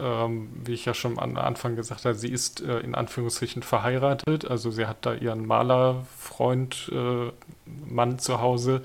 ähm, 0.00 0.48
wie 0.64 0.72
ich 0.72 0.86
ja 0.86 0.94
schon 0.94 1.18
am 1.18 1.36
Anfang 1.36 1.76
gesagt 1.76 2.06
habe, 2.06 2.14
sie 2.14 2.30
ist 2.30 2.62
äh, 2.62 2.78
in 2.78 2.94
Anführungsstrichen 2.94 3.62
verheiratet. 3.62 4.48
Also, 4.50 4.70
sie 4.70 4.86
hat 4.86 5.04
da 5.04 5.12
ihren 5.12 5.46
Malerfreund, 5.46 6.90
äh, 6.90 7.30
Mann 7.92 8.18
zu 8.18 8.40
Hause. 8.40 8.80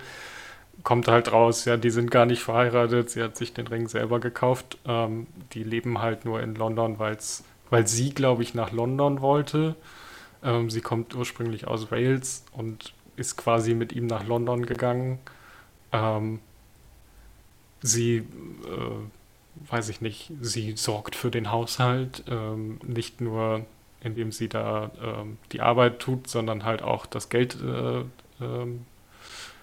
Kommt 0.83 1.07
halt 1.07 1.31
raus, 1.31 1.63
ja, 1.63 1.77
die 1.77 1.91
sind 1.91 2.11
gar 2.11 2.25
nicht 2.25 2.43
verheiratet. 2.43 3.09
Sie 3.09 3.23
hat 3.23 3.37
sich 3.37 3.53
den 3.53 3.67
Ring 3.67 3.87
selber 3.87 4.19
gekauft. 4.19 4.77
Ähm, 4.85 5.27
die 5.53 5.63
leben 5.63 6.01
halt 6.01 6.25
nur 6.25 6.41
in 6.41 6.55
London, 6.55 6.99
weil's, 6.99 7.45
weil 7.69 7.87
sie, 7.87 8.13
glaube 8.13 8.43
ich, 8.43 8.53
nach 8.53 8.73
London 8.73 9.21
wollte. 9.21 9.77
Ähm, 10.43 10.69
sie 10.69 10.81
kommt 10.81 11.15
ursprünglich 11.15 11.67
aus 11.67 11.89
Wales 11.89 12.43
und 12.51 12.93
ist 13.15 13.37
quasi 13.37 13.73
mit 13.73 13.93
ihm 13.93 14.07
nach 14.07 14.27
London 14.27 14.65
gegangen. 14.65 15.19
Ähm, 15.93 16.41
sie. 17.81 18.17
Äh, 18.17 19.05
weiß 19.69 19.89
ich 19.89 20.01
nicht, 20.01 20.31
sie 20.41 20.73
sorgt 20.75 21.15
für 21.15 21.31
den 21.31 21.51
Haushalt, 21.51 22.23
ähm, 22.29 22.79
nicht 22.83 23.21
nur 23.21 23.65
indem 24.01 24.31
sie 24.31 24.47
da 24.47 24.91
ähm, 25.03 25.37
die 25.51 25.61
Arbeit 25.61 25.99
tut, 25.99 26.27
sondern 26.27 26.63
halt 26.63 26.83
auch 26.83 27.07
das 27.07 27.29
Geld 27.29 27.57
äh, 27.61 28.03
ähm, 28.39 28.85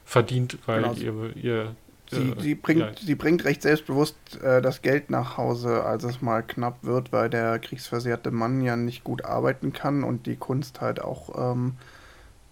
verdient, 0.05 0.59
weil 0.67 0.83
genau. 0.83 0.95
ihr, 0.95 1.37
ihr 1.37 1.77
Sie, 2.11 2.31
äh, 2.31 2.41
sie, 2.41 2.55
bringt, 2.55 2.81
ja. 2.81 2.93
sie 3.01 3.15
bringt 3.15 3.45
recht 3.45 3.63
selbstbewusst 3.63 4.17
äh, 4.43 4.61
das 4.61 4.83
Geld 4.83 5.09
nach 5.09 5.39
Hause, 5.39 5.83
als 5.85 6.05
es 6.05 6.21
mal 6.21 6.43
knapp 6.43 6.85
wird, 6.85 7.11
weil 7.11 7.31
der 7.31 7.59
kriegsversehrte 7.59 8.31
Mann 8.31 8.63
ja 8.63 8.77
nicht 8.77 9.03
gut 9.03 9.25
arbeiten 9.25 9.73
kann 9.73 10.05
und 10.05 10.27
die 10.27 10.37
Kunst 10.37 10.83
halt 10.83 11.01
auch 11.01 11.53
ähm, 11.53 11.77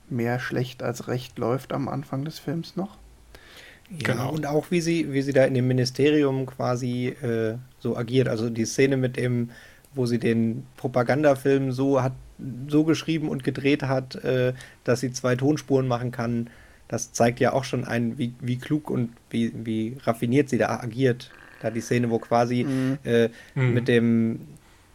mehr 0.09 0.41
schlecht 0.41 0.83
als 0.83 1.09
recht 1.09 1.39
läuft 1.39 1.75
am 1.75 1.89
Anfang 1.89 2.25
des 2.25 2.39
Films 2.39 2.77
noch. 2.77 2.97
Ja, 3.91 4.13
genau. 4.13 4.33
und 4.33 4.47
auch 4.47 4.71
wie 4.71 4.81
sie, 4.81 5.13
wie 5.13 5.23
sie 5.23 5.33
da 5.33 5.45
in 5.45 5.55
dem 5.55 5.67
Ministerium 5.67 6.47
quasi 6.47 7.09
äh, 7.09 7.57
so 7.81 7.97
agiert. 7.97 8.29
Also 8.29 8.49
die 8.49 8.65
Szene 8.65 8.97
mit 8.97 9.17
dem, 9.17 9.51
wo 9.95 10.07
sie 10.07 10.19
den 10.19 10.65
Propagandafilm 10.77 11.73
so 11.73 12.03
hat, 12.03 12.13
so 12.69 12.85
geschrieben 12.85 13.29
und 13.29 13.43
gedreht 13.43 13.83
hat, 13.83 14.15
äh, 14.25 14.53
dass 14.85 15.01
sie 15.01 15.13
zwei 15.13 15.35
Tonspuren 15.35 15.89
machen 15.89 16.13
kann, 16.13 16.51
das 16.87 17.13
zeigt 17.13 17.41
ja 17.41 17.53
auch 17.53 17.65
schon 17.65 17.85
ein, 17.85 18.19
wie, 18.19 18.35
wie 18.41 18.59
klug 18.59 18.91
und 18.91 19.11
wie, 19.31 19.53
wie 19.65 19.97
raffiniert 20.03 20.49
sie 20.49 20.59
da 20.59 20.81
agiert. 20.81 21.31
Da 21.61 21.71
die 21.71 21.81
Szene, 21.81 22.11
wo 22.11 22.19
quasi 22.19 22.65
mhm. 22.65 22.99
Äh, 23.05 23.29
mhm. 23.55 23.75
mit 23.75 23.89
dem 23.89 24.41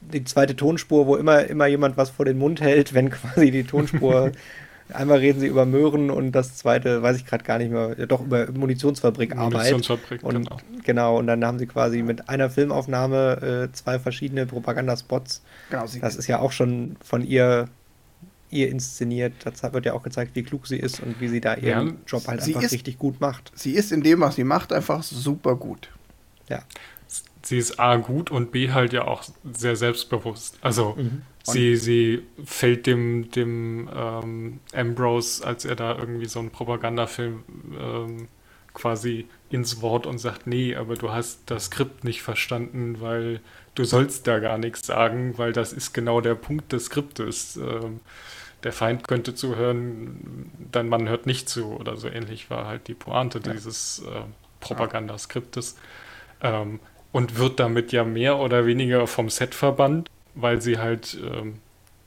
die 0.02 0.24
zweite 0.24 0.56
Tonspur, 0.56 1.08
wo 1.08 1.16
immer, 1.16 1.46
immer 1.46 1.68
jemand 1.68 1.98
was 1.98 2.10
vor 2.10 2.26
den 2.26 2.38
Mund 2.38 2.62
hält, 2.62 2.94
wenn 2.94 3.10
quasi 3.10 3.52
die 3.52 3.64
Tonspur 3.64 4.32
Einmal 4.94 5.18
reden 5.18 5.40
sie 5.40 5.48
über 5.48 5.66
Möhren 5.66 6.12
und 6.12 6.32
das 6.32 6.56
zweite, 6.58 7.02
weiß 7.02 7.18
ich 7.18 7.26
gerade 7.26 7.44
gar 7.44 7.58
nicht 7.58 7.72
mehr, 7.72 7.96
ja, 7.98 8.06
doch 8.06 8.22
über 8.22 8.52
Munitionsfabrik 8.52 9.36
Arbeit. 9.36 9.54
Munitionsfabrik, 9.54 10.24
und, 10.24 10.34
genau. 10.34 10.58
Genau, 10.84 11.18
und 11.18 11.28
dann 11.28 11.44
haben 11.44 11.58
sie 11.58 11.66
quasi 11.66 12.04
mit 12.04 12.30
einer 12.30 12.52
Filmaufnahme 12.52 13.70
äh, 13.70 13.74
zwei 13.74 13.98
verschiedene 13.98 14.46
Propagandaspots. 14.46 15.42
Genau, 15.72 15.86
das 16.02 16.16
ist 16.16 16.28
ja 16.28 16.40
auch 16.40 16.52
schon 16.52 16.98
von 17.02 17.26
ihr 17.26 17.68
ihr 18.52 18.70
inszeniert. 18.70 19.34
Da 19.44 19.74
wird 19.74 19.86
ja 19.86 19.94
auch 19.94 20.04
gezeigt, 20.04 20.36
wie 20.36 20.44
klug 20.44 20.68
sie 20.68 20.78
ist 20.78 21.00
und 21.00 21.20
wie 21.20 21.28
sie 21.28 21.42
da 21.42 21.56
ihren 21.56 21.88
ja, 21.88 21.94
Job 22.08 22.28
halt 22.28 22.42
einfach 22.42 22.62
ist, 22.62 22.72
richtig 22.72 22.98
gut 22.98 23.20
macht. 23.20 23.52
Sie 23.56 23.72
ist 23.72 23.92
in 23.92 24.02
dem, 24.02 24.22
was 24.22 24.36
sie 24.36 24.44
macht, 24.44 24.72
einfach 24.72 25.04
super 25.04 25.56
gut. 25.56 25.90
Ja. 26.48 26.62
Sie 27.42 27.58
ist 27.58 27.80
A 27.80 27.98
gut 27.98 28.32
und 28.32 28.52
B 28.52 28.72
halt 28.72 28.94
ja 28.94 29.06
auch 29.06 29.24
sehr 29.54 29.76
selbstbewusst. 29.76 30.58
Also 30.62 30.96
mhm. 30.98 31.22
Sie, 31.54 31.76
sie 31.76 32.24
fällt 32.44 32.88
dem, 32.88 33.30
dem 33.32 33.90
ähm, 33.96 34.60
Ambrose, 34.74 35.46
als 35.46 35.66
er 35.66 35.76
da 35.76 35.98
irgendwie 35.98 36.26
so 36.26 36.40
einen 36.40 36.50
Propagandafilm 36.50 37.44
ähm, 37.80 38.28
quasi 38.74 39.28
ins 39.50 39.82
Wort 39.82 40.06
und 40.06 40.18
sagt, 40.18 40.48
nee, 40.48 40.76
aber 40.76 40.96
du 40.96 41.12
hast 41.12 41.44
das 41.46 41.66
Skript 41.66 42.04
nicht 42.04 42.22
verstanden, 42.22 43.00
weil 43.00 43.40
du 43.76 43.84
sollst 43.86 44.28
da 44.28 44.40
gar 44.40 44.58
nichts 44.58 44.88
sagen, 44.88 45.38
weil 45.38 45.54
das 45.54 45.72
ist 45.72 45.94
genau 45.94 46.20
der 46.20 46.36
Punkt 46.36 46.74
des 46.74 46.86
Skriptes. 46.86 47.58
Ähm, 47.58 48.00
der 48.64 48.74
Feind 48.74 49.08
könnte 49.08 49.36
zuhören, 49.36 50.52
dein 50.72 50.90
Mann 50.90 51.08
hört 51.08 51.28
nicht 51.28 51.48
zu 51.48 51.74
oder 51.74 51.96
so 51.96 52.08
ähnlich 52.08 52.50
war 52.50 52.66
halt 52.66 52.88
die 52.88 52.96
Pointe 52.96 53.40
ja. 53.46 53.54
dieses, 53.54 54.00
äh, 54.00 54.24
Propagandaskriptes. 54.66 55.78
Ähm, 56.42 56.80
und 57.12 57.38
wird 57.38 57.62
damit 57.62 57.94
ja 57.94 58.04
mehr 58.04 58.40
oder 58.40 58.66
weniger 58.66 59.08
vom 59.08 59.30
Set 59.30 59.56
verbannt, 59.56 60.10
weil 60.36 60.62
sie 60.62 60.78
halt 60.78 61.18
ähm, 61.24 61.56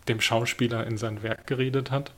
dem 0.09 0.21
Schauspieler 0.21 0.87
in 0.87 0.97
sein 0.97 1.23
Werk 1.23 1.47
geredet 1.47 1.91
hat. 1.91 2.13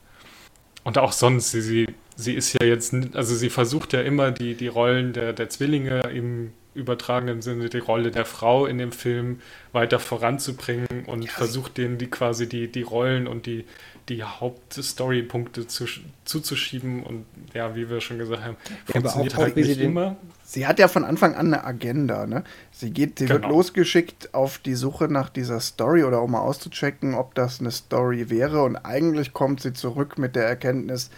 Und 0.83 0.97
auch 0.97 1.11
sonst, 1.11 1.51
sie, 1.51 1.61
sie, 1.61 1.87
sie 2.15 2.33
ist 2.33 2.53
ja 2.53 2.65
jetzt, 2.65 2.93
also 3.13 3.35
sie 3.35 3.49
versucht 3.49 3.93
ja 3.93 4.01
immer 4.01 4.31
die, 4.31 4.55
die 4.55 4.67
Rollen 4.67 5.13
der, 5.13 5.33
der 5.33 5.49
Zwillinge 5.49 6.01
im 6.13 6.53
übertragenen 6.73 7.41
Sinne, 7.41 7.69
die 7.69 7.79
Rolle 7.79 8.11
der 8.11 8.25
Frau 8.25 8.65
in 8.65 8.77
dem 8.77 8.91
Film 8.91 9.41
weiter 9.73 9.99
voranzubringen 9.99 11.05
und 11.05 11.23
ja. 11.23 11.31
versucht 11.31 11.77
denen 11.77 11.97
die 11.97 12.07
quasi 12.07 12.47
die, 12.47 12.71
die 12.71 12.81
Rollen 12.81 13.27
und 13.27 13.45
die, 13.45 13.65
die 14.07 14.23
Hauptstory-Punkte 14.23 15.67
zu, 15.67 15.85
zuzuschieben 16.23 17.03
und 17.03 17.25
ja, 17.53 17.75
wie 17.75 17.89
wir 17.89 17.99
schon 17.99 18.17
gesagt 18.17 18.43
haben, 18.43 18.57
funktioniert 18.85 19.33
ja, 19.33 19.37
auch, 19.37 19.43
halt 19.43 19.55
nicht 19.57 19.79
immer. 19.79 20.15
Sie 20.51 20.67
hat 20.67 20.79
ja 20.79 20.89
von 20.89 21.05
Anfang 21.05 21.33
an 21.35 21.53
eine 21.53 21.63
Agenda, 21.63 22.27
ne? 22.27 22.43
Sie 22.73 22.91
geht, 22.91 23.19
sie 23.19 23.25
genau. 23.27 23.39
wird 23.39 23.49
losgeschickt 23.49 24.33
auf 24.33 24.57
die 24.57 24.75
Suche 24.75 25.07
nach 25.07 25.29
dieser 25.29 25.61
Story 25.61 26.03
oder 26.03 26.21
um 26.21 26.31
mal 26.31 26.41
auszuchecken, 26.41 27.13
ob 27.13 27.35
das 27.35 27.61
eine 27.61 27.71
Story 27.71 28.29
wäre 28.29 28.63
und 28.63 28.75
eigentlich 28.75 29.31
kommt 29.31 29.61
sie 29.61 29.71
zurück 29.71 30.17
mit 30.17 30.35
der 30.35 30.45
Erkenntnis, 30.45 31.09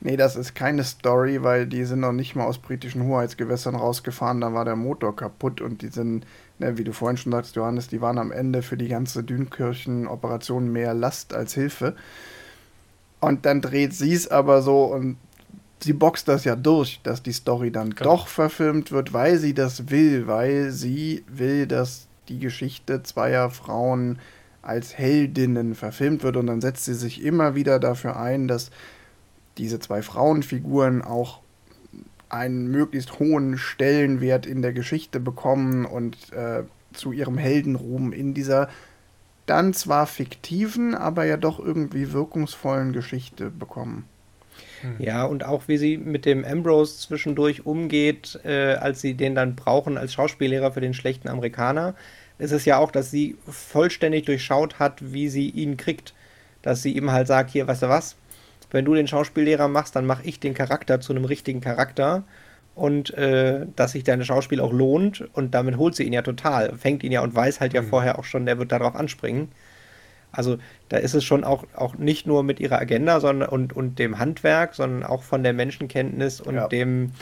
nee, 0.00 0.16
das 0.16 0.34
ist 0.34 0.56
keine 0.56 0.82
Story, 0.82 1.44
weil 1.44 1.68
die 1.68 1.84
sind 1.84 2.00
noch 2.00 2.10
nicht 2.10 2.34
mal 2.34 2.46
aus 2.46 2.58
britischen 2.58 3.04
Hoheitsgewässern 3.04 3.76
rausgefahren, 3.76 4.40
da 4.40 4.54
war 4.54 4.64
der 4.64 4.74
Motor 4.74 5.14
kaputt 5.14 5.60
und 5.60 5.82
die 5.82 5.90
sind, 5.90 6.26
ne, 6.58 6.76
wie 6.76 6.82
du 6.82 6.92
vorhin 6.92 7.16
schon 7.16 7.30
sagst, 7.30 7.54
Johannes, 7.54 7.86
die 7.86 8.00
waren 8.00 8.18
am 8.18 8.32
Ende 8.32 8.60
für 8.60 8.76
die 8.76 8.88
ganze 8.88 9.22
Dünkirchen-Operation 9.22 10.66
mehr 10.72 10.94
Last 10.94 11.32
als 11.32 11.54
Hilfe. 11.54 11.94
Und 13.20 13.46
dann 13.46 13.60
dreht 13.60 13.94
sie 13.94 14.14
es 14.14 14.26
aber 14.26 14.62
so 14.62 14.86
und 14.86 15.16
sie 15.82 15.92
boxt 15.92 16.28
das 16.28 16.44
ja 16.44 16.56
durch, 16.56 17.00
dass 17.02 17.22
die 17.22 17.32
Story 17.32 17.70
dann 17.70 17.90
genau. 17.90 18.10
doch 18.10 18.28
verfilmt 18.28 18.92
wird, 18.92 19.12
weil 19.12 19.38
sie 19.38 19.54
das 19.54 19.90
will, 19.90 20.26
weil 20.26 20.70
sie 20.70 21.24
will, 21.28 21.66
dass 21.66 22.06
die 22.28 22.38
Geschichte 22.38 23.02
zweier 23.02 23.50
Frauen 23.50 24.18
als 24.62 24.96
Heldinnen 24.96 25.74
verfilmt 25.74 26.22
wird 26.22 26.36
und 26.36 26.46
dann 26.46 26.60
setzt 26.60 26.84
sie 26.84 26.94
sich 26.94 27.24
immer 27.24 27.54
wieder 27.54 27.78
dafür 27.78 28.18
ein, 28.20 28.46
dass 28.46 28.70
diese 29.58 29.78
zwei 29.78 30.02
Frauenfiguren 30.02 31.02
auch 31.02 31.40
einen 32.28 32.70
möglichst 32.70 33.18
hohen 33.18 33.58
Stellenwert 33.58 34.46
in 34.46 34.62
der 34.62 34.72
Geschichte 34.72 35.18
bekommen 35.18 35.84
und 35.84 36.32
äh, 36.32 36.62
zu 36.92 37.12
ihrem 37.12 37.38
Heldenruhm 37.38 38.12
in 38.12 38.34
dieser 38.34 38.68
dann 39.46 39.74
zwar 39.74 40.06
fiktiven, 40.06 40.94
aber 40.94 41.24
ja 41.24 41.36
doch 41.36 41.58
irgendwie 41.58 42.12
wirkungsvollen 42.12 42.92
Geschichte 42.92 43.50
bekommen. 43.50 44.04
Hm. 44.82 44.96
Ja, 44.98 45.24
und 45.24 45.44
auch 45.44 45.68
wie 45.68 45.76
sie 45.76 45.96
mit 45.98 46.26
dem 46.26 46.44
Ambrose 46.44 46.98
zwischendurch 46.98 47.66
umgeht, 47.66 48.40
äh, 48.44 48.74
als 48.74 49.00
sie 49.00 49.14
den 49.14 49.34
dann 49.34 49.56
brauchen 49.56 49.98
als 49.98 50.14
Schauspiellehrer 50.14 50.72
für 50.72 50.80
den 50.80 50.94
schlechten 50.94 51.28
Amerikaner, 51.28 51.94
ist 52.38 52.52
es 52.52 52.64
ja 52.64 52.78
auch, 52.78 52.90
dass 52.90 53.10
sie 53.10 53.36
vollständig 53.46 54.24
durchschaut 54.24 54.78
hat, 54.78 55.12
wie 55.12 55.28
sie 55.28 55.48
ihn 55.50 55.76
kriegt. 55.76 56.14
Dass 56.62 56.82
sie 56.82 56.94
ihm 56.96 57.10
halt 57.10 57.26
sagt, 57.26 57.50
hier, 57.50 57.66
weißt 57.66 57.82
du 57.82 57.88
was, 57.88 58.16
wenn 58.70 58.84
du 58.84 58.94
den 58.94 59.06
Schauspiellehrer 59.06 59.68
machst, 59.68 59.96
dann 59.96 60.06
mache 60.06 60.24
ich 60.24 60.40
den 60.40 60.54
Charakter 60.54 61.00
zu 61.00 61.12
einem 61.12 61.24
richtigen 61.24 61.60
Charakter 61.60 62.24
und 62.74 63.12
äh, 63.14 63.66
dass 63.76 63.92
sich 63.92 64.04
deine 64.04 64.24
Schauspiel 64.24 64.60
auch 64.60 64.72
lohnt 64.72 65.28
und 65.34 65.54
damit 65.54 65.76
holt 65.76 65.94
sie 65.94 66.04
ihn 66.04 66.12
ja 66.12 66.22
total, 66.22 66.76
fängt 66.76 67.02
ihn 67.02 67.12
ja 67.12 67.20
und 67.20 67.34
weiß 67.34 67.60
halt 67.60 67.74
ja 67.74 67.82
mhm. 67.82 67.88
vorher 67.88 68.18
auch 68.18 68.24
schon, 68.24 68.46
der 68.46 68.58
wird 68.58 68.72
darauf 68.72 68.94
anspringen. 68.94 69.48
Also 70.32 70.58
da 70.88 70.96
ist 70.96 71.14
es 71.14 71.24
schon 71.24 71.44
auch, 71.44 71.64
auch 71.74 71.96
nicht 71.96 72.26
nur 72.26 72.42
mit 72.42 72.60
ihrer 72.60 72.78
Agenda 72.78 73.20
sondern, 73.20 73.48
und, 73.48 73.72
und 73.74 73.98
dem 73.98 74.18
Handwerk, 74.18 74.74
sondern 74.74 75.04
auch 75.04 75.22
von 75.22 75.42
der 75.42 75.52
Menschenkenntnis 75.52 76.40
und 76.40 76.54
ja. 76.54 76.68
dem, 76.68 77.12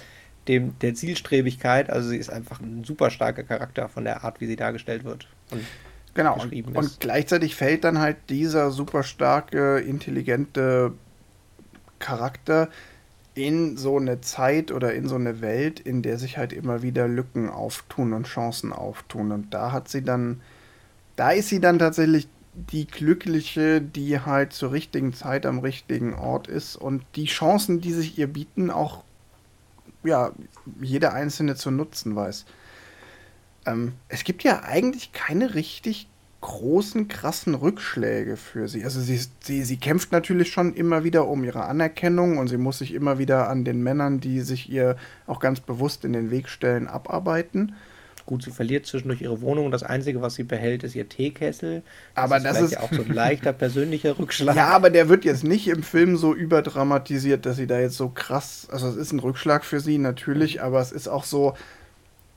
dem, 0.47 0.79
der 0.81 0.95
Zielstrebigkeit. 0.95 1.91
Also 1.91 2.11
sie 2.11 2.19
ist 2.19 2.31
einfach 2.31 2.61
ein 2.61 2.85
super 2.85 3.11
starker 3.11 3.43
Charakter 3.43 3.89
von 3.89 4.05
der 4.05 4.25
Art, 4.25 4.41
wie 4.41 4.47
sie 4.47 4.57
dargestellt 4.57 5.05
wird. 5.05 5.29
Und 5.51 5.65
genau, 6.15 6.41
und, 6.41 6.77
und, 6.77 7.01
gleichzeitig 7.01 7.55
fällt 7.55 7.85
dann 7.85 7.99
halt 7.99 8.17
dieser 8.29 8.71
super 8.71 9.03
starke, 9.03 9.79
intelligente 9.79 10.93
Charakter 11.99 12.69
in 13.35 13.77
so 13.77 13.97
eine 13.97 14.21
Zeit 14.21 14.73
oder 14.73 14.95
in 14.95 15.07
so 15.07 15.15
eine 15.15 15.41
Welt, 15.41 15.79
in 15.79 16.03
der 16.03 16.19
sich 16.19 16.39
halt 16.39 16.53
immer 16.53 16.83
wieder 16.83 17.07
Lücken 17.07 17.49
auftun 17.49 18.13
und 18.13 18.27
Chancen 18.27 18.73
auftun. 18.73 19.31
Und 19.31 19.55
da 19.55 19.71
hat 19.71 19.89
sie 19.89 20.03
dann, 20.03 20.41
da 21.15 21.31
ist 21.31 21.49
sie 21.49 21.61
dann 21.61 21.79
tatsächlich 21.79 22.29
die 22.73 22.87
Glückliche, 22.87 23.81
die 23.81 24.21
halt 24.21 24.53
zur 24.53 24.73
richtigen 24.73 25.13
Zeit 25.13 25.47
am 25.47 25.61
richtigen 25.61 26.15
Ort 26.15 26.49
ist 26.49 26.77
und 26.77 27.05
die 27.15 27.27
Chancen, 27.27 27.81
die 27.81 27.93
sich 27.93 28.19
ihr 28.19 28.27
bieten, 28.27 28.71
auch 28.71 29.05
ja, 30.05 30.33
jede 30.81 31.13
einzelne 31.13 31.57
zu 31.57 31.71
nutzen 31.71 32.17
weiß. 32.17 32.47
Ähm, 33.67 33.93
es 34.09 34.25
gibt 34.25 34.43
ja 34.43 34.63
eigentlich 34.63 35.13
keine 35.13 35.55
richtig 35.55 36.09
großen, 36.41 37.09
krassen 37.09 37.55
Rückschläge 37.55 38.37
für 38.37 38.69
sie. 38.69 38.85
Also 38.85 39.01
sie, 39.01 39.21
sie, 39.41 39.65
sie 39.65 39.77
kämpft 39.77 40.13
natürlich 40.13 40.53
schon 40.53 40.75
immer 40.75 41.03
wieder 41.03 41.27
um 41.27 41.43
ihre 41.43 41.65
Anerkennung 41.65 42.39
und 42.39 42.49
sie 42.49 42.59
muss 42.59 42.79
sich 42.79 42.95
immer 42.95 43.19
wieder 43.19 43.49
an 43.49 43.65
den 43.65 43.83
Männern, 43.83 44.21
die 44.21 44.41
sich 44.43 44.71
ihr 44.71 44.97
auch 45.27 45.41
ganz 45.41 45.61
bewusst 45.61 46.05
in 46.05 46.13
den 46.13 46.31
Weg 46.31 46.49
stellen, 46.49 46.87
abarbeiten. 46.87 47.75
Gut, 48.29 48.43
sie 48.43 48.51
verliert 48.51 48.85
zwischendurch 48.85 49.23
ihre 49.23 49.41
Wohnung 49.41 49.65
und 49.65 49.73
das 49.73 49.83
Einzige, 49.83 50.21
was 50.21 50.35
sie 50.35 50.43
behält, 50.43 50.83
ist 50.85 50.95
ihr 50.95 51.09
Teekessel. 51.09 51.81
Das 52.15 52.25
aber 52.25 52.37
ist 52.37 52.45
das 52.45 52.61
ist 52.61 52.73
ja 52.73 52.81
auch 52.81 52.93
so 52.93 53.01
ein 53.01 53.15
leichter 53.15 53.55
persönlicher 53.55 54.19
Rückschlag. 54.19 54.55
Ja, 54.55 54.69
aber 54.69 54.91
der 54.91 55.09
wird 55.09 55.25
jetzt 55.25 55.45
nicht 55.45 55.67
im 55.67 55.83
Film 55.83 56.19
so 56.19 56.35
überdramatisiert, 56.35 57.47
dass 57.47 57.57
sie 57.57 57.67
da 57.67 57.81
jetzt 57.81 57.97
so 57.97 58.11
krass. 58.11 58.69
Also 58.71 58.87
es 58.87 58.97
ist 58.97 59.13
ein 59.13 59.21
Rückschlag 59.21 59.65
für 59.65 59.81
sie 59.81 59.97
natürlich, 59.97 60.61
aber 60.61 60.79
es 60.79 60.93
ist 60.93 61.09
auch 61.09 61.25
so, 61.25 61.55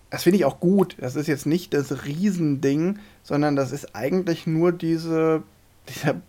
das 0.10 0.24
finde 0.24 0.38
ich 0.38 0.46
auch 0.46 0.62
gut. 0.62 0.96
Das 0.98 1.18
ist 1.18 1.28
jetzt 1.28 1.46
nicht 1.46 1.74
das 1.74 2.06
Riesending, 2.06 3.00
sondern 3.22 3.58
das 3.58 3.74
ist 3.74 3.94
eigentlich 3.94 4.48
nur 4.48 4.72
diese, 4.72 5.44
dieser 5.90 6.22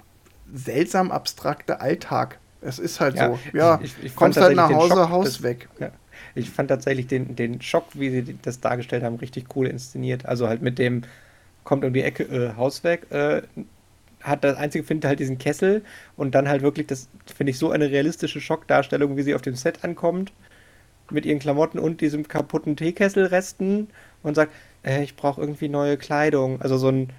seltsam 0.52 1.12
abstrakte 1.12 1.80
Alltag. 1.80 2.40
Es 2.62 2.80
ist 2.80 2.98
halt 2.98 3.14
ja, 3.14 3.28
so. 3.28 3.38
Ja, 3.56 3.78
ich, 3.80 3.94
ich 4.02 4.16
kommst 4.16 4.40
halt 4.40 4.56
nach 4.56 4.72
Hause, 4.72 4.94
Schock, 4.94 5.08
Haus 5.10 5.24
das, 5.26 5.42
weg. 5.44 5.68
Ja. 5.78 5.92
Ich 6.34 6.50
fand 6.50 6.68
tatsächlich 6.68 7.06
den, 7.06 7.36
den 7.36 7.60
Schock, 7.62 7.86
wie 7.94 8.10
sie 8.10 8.36
das 8.42 8.60
dargestellt 8.60 9.02
haben, 9.02 9.16
richtig 9.16 9.54
cool 9.56 9.66
inszeniert. 9.66 10.26
Also 10.26 10.48
halt 10.48 10.62
mit 10.62 10.78
dem, 10.78 11.02
kommt 11.64 11.84
um 11.84 11.92
die 11.92 12.02
Ecke, 12.02 12.24
äh, 12.24 12.56
Haus 12.56 12.84
weg, 12.84 13.06
äh, 13.10 13.42
hat 14.22 14.44
das 14.44 14.56
einzige, 14.56 14.84
findet 14.84 15.06
halt 15.08 15.20
diesen 15.20 15.38
Kessel 15.38 15.82
und 16.16 16.34
dann 16.34 16.48
halt 16.48 16.62
wirklich, 16.62 16.86
das 16.86 17.08
finde 17.34 17.50
ich 17.50 17.58
so 17.58 17.70
eine 17.70 17.90
realistische 17.90 18.40
Schockdarstellung, 18.40 19.16
wie 19.16 19.22
sie 19.22 19.34
auf 19.34 19.42
dem 19.42 19.56
Set 19.56 19.84
ankommt 19.84 20.32
mit 21.10 21.26
ihren 21.26 21.38
Klamotten 21.38 21.78
und 21.78 22.00
diesem 22.00 22.28
kaputten 22.28 22.76
Teekesselresten 22.76 23.88
und 24.22 24.34
sagt, 24.34 24.52
äh, 24.84 25.02
ich 25.02 25.16
brauche 25.16 25.40
irgendwie 25.40 25.68
neue 25.68 25.96
Kleidung. 25.96 26.60
Also 26.62 26.78
so 26.78 26.88
ein 26.88 27.10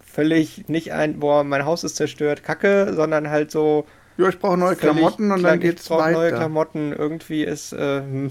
völlig 0.00 0.68
nicht 0.68 0.92
ein, 0.92 1.20
boah, 1.20 1.44
mein 1.44 1.64
Haus 1.64 1.84
ist 1.84 1.96
zerstört, 1.96 2.42
Kacke, 2.42 2.92
sondern 2.94 3.30
halt 3.30 3.50
so. 3.50 3.86
Ja, 4.18 4.28
ich 4.28 4.38
brauche 4.38 4.58
neue 4.58 4.76
Klamotten 4.76 5.32
und 5.32 5.42
dann 5.42 5.60
geht's 5.60 5.84
ich 5.84 5.90
weiter. 5.90 6.18
neue 6.18 6.32
Klamotten, 6.32 6.92
irgendwie 6.92 7.44
ist. 7.44 7.72
Äh, 7.72 8.02
und 8.02 8.30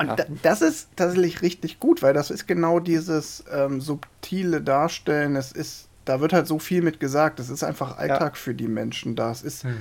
ja. 0.00 0.16
das 0.42 0.60
ist 0.60 0.88
tatsächlich 0.96 1.40
richtig 1.40 1.80
gut, 1.80 2.02
weil 2.02 2.12
das 2.12 2.30
ist 2.30 2.46
genau 2.46 2.80
dieses 2.80 3.44
ähm, 3.50 3.80
subtile 3.80 4.60
Darstellen. 4.60 5.36
Es 5.36 5.52
ist, 5.52 5.88
da 6.04 6.20
wird 6.20 6.32
halt 6.32 6.46
so 6.46 6.58
viel 6.58 6.82
mit 6.82 7.00
gesagt. 7.00 7.40
Es 7.40 7.48
ist 7.48 7.64
einfach 7.64 7.96
Alltag 7.96 8.32
ja. 8.32 8.34
für 8.34 8.54
die 8.54 8.68
Menschen 8.68 9.16
da. 9.16 9.30
Es 9.30 9.42
ist. 9.42 9.64
Hm 9.64 9.76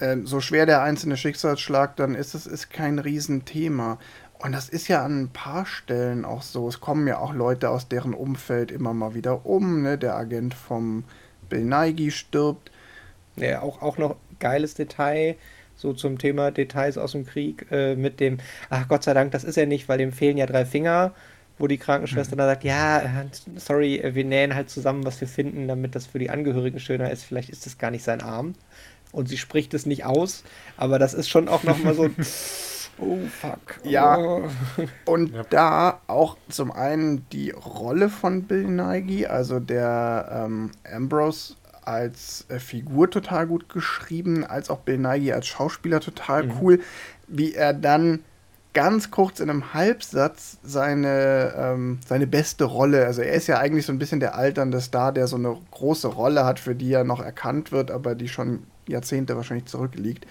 ähm, 0.00 0.26
so 0.26 0.40
schwer 0.40 0.66
der 0.66 0.82
einzelne 0.82 1.16
Schicksalsschlag 1.16 1.96
dann 1.96 2.14
ist, 2.14 2.34
es 2.34 2.46
ist 2.46 2.70
kein 2.70 2.98
Riesenthema. 2.98 3.98
Und 4.38 4.52
das 4.52 4.68
ist 4.68 4.86
ja 4.86 5.04
an 5.04 5.22
ein 5.22 5.28
paar 5.30 5.66
Stellen 5.66 6.24
auch 6.24 6.42
so. 6.42 6.68
Es 6.68 6.80
kommen 6.80 7.06
ja 7.08 7.18
auch 7.18 7.34
Leute 7.34 7.70
aus 7.70 7.88
deren 7.88 8.14
Umfeld 8.14 8.70
immer 8.70 8.94
mal 8.94 9.14
wieder 9.14 9.44
um. 9.46 9.82
Ne? 9.82 9.98
Der 9.98 10.14
Agent 10.14 10.54
vom 10.54 11.04
Bill 11.48 11.64
Nighy 11.64 12.12
stirbt. 12.12 12.70
Ja, 13.34 13.62
auch, 13.62 13.82
auch 13.82 13.98
noch 13.98 14.16
geiles 14.40 14.74
Detail, 14.74 15.36
so 15.76 15.92
zum 15.92 16.18
Thema 16.18 16.50
Details 16.50 16.98
aus 16.98 17.12
dem 17.12 17.24
Krieg, 17.26 17.66
äh, 17.70 17.94
mit 17.94 18.20
dem, 18.20 18.38
ach 18.70 18.88
Gott 18.88 19.04
sei 19.04 19.14
Dank, 19.14 19.32
das 19.32 19.44
ist 19.44 19.56
er 19.56 19.66
nicht, 19.66 19.88
weil 19.88 19.98
dem 19.98 20.12
fehlen 20.12 20.36
ja 20.36 20.46
drei 20.46 20.64
Finger, 20.64 21.14
wo 21.58 21.66
die 21.66 21.78
Krankenschwester 21.78 22.36
mhm. 22.36 22.38
dann 22.38 22.48
sagt, 22.48 22.64
ja, 22.64 23.00
äh, 23.00 23.26
sorry, 23.56 24.02
wir 24.12 24.24
nähen 24.24 24.54
halt 24.54 24.70
zusammen, 24.70 25.04
was 25.04 25.20
wir 25.20 25.28
finden, 25.28 25.68
damit 25.68 25.94
das 25.94 26.06
für 26.06 26.18
die 26.18 26.30
Angehörigen 26.30 26.80
schöner 26.80 27.10
ist. 27.10 27.24
Vielleicht 27.24 27.50
ist 27.50 27.66
das 27.66 27.78
gar 27.78 27.90
nicht 27.90 28.04
sein 28.04 28.20
Arm 28.20 28.54
und 29.12 29.28
sie 29.28 29.38
spricht 29.38 29.74
es 29.74 29.86
nicht 29.86 30.04
aus, 30.04 30.44
aber 30.76 30.98
das 30.98 31.14
ist 31.14 31.28
schon 31.28 31.48
auch 31.48 31.62
nochmal 31.62 31.94
so. 31.94 32.10
Oh, 33.00 33.18
fuck. 33.30 33.78
Ja. 33.84 34.18
Oh. 34.18 34.42
Und 35.04 35.32
ja. 35.32 35.44
da 35.50 36.00
auch 36.08 36.36
zum 36.48 36.72
einen 36.72 37.28
die 37.30 37.50
Rolle 37.50 38.08
von 38.08 38.42
Bill 38.42 38.64
Nighy, 38.64 39.26
also 39.26 39.60
der 39.60 40.46
ähm, 40.46 40.72
Ambrose 40.90 41.54
als 41.88 42.44
äh, 42.48 42.58
Figur 42.58 43.10
total 43.10 43.46
gut 43.46 43.68
geschrieben, 43.68 44.44
als 44.44 44.68
auch 44.68 44.80
Bill 44.80 44.98
Nighy 44.98 45.32
als 45.32 45.46
Schauspieler 45.46 46.00
total 46.00 46.44
mhm. 46.44 46.52
cool, 46.60 46.80
wie 47.26 47.54
er 47.54 47.72
dann 47.72 48.20
ganz 48.74 49.10
kurz 49.10 49.40
in 49.40 49.48
einem 49.48 49.72
Halbsatz 49.72 50.58
seine, 50.62 51.54
ähm, 51.56 51.98
seine 52.06 52.26
beste 52.26 52.64
Rolle, 52.64 53.06
also 53.06 53.22
er 53.22 53.32
ist 53.32 53.46
ja 53.46 53.58
eigentlich 53.58 53.86
so 53.86 53.92
ein 53.92 53.98
bisschen 53.98 54.20
der 54.20 54.34
alternde 54.34 54.80
Star, 54.80 55.12
der 55.12 55.26
so 55.26 55.36
eine 55.36 55.56
große 55.70 56.08
Rolle 56.08 56.44
hat, 56.44 56.60
für 56.60 56.74
die 56.74 56.92
er 56.92 57.04
noch 57.04 57.20
erkannt 57.20 57.72
wird, 57.72 57.90
aber 57.90 58.14
die 58.14 58.28
schon 58.28 58.64
Jahrzehnte 58.86 59.36
wahrscheinlich 59.36 59.66
zurückliegt. 59.66 60.26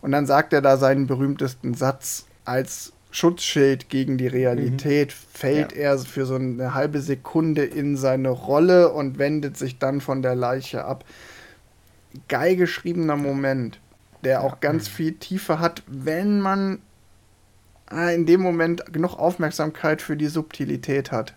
Und 0.00 0.12
dann 0.12 0.26
sagt 0.26 0.52
er 0.52 0.62
da 0.62 0.76
seinen 0.78 1.06
berühmtesten 1.06 1.74
Satz 1.74 2.26
als 2.44 2.93
Schutzschild 3.14 3.90
gegen 3.90 4.18
die 4.18 4.26
Realität, 4.26 5.10
mhm. 5.10 5.38
fällt 5.38 5.72
ja. 5.72 5.78
er 5.78 5.98
für 5.98 6.26
so 6.26 6.34
eine 6.34 6.74
halbe 6.74 7.00
Sekunde 7.00 7.64
in 7.64 7.96
seine 7.96 8.30
Rolle 8.30 8.92
und 8.92 9.18
wendet 9.18 9.56
sich 9.56 9.78
dann 9.78 10.00
von 10.00 10.20
der 10.20 10.34
Leiche 10.34 10.84
ab. 10.84 11.04
Geil 12.26 12.56
geschriebener 12.56 13.16
Moment, 13.16 13.78
der 14.24 14.42
auch 14.42 14.58
ganz 14.58 14.88
viel 14.88 15.12
Tiefe 15.12 15.60
hat, 15.60 15.84
wenn 15.86 16.40
man 16.40 16.80
äh, 17.92 18.16
in 18.16 18.26
dem 18.26 18.40
Moment 18.40 18.92
genug 18.92 19.16
Aufmerksamkeit 19.16 20.02
für 20.02 20.16
die 20.16 20.26
Subtilität 20.26 21.12
hat. 21.12 21.34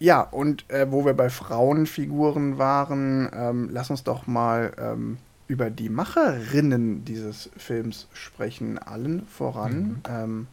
Ja, 0.00 0.22
und 0.22 0.68
äh, 0.70 0.90
wo 0.90 1.04
wir 1.04 1.14
bei 1.14 1.30
Frauenfiguren 1.30 2.58
waren, 2.58 3.30
ähm, 3.32 3.68
lass 3.70 3.90
uns 3.90 4.02
doch 4.02 4.26
mal 4.26 4.72
ähm, 4.76 5.18
über 5.48 5.70
die 5.70 5.88
Macherinnen 5.88 7.04
dieses 7.04 7.50
Films 7.56 8.06
sprechen. 8.12 8.78
Allen 8.78 9.26
voran 9.26 9.78
mhm. 9.78 10.02
ähm, 10.08 10.46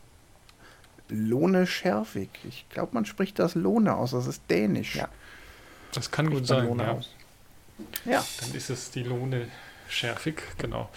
Lone 1.10 1.68
Schervig. 1.68 2.30
Ich 2.48 2.66
glaube, 2.70 2.94
man 2.94 3.06
spricht 3.06 3.38
das 3.38 3.56
Lohne 3.56 3.96
aus. 3.96 4.12
Das 4.12 4.26
ist 4.26 4.42
dänisch. 4.50 4.96
Ja. 4.96 5.10
Das 5.94 6.10
kann 6.12 6.30
gut 6.30 6.48
sein. 6.48 6.78
Ja. 6.80 7.00
ja. 8.06 8.26
Dann 8.42 8.56
ist 8.56 8.70
es 8.70 8.90
die 8.92 9.04
Lohne 9.04 9.48
Schervig, 9.88 10.42
genau. 10.58 10.90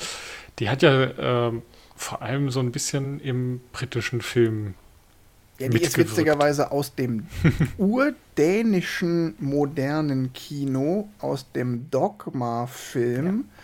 Die 0.59 0.71
hat 0.71 0.83
ja 0.83 1.49
ähm, 1.49 1.63
vor 1.95 2.23
allem 2.23 2.51
so 2.51 2.61
ein 2.61 2.73
bisschen 2.73 3.21
im 3.21 3.61
britischen 3.73 4.23
Film 4.23 4.75
ja, 5.59 5.69
die 5.69 5.83
ist 5.83 5.99
witzigerweise 5.99 6.71
aus 6.71 6.95
dem 6.95 7.27
urdänischen 7.79 9.35
modernen 9.41 10.33
Kino, 10.33 11.09
aus 11.19 11.51
dem 11.51 11.91
Dogma-Film, 11.91 13.45
ja. 13.49 13.63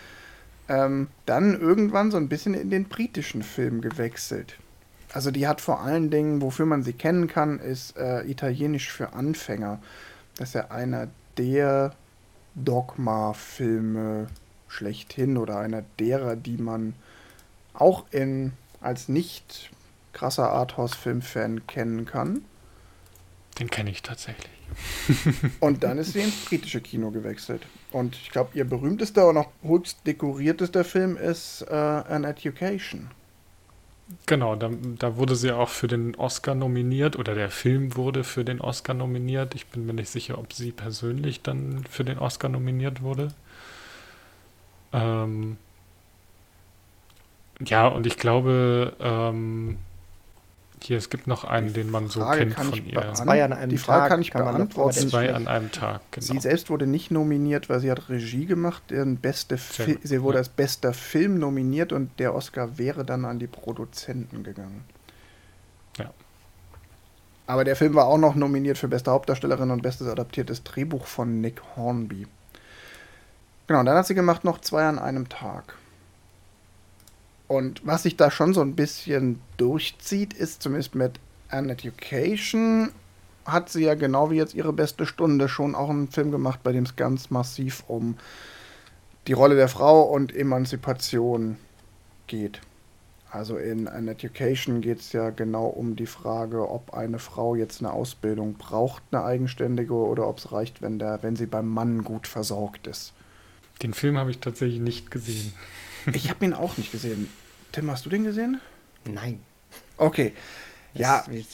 Ähm, 0.68 1.08
dann 1.26 1.58
irgendwann 1.58 2.10
so 2.10 2.16
ein 2.16 2.28
bisschen 2.28 2.54
in 2.54 2.70
den 2.70 2.84
britischen 2.84 3.42
Film 3.42 3.80
gewechselt. 3.80 4.56
Also 5.12 5.30
die 5.30 5.46
hat 5.46 5.60
vor 5.60 5.80
allen 5.80 6.10
Dingen, 6.10 6.42
wofür 6.42 6.66
man 6.66 6.82
sie 6.82 6.92
kennen 6.92 7.28
kann, 7.28 7.60
ist 7.60 7.96
äh, 7.96 8.22
Italienisch 8.22 8.90
für 8.90 9.12
Anfänger. 9.12 9.80
Das 10.36 10.48
ist 10.48 10.54
ja 10.54 10.70
einer 10.70 11.08
der 11.38 11.94
Dogma-Filme 12.56 14.26
schlechthin 14.68 15.36
oder 15.36 15.58
einer 15.58 15.84
derer, 16.00 16.36
die 16.36 16.56
man 16.56 16.94
auch 17.74 18.04
in 18.10 18.52
als 18.80 19.08
nicht 19.08 19.70
krasser 20.12 20.50
Arthouse-Filmfan 20.50 21.66
kennen 21.66 22.06
kann. 22.06 22.44
Den 23.58 23.70
kenne 23.70 23.90
ich 23.90 24.02
tatsächlich. 24.02 24.50
und 25.60 25.84
dann 25.84 25.98
ist 25.98 26.12
sie 26.12 26.20
ins 26.20 26.44
britische 26.44 26.80
Kino 26.80 27.10
gewechselt. 27.10 27.66
Und 27.94 28.16
ich 28.16 28.30
glaube, 28.30 28.50
ihr 28.54 28.64
berühmtester 28.64 29.28
und 29.28 29.36
auch 29.36 29.50
höchst 29.62 30.04
dekoriertester 30.04 30.82
Film 30.82 31.16
ist 31.16 31.62
äh, 31.62 31.72
An 31.72 32.24
Education. 32.24 33.08
Genau, 34.26 34.56
da, 34.56 34.68
da, 34.98 35.16
wurde 35.16 35.36
sie 35.36 35.52
auch 35.52 35.68
für 35.68 35.86
den 35.86 36.16
Oscar 36.16 36.56
nominiert 36.56 37.16
oder 37.16 37.36
der 37.36 37.50
Film 37.50 37.94
wurde 37.94 38.24
für 38.24 38.44
den 38.44 38.60
Oscar 38.60 38.94
nominiert. 38.94 39.54
Ich 39.54 39.68
bin 39.68 39.86
mir 39.86 39.94
nicht 39.94 40.08
sicher, 40.08 40.38
ob 40.38 40.52
sie 40.52 40.72
persönlich 40.72 41.42
dann 41.42 41.84
für 41.88 42.02
den 42.02 42.18
Oscar 42.18 42.48
nominiert 42.48 43.00
wurde. 43.00 43.28
Ähm, 44.92 45.56
ja, 47.64 47.86
und 47.86 48.08
ich 48.08 48.16
glaube, 48.16 48.96
ähm, 48.98 49.78
hier, 50.84 50.98
es 50.98 51.10
gibt 51.10 51.26
noch 51.26 51.44
einen, 51.44 51.72
den 51.72 51.90
man 51.90 52.08
so 52.08 52.24
kennt 52.30 52.54
von 52.54 52.72
ihr. 52.86 53.14
Zwei 53.14 53.42
an 53.44 53.52
einem 53.52 53.70
die 53.70 53.78
Frage 53.78 54.02
Tag 54.02 54.08
kann 54.10 54.20
ich 54.22 54.30
kann 54.30 54.44
beantworten. 54.44 55.08
Zwei 55.08 55.32
an 55.32 55.48
einem 55.48 55.72
Tag, 55.72 56.00
genau. 56.10 56.26
Sie 56.26 56.40
selbst 56.40 56.70
wurde 56.70 56.86
nicht 56.86 57.10
nominiert, 57.10 57.68
weil 57.68 57.80
sie 57.80 57.90
hat 57.90 58.08
Regie 58.08 58.46
gemacht. 58.46 58.82
Beste 59.22 59.56
sie 59.56 60.22
wurde 60.22 60.36
ja. 60.36 60.40
als 60.40 60.48
bester 60.48 60.92
Film 60.92 61.38
nominiert 61.38 61.92
und 61.92 62.18
der 62.18 62.34
Oscar 62.34 62.78
wäre 62.78 63.04
dann 63.04 63.24
an 63.24 63.38
die 63.38 63.46
Produzenten 63.46 64.42
gegangen. 64.42 64.84
Ja. 65.98 66.10
Aber 67.46 67.64
der 67.64 67.76
Film 67.76 67.94
war 67.94 68.06
auch 68.06 68.18
noch 68.18 68.34
nominiert 68.34 68.78
für 68.78 68.88
beste 68.88 69.10
Hauptdarstellerin 69.10 69.70
und 69.70 69.82
bestes 69.82 70.08
adaptiertes 70.08 70.64
Drehbuch 70.64 71.06
von 71.06 71.40
Nick 71.40 71.60
Hornby. 71.76 72.26
Genau, 73.66 73.80
und 73.80 73.86
dann 73.86 73.96
hat 73.96 74.06
sie 74.06 74.14
gemacht 74.14 74.44
noch 74.44 74.60
zwei 74.60 74.84
an 74.84 74.98
einem 74.98 75.28
Tag. 75.28 75.76
Und 77.46 77.86
was 77.86 78.04
sich 78.04 78.16
da 78.16 78.30
schon 78.30 78.54
so 78.54 78.60
ein 78.60 78.74
bisschen 78.74 79.40
durchzieht, 79.56 80.32
ist 80.32 80.62
zumindest 80.62 80.94
mit 80.94 81.20
An 81.48 81.68
Education 81.68 82.90
hat 83.44 83.68
sie 83.68 83.84
ja 83.84 83.94
genau 83.94 84.30
wie 84.30 84.36
jetzt 84.36 84.54
ihre 84.54 84.72
beste 84.72 85.04
Stunde 85.04 85.48
schon 85.48 85.74
auch 85.74 85.90
einen 85.90 86.08
Film 86.08 86.30
gemacht, 86.30 86.60
bei 86.62 86.72
dem 86.72 86.84
es 86.84 86.96
ganz 86.96 87.30
massiv 87.30 87.84
um 87.86 88.16
die 89.26 89.34
Rolle 89.34 89.54
der 89.54 89.68
Frau 89.68 90.02
und 90.02 90.34
Emanzipation 90.34 91.56
geht. 92.26 92.60
Also 93.30 93.56
in 93.56 93.88
An 93.88 94.06
Education 94.06 94.80
geht 94.80 95.00
es 95.00 95.12
ja 95.12 95.30
genau 95.30 95.66
um 95.66 95.96
die 95.96 96.06
Frage, 96.06 96.70
ob 96.70 96.94
eine 96.94 97.18
Frau 97.18 97.56
jetzt 97.56 97.80
eine 97.80 97.92
Ausbildung 97.92 98.54
braucht, 98.54 99.02
eine 99.10 99.24
eigenständige, 99.24 99.94
oder 99.94 100.28
ob 100.28 100.38
es 100.38 100.52
reicht, 100.52 100.82
wenn, 100.82 100.98
der, 100.98 101.22
wenn 101.22 101.34
sie 101.34 101.46
beim 101.46 101.68
Mann 101.68 102.04
gut 102.04 102.28
versorgt 102.28 102.86
ist. 102.86 103.12
Den 103.82 103.92
Film 103.92 104.16
habe 104.18 104.30
ich 104.30 104.38
tatsächlich 104.38 104.80
nicht 104.80 105.10
gesehen. 105.10 105.52
Ich 106.12 106.30
habe 106.30 106.44
ihn 106.44 106.52
auch 106.52 106.76
nicht 106.76 106.92
gesehen. 106.92 107.28
Tim, 107.72 107.90
hast 107.90 108.04
du 108.06 108.10
den 108.10 108.24
gesehen? 108.24 108.60
Nein. 109.04 109.40
Okay. 109.96 110.32
Das, 110.92 111.00
ja. 111.00 111.24
Wir, 111.28 111.44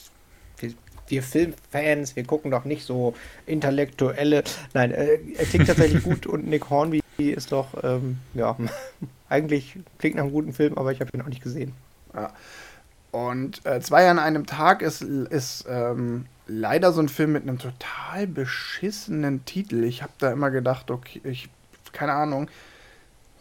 wir, 0.58 0.74
wir, 1.08 1.22
Filmfans, 1.22 2.16
wir 2.16 2.24
gucken 2.24 2.50
doch 2.50 2.64
nicht 2.64 2.84
so 2.84 3.14
intellektuelle. 3.46 4.44
Nein, 4.74 4.92
äh, 4.92 5.18
er 5.36 5.44
klingt 5.46 5.66
tatsächlich 5.66 6.02
gut 6.04 6.26
und 6.26 6.46
Nick 6.46 6.70
Hornby 6.70 7.00
ist 7.18 7.52
doch, 7.52 7.68
ähm, 7.82 8.18
ja, 8.34 8.56
eigentlich 9.28 9.78
klingt 9.98 10.16
nach 10.16 10.24
einem 10.24 10.32
guten 10.32 10.52
Film, 10.52 10.76
aber 10.78 10.92
ich 10.92 11.00
habe 11.00 11.10
ihn 11.14 11.22
auch 11.22 11.28
nicht 11.28 11.42
gesehen. 11.42 11.72
Ja. 12.14 12.32
Und 13.12 13.64
äh, 13.66 13.80
zwei 13.80 14.08
an 14.08 14.18
einem 14.18 14.46
Tag 14.46 14.82
ist, 14.82 15.02
ist 15.02 15.64
ähm, 15.68 16.26
leider 16.46 16.92
so 16.92 17.00
ein 17.00 17.08
Film 17.08 17.32
mit 17.32 17.42
einem 17.42 17.58
total 17.58 18.26
beschissenen 18.26 19.44
Titel. 19.44 19.82
Ich 19.82 20.02
habe 20.02 20.12
da 20.18 20.30
immer 20.30 20.50
gedacht, 20.50 20.90
okay, 20.90 21.20
ich, 21.24 21.48
keine 21.92 22.12
Ahnung, 22.12 22.48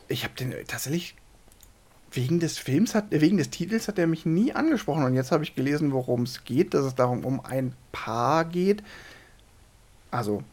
ich 0.10 0.24
habe 0.24 0.34
den 0.34 0.54
tatsächlich 0.68 1.16
wegen 2.12 2.40
des 2.40 2.58
Films 2.58 2.96
hat, 2.96 3.06
wegen 3.12 3.38
des 3.38 3.52
Titels 3.52 3.88
hat 3.88 4.00
er 4.00 4.08
mich 4.08 4.26
nie 4.26 4.54
angesprochen 4.54 5.04
und 5.04 5.14
jetzt 5.14 5.32
habe 5.32 5.44
ich 5.44 5.56
gelesen, 5.56 5.92
worum 5.92 6.24
es 6.24 6.44
geht, 6.44 6.74
dass 6.74 6.84
es 6.86 6.96
darum 6.96 7.24
um 7.24 7.40
ein 7.46 7.74
Paar 7.92 8.46
geht, 8.46 8.84
also 10.10 10.44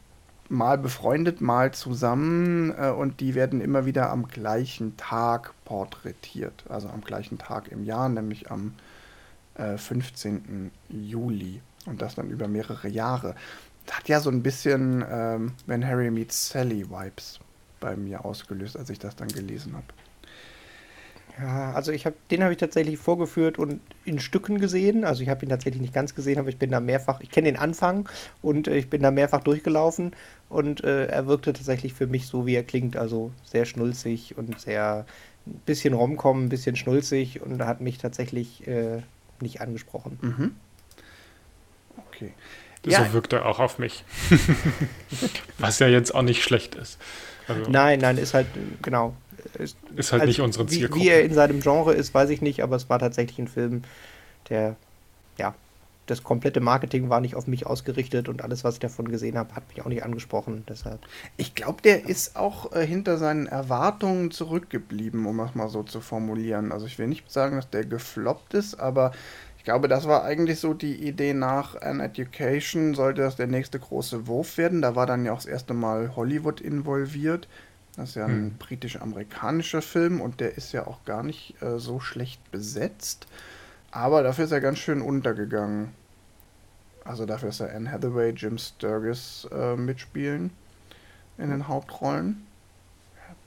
mal 0.49 0.77
befreundet, 0.79 1.41
mal 1.41 1.73
zusammen 1.73 2.75
äh, 2.79 2.91
und 2.91 3.21
die 3.21 3.35
werden 3.35 3.61
immer 3.61 3.87
wieder 3.87 4.11
am 4.11 4.29
gleichen 4.29 4.97
Tag 4.97 5.55
porträtiert, 5.65 6.65
also 6.69 6.89
am 6.89 7.01
gleichen 7.01 7.39
Tag 7.39 7.69
im 7.69 7.85
Jahr, 7.85 8.09
nämlich 8.09 8.51
am 8.51 8.75
äh, 9.55 9.79
15. 9.79 10.71
Juli 10.91 11.63
und 11.87 12.03
das 12.03 12.15
dann 12.15 12.31
über 12.31 12.49
mehrere 12.49 12.89
Jahre. 12.89 13.35
Das 13.87 13.97
hat 13.97 14.09
ja 14.09 14.21
so 14.21 14.31
ein 14.31 14.43
bisschen 14.43 15.05
ähm, 15.09 15.53
When 15.67 15.87
Harry 15.87 16.11
Meets 16.11 16.51
Sally 16.51 16.89
Vibes 16.91 17.41
bei 17.87 17.95
mir 17.95 18.25
ausgelöst, 18.25 18.77
als 18.77 18.91
ich 18.91 18.99
das 18.99 19.15
dann 19.15 19.29
gelesen 19.29 19.75
habe. 19.75 19.87
Ja, 21.39 21.73
also 21.73 21.93
ich 21.93 22.05
habe 22.05 22.17
den 22.33 22.43
habe 22.43 22.53
ich 22.53 22.59
tatsächlich 22.59 22.99
vorgeführt 22.99 23.61
und 23.61 23.81
in 24.05 24.19
Stücken 24.19 24.59
gesehen. 24.59 25.05
Also 25.05 25.23
ich 25.23 25.29
habe 25.29 25.47
ihn 25.47 25.51
tatsächlich 25.51 25.81
nicht 25.81 25.95
ganz 25.95 26.17
gesehen, 26.17 26.41
aber 26.41 26.49
ich 26.49 26.57
bin 26.57 26.73
da 26.73 26.81
mehrfach, 26.81 27.21
ich 27.21 27.31
kenne 27.31 27.53
den 27.53 27.59
Anfang 27.59 28.09
und 28.43 28.67
äh, 28.67 28.77
ich 28.77 28.91
bin 28.91 29.03
da 29.03 29.13
mehrfach 29.13 29.45
durchgelaufen 29.45 30.17
und 30.49 30.83
äh, 30.83 31.07
er 31.07 31.29
wirkte 31.29 31.53
tatsächlich 31.53 31.95
für 31.95 32.09
mich 32.09 32.27
so, 32.27 32.45
wie 32.45 32.57
er 32.57 32.65
klingt. 32.65 32.97
Also 32.97 33.31
sehr 33.45 33.67
schnulzig 33.67 34.37
und 34.37 34.59
sehr 34.61 35.07
ein 35.47 35.61
bisschen 35.65 35.95
romcom, 35.95 36.47
ein 36.47 36.49
bisschen 36.49 36.75
schnulzig 36.75 37.41
und 37.41 37.63
hat 37.63 37.81
mich 37.81 37.99
tatsächlich 37.99 38.67
äh, 38.67 39.03
nicht 39.41 39.61
angesprochen. 39.61 40.19
Mhm. 40.23 40.57
Okay. 42.09 42.33
So 42.85 42.91
ja. 42.91 43.13
wirkt 43.13 43.33
er 43.33 43.47
auch 43.47 43.61
auf 43.61 43.79
mich. 43.79 44.05
Was 45.59 45.79
ja 45.79 45.89
jetzt 45.89 46.15
auch 46.15 46.23
nicht 46.23 46.43
schlecht 46.43 46.75
ist. 46.77 46.99
Also 47.49 47.71
nein, 47.71 48.01
nein, 48.01 48.19
ist 48.19 48.35
halt, 48.35 48.47
genau. 48.83 49.15
Ist, 49.59 49.77
ist 49.95 50.13
halt 50.13 50.23
also 50.23 50.31
nicht 50.31 50.41
unsere 50.41 50.67
Zielgruppe. 50.67 51.01
Wie, 51.01 51.07
wie 51.07 51.11
er 51.11 51.23
in 51.23 51.35
seinem 51.35 51.61
Genre 51.61 51.95
ist, 51.95 52.13
weiß 52.13 52.31
ich 52.31 52.43
nicht, 52.43 52.63
aber 52.63 52.77
es 52.77 52.89
war 52.89 52.99
tatsächlich 52.99 53.39
ein 53.39 53.49
Film, 53.49 53.83
der, 54.49 54.77
ja, 55.39 55.55
das 56.07 56.23
komplette 56.23 56.61
Marketing 56.61 57.11
war 57.11 57.21
nicht 57.21 57.35
auf 57.35 57.47
mich 57.47 57.67
ausgerichtet 57.67 58.29
und 58.29 58.43
alles, 58.43 58.65
was 58.65 58.75
ich 58.75 58.81
davon 58.81 59.09
gesehen 59.09 59.37
habe, 59.37 59.55
hat 59.55 59.65
mich 59.69 59.85
auch 59.85 59.89
nicht 59.89 60.05
angesprochen. 60.05 60.65
Deshalb. 60.69 61.01
Ich 61.37 61.55
glaube, 61.55 61.83
der 61.83 62.01
ja. 62.01 62.07
ist 62.07 62.37
auch 62.37 62.73
äh, 62.73 62.87
hinter 62.87 63.19
seinen 63.19 63.47
Erwartungen 63.47 64.31
zurückgeblieben, 64.31 65.27
um 65.27 65.41
es 65.41 65.55
mal 65.55 65.69
so 65.69 65.83
zu 65.83 66.01
formulieren. 66.01 66.73
Also 66.73 66.87
ich 66.87 66.99
will 66.99 67.09
nicht 67.09 67.31
sagen, 67.31 67.57
dass 67.57 67.71
der 67.71 67.85
gefloppt 67.85 68.55
ist, 68.55 68.79
aber 68.79 69.13
glaube, 69.67 69.89
das 69.89 70.07
war 70.07 70.23
eigentlich 70.23 70.61
so 70.61 70.75
die 70.75 70.95
Idee 70.95 71.35
nach 71.35 71.75
An 71.83 71.99
Education, 71.99 72.95
sollte 72.95 73.23
das 73.23 73.35
der 73.35 73.49
nächste 73.49 73.81
große 73.81 74.29
Wurf 74.29 74.59
werden. 74.59 74.81
Da 74.81 74.95
war 74.95 75.07
dann 75.07 75.25
ja 75.25 75.33
auch 75.33 75.39
das 75.39 75.47
erste 75.47 75.75
Mal 75.75 76.15
Hollywood 76.15 76.61
involviert. 76.61 77.49
Das 77.97 78.11
ist 78.11 78.15
ja 78.15 78.27
ein 78.27 78.31
hm. 78.31 78.55
britisch-amerikanischer 78.59 79.83
Film 79.83 80.21
und 80.21 80.41
der 80.41 80.57
ist 80.57 80.73
ja 80.73 80.87
auch 80.87 81.05
gar 81.05 81.25
nicht 81.25 81.61
äh, 81.63 81.81
so 81.81 81.99
schlecht 81.99 82.51
besetzt. 82.53 83.27
Aber 83.91 84.23
dafür 84.23 84.45
ist 84.45 84.53
er 84.53 84.61
ganz 84.61 84.79
schön 84.79 85.03
untergegangen. 85.03 85.89
Also 87.05 87.27
dafür 87.27 87.49
ist 87.49 87.59
ja 87.59 87.67
Anne 87.67 87.91
Hathaway, 87.91 88.31
Jim 88.31 88.59
Sturgis 88.59 89.49
äh, 89.51 89.75
mitspielen 89.75 90.51
in 91.39 91.51
den 91.51 91.67
Hauptrollen. 91.67 92.47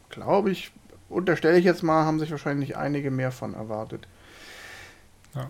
Glaube 0.10 0.52
ich, 0.52 0.74
unterstelle 1.08 1.58
ich 1.58 1.64
jetzt 1.64 1.84
mal, 1.84 2.04
haben 2.04 2.20
sich 2.20 2.32
wahrscheinlich 2.32 2.76
einige 2.76 3.10
mehr 3.10 3.32
von 3.32 3.54
erwartet. 3.54 4.06
Ja. 5.34 5.48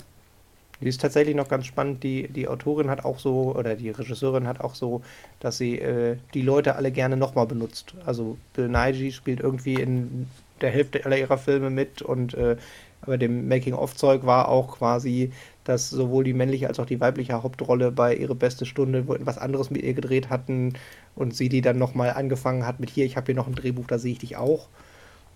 Die 0.81 0.87
ist 0.87 1.01
tatsächlich 1.01 1.35
noch 1.35 1.49
ganz 1.49 1.65
spannend. 1.65 2.03
Die, 2.03 2.27
die 2.27 2.47
Autorin 2.47 2.89
hat 2.89 3.03
auch 3.03 3.19
so, 3.19 3.55
oder 3.55 3.75
die 3.75 3.89
Regisseurin 3.89 4.47
hat 4.47 4.61
auch 4.61 4.75
so, 4.75 5.01
dass 5.39 5.57
sie 5.57 5.79
äh, 5.79 6.17
die 6.33 6.41
Leute 6.41 6.75
alle 6.75 6.91
gerne 6.91 7.17
nochmal 7.17 7.47
benutzt. 7.47 7.95
Also 8.05 8.37
Bill 8.53 8.69
Nighy 8.69 9.11
spielt 9.11 9.41
irgendwie 9.41 9.75
in 9.75 10.27
der 10.61 10.71
Hälfte 10.71 11.05
aller 11.05 11.17
ihrer 11.17 11.37
Filme 11.37 11.69
mit 11.69 12.01
und 12.01 12.33
äh, 12.33 12.57
bei 13.05 13.17
dem 13.17 13.47
Making-of-Zeug 13.47 14.25
war 14.25 14.49
auch 14.49 14.77
quasi, 14.77 15.31
dass 15.63 15.89
sowohl 15.89 16.23
die 16.23 16.33
männliche 16.33 16.67
als 16.67 16.79
auch 16.79 16.85
die 16.85 16.99
weibliche 16.99 17.41
Hauptrolle 17.41 17.91
bei 17.91 18.15
ihre 18.15 18.35
beste 18.35 18.65
Stunde 18.65 19.05
was 19.07 19.37
anderes 19.37 19.69
mit 19.69 19.83
ihr 19.83 19.93
gedreht 19.93 20.29
hatten 20.29 20.73
und 21.15 21.35
sie 21.35 21.49
die 21.49 21.61
dann 21.61 21.77
nochmal 21.77 22.11
angefangen 22.11 22.65
hat 22.65 22.79
mit 22.79 22.89
hier, 22.89 23.05
ich 23.05 23.15
habe 23.15 23.27
hier 23.27 23.35
noch 23.35 23.47
ein 23.47 23.55
Drehbuch, 23.55 23.87
da 23.87 23.99
sehe 23.99 24.13
ich 24.13 24.19
dich 24.19 24.35
auch. 24.35 24.67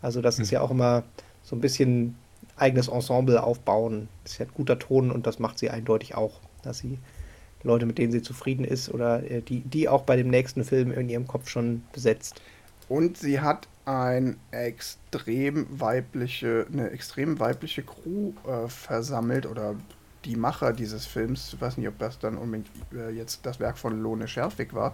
Also 0.01 0.21
das 0.21 0.37
mhm. 0.37 0.43
ist 0.43 0.51
ja 0.51 0.61
auch 0.61 0.71
immer 0.71 1.03
so 1.43 1.55
ein 1.55 1.61
bisschen 1.61 2.15
eigenes 2.63 2.87
Ensemble 2.87 3.43
aufbauen. 3.43 4.07
Das 4.23 4.33
ist 4.33 4.37
ja 4.39 4.45
ein 4.45 4.51
guter 4.53 4.79
Ton 4.79 5.11
und 5.11 5.27
das 5.27 5.37
macht 5.37 5.59
sie 5.59 5.69
eindeutig 5.69 6.15
auch, 6.15 6.39
dass 6.63 6.77
sie 6.79 6.97
Leute, 7.63 7.85
mit 7.85 7.97
denen 7.97 8.11
sie 8.11 8.21
zufrieden 8.21 8.65
ist 8.65 8.89
oder 8.89 9.29
äh, 9.29 9.41
die, 9.41 9.61
die 9.61 9.89
auch 9.89 10.03
bei 10.03 10.15
dem 10.15 10.29
nächsten 10.29 10.63
Film 10.63 10.91
in 10.91 11.09
ihrem 11.09 11.27
Kopf 11.27 11.49
schon 11.49 11.83
besetzt. 11.93 12.41
Und 12.89 13.17
sie 13.17 13.39
hat 13.39 13.67
ein 13.85 14.37
extrem 14.51 15.67
weibliche, 15.69 16.65
eine 16.71 16.91
extrem 16.91 17.39
weibliche 17.39 17.83
Crew 17.83 18.31
äh, 18.47 18.67
versammelt 18.67 19.45
oder 19.45 19.75
die 20.25 20.35
Macher 20.37 20.71
dieses 20.71 21.05
Films, 21.05 21.53
ich 21.53 21.61
weiß 21.61 21.77
nicht, 21.77 21.87
ob 21.87 21.99
das 21.99 22.17
dann 22.17 22.37
unbedingt 22.37 22.69
äh, 22.93 23.09
jetzt 23.09 23.45
das 23.45 23.59
Werk 23.59 23.77
von 23.77 24.01
Lone 24.01 24.27
Scherfig 24.27 24.73
war, 24.73 24.93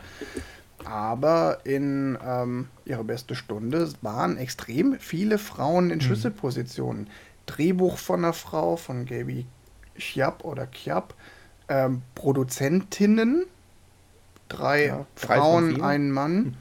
aber 0.85 1.59
in 1.65 2.17
ähm, 2.25 2.67
ihrer 2.85 3.03
beste 3.03 3.35
Stunde 3.35 3.89
waren 4.01 4.37
extrem 4.37 4.97
viele 4.99 5.37
Frauen 5.37 5.91
in 5.91 5.97
mhm. 5.97 6.01
Drehbuch 7.49 7.97
von 7.97 8.23
einer 8.23 8.33
Frau, 8.33 8.75
von 8.75 9.05
Gaby 9.05 9.45
Chiap 9.97 10.45
oder 10.45 10.69
Chiap, 10.71 11.13
ähm, 11.67 12.01
Produzentinnen, 12.15 13.45
drei 14.47 14.87
ja, 14.87 15.05
Frauen, 15.15 15.81
ein 15.81 16.11
Mann, 16.11 16.57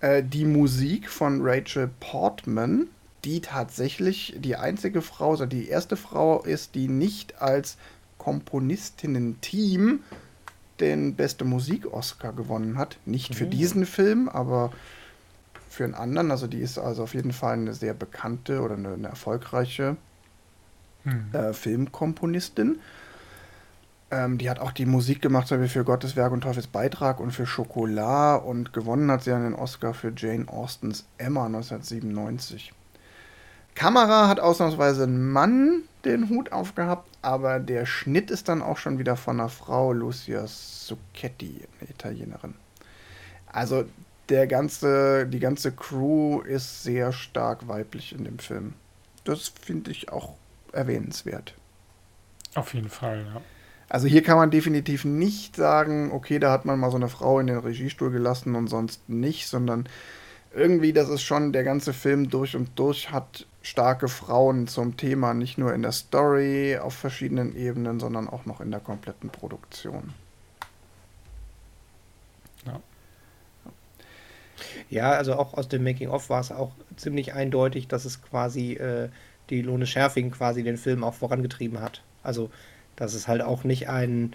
hm. 0.00 0.08
äh, 0.08 0.22
die 0.22 0.44
Musik 0.44 1.08
von 1.08 1.40
Rachel 1.42 1.90
Portman, 2.00 2.88
die 3.24 3.40
tatsächlich 3.40 4.34
die 4.38 4.56
einzige 4.56 5.02
Frau, 5.02 5.32
also 5.32 5.46
die 5.46 5.68
erste 5.68 5.96
Frau 5.96 6.42
ist, 6.42 6.74
die 6.74 6.88
nicht 6.88 7.40
als 7.42 7.76
Komponistinnen-Team 8.18 10.00
den 10.80 11.14
beste 11.14 11.44
Musik-Oscar 11.44 12.32
gewonnen 12.32 12.78
hat. 12.78 12.98
Nicht 13.06 13.34
für 13.34 13.46
mhm. 13.46 13.50
diesen 13.50 13.86
Film, 13.86 14.28
aber 14.28 14.70
für 15.68 15.84
einen 15.84 15.94
anderen. 15.94 16.30
Also 16.30 16.46
die 16.46 16.60
ist 16.60 16.78
also 16.78 17.02
auf 17.04 17.14
jeden 17.14 17.32
Fall 17.32 17.54
eine 17.54 17.74
sehr 17.74 17.94
bekannte 17.94 18.60
oder 18.60 18.74
eine, 18.74 18.94
eine 18.94 19.08
erfolgreiche 19.08 19.96
mhm. 21.06 21.34
äh, 21.34 21.52
Filmkomponistin. 21.52 22.78
Ähm, 24.10 24.38
die 24.38 24.48
hat 24.48 24.60
auch 24.60 24.72
die 24.72 24.86
Musik 24.86 25.20
gemacht, 25.20 25.48
so 25.48 25.60
wie 25.60 25.68
für 25.68 25.84
Gottes 25.84 26.14
Werk 26.14 26.32
und 26.32 26.42
Teufels 26.42 26.68
Beitrag 26.68 27.18
und 27.18 27.32
für 27.32 27.46
Schokolade 27.46 28.44
und 28.44 28.72
gewonnen 28.72 29.10
hat 29.10 29.24
sie 29.24 29.32
einen 29.32 29.54
Oscar 29.54 29.94
für 29.94 30.12
Jane 30.16 30.48
Austens 30.48 31.06
Emma 31.18 31.46
1997. 31.46 32.72
Kamera 33.74 34.28
hat 34.28 34.40
ausnahmsweise 34.40 35.04
ein 35.04 35.30
Mann 35.30 35.82
den 36.04 36.28
Hut 36.28 36.52
aufgehabt, 36.52 37.08
aber 37.20 37.58
der 37.58 37.84
Schnitt 37.84 38.30
ist 38.30 38.48
dann 38.48 38.62
auch 38.62 38.78
schon 38.78 38.98
wieder 38.98 39.16
von 39.16 39.40
einer 39.40 39.48
Frau, 39.48 39.92
Lucia 39.92 40.46
Zucchetti, 40.46 41.62
eine 41.80 41.90
Italienerin. 41.90 42.54
Also 43.46 43.84
der 44.28 44.46
ganze, 44.46 45.26
die 45.26 45.40
ganze 45.40 45.72
Crew 45.72 46.40
ist 46.40 46.84
sehr 46.84 47.12
stark 47.12 47.68
weiblich 47.68 48.12
in 48.12 48.24
dem 48.24 48.38
Film. 48.38 48.74
Das 49.24 49.48
finde 49.48 49.90
ich 49.90 50.10
auch 50.10 50.34
erwähnenswert. 50.76 51.54
Auf 52.54 52.74
jeden 52.74 52.88
Fall, 52.88 53.26
ja. 53.34 53.40
Also 53.88 54.08
hier 54.08 54.22
kann 54.22 54.36
man 54.36 54.50
definitiv 54.50 55.04
nicht 55.04 55.54
sagen, 55.54 56.10
okay, 56.12 56.38
da 56.38 56.50
hat 56.50 56.64
man 56.64 56.78
mal 56.78 56.90
so 56.90 56.96
eine 56.96 57.08
Frau 57.08 57.38
in 57.38 57.46
den 57.46 57.58
Regiestuhl 57.58 58.10
gelassen 58.10 58.56
und 58.56 58.66
sonst 58.66 59.08
nicht, 59.08 59.46
sondern 59.46 59.88
irgendwie, 60.52 60.92
das 60.92 61.08
ist 61.08 61.22
schon, 61.22 61.52
der 61.52 61.62
ganze 61.62 61.92
Film 61.92 62.30
durch 62.30 62.56
und 62.56 62.70
durch 62.78 63.12
hat 63.12 63.46
starke 63.62 64.08
Frauen 64.08 64.66
zum 64.66 64.96
Thema, 64.96 65.34
nicht 65.34 65.58
nur 65.58 65.74
in 65.74 65.82
der 65.82 65.92
Story 65.92 66.78
auf 66.78 66.94
verschiedenen 66.94 67.54
Ebenen, 67.54 68.00
sondern 68.00 68.28
auch 68.28 68.46
noch 68.46 68.60
in 68.60 68.70
der 68.70 68.80
kompletten 68.80 69.30
Produktion. 69.30 70.14
Ja. 72.64 72.80
Ja, 74.88 75.10
also 75.10 75.34
auch 75.34 75.54
aus 75.54 75.68
dem 75.68 75.84
Making-of 75.84 76.30
war 76.30 76.40
es 76.40 76.50
auch 76.50 76.72
ziemlich 76.96 77.34
eindeutig, 77.34 77.88
dass 77.88 78.04
es 78.04 78.22
quasi 78.22 78.74
äh, 78.74 79.10
die 79.50 79.62
Lone 79.62 79.86
Schärfing 79.86 80.30
quasi 80.30 80.62
den 80.62 80.76
Film 80.76 81.04
auch 81.04 81.14
vorangetrieben 81.14 81.80
hat. 81.80 82.02
Also, 82.22 82.50
dass 82.96 83.14
es 83.14 83.28
halt 83.28 83.42
auch 83.42 83.64
nicht 83.64 83.88
ein 83.88 84.34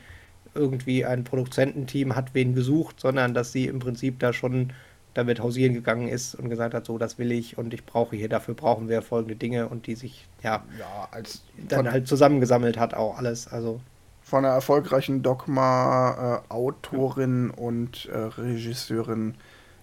irgendwie 0.53 1.05
ein 1.05 1.24
Produzententeam 1.24 2.16
hat 2.16 2.34
wen 2.34 2.55
gesucht, 2.55 2.99
sondern 2.99 3.34
dass 3.34 3.51
sie 3.51 3.68
im 3.68 3.80
Prinzip 3.80 4.20
da 4.20 4.34
schon 4.34 4.74
damit 5.14 5.41
hausieren 5.41 5.74
gegangen 5.74 6.07
ist 6.07 6.36
und 6.36 6.49
gesagt 6.49 6.74
hat, 6.74 6.86
so, 6.86 6.97
das 6.97 7.20
will 7.20 7.34
ich 7.34 7.57
und 7.57 7.74
ich 7.74 7.86
brauche 7.86 8.16
hier, 8.16 8.30
dafür 8.30 8.53
brauchen 8.53 8.88
wir 8.88 9.01
folgende 9.01 9.36
Dinge 9.36 9.68
und 9.68 9.88
die 9.88 9.95
sich, 9.95 10.26
ja, 10.41 10.64
ja 10.80 11.09
als 11.12 11.41
dann 11.68 11.91
halt 11.91 12.07
zusammengesammelt 12.07 12.80
hat 12.80 12.93
auch 12.93 13.18
alles, 13.18 13.45
also. 13.47 13.82
Von 14.24 14.45
einer 14.45 14.53
erfolgreichen 14.53 15.24
Dogma-Autorin 15.24 17.49
äh, 17.49 17.53
und 17.59 18.05
äh, 18.05 18.18
Regisseurin, 18.18 19.34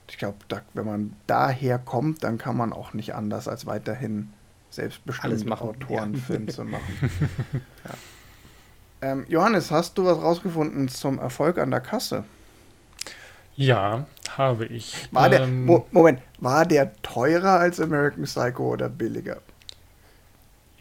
ich 0.08 0.16
glaube, 0.16 0.38
wenn 0.72 0.86
man 0.86 1.12
daher 1.26 1.78
kommt, 1.78 2.24
dann 2.24 2.38
kann 2.38 2.56
man 2.56 2.72
auch 2.72 2.94
nicht 2.94 3.14
anders 3.14 3.48
als 3.48 3.66
weiterhin 3.66 4.32
selbstbestimmt 4.70 5.50
Autorenfilm 5.52 6.46
ja. 6.46 6.54
zu 6.54 6.64
machen. 6.64 7.10
ja. 7.84 9.10
ähm, 9.10 9.26
Johannes, 9.28 9.70
hast 9.70 9.96
du 9.98 10.04
was 10.04 10.18
rausgefunden 10.18 10.88
zum 10.88 11.18
Erfolg 11.18 11.58
an 11.58 11.70
der 11.70 11.80
Kasse? 11.80 12.24
Ja, 13.56 14.06
habe 14.36 14.66
ich. 14.66 15.08
War 15.10 15.28
der, 15.28 15.40
ähm, 15.40 15.66
Mo 15.66 15.86
Moment, 15.90 16.20
war 16.38 16.64
der 16.64 16.94
teurer 17.02 17.58
als 17.58 17.80
American 17.80 18.22
Psycho 18.24 18.72
oder 18.72 18.88
billiger? 18.88 19.38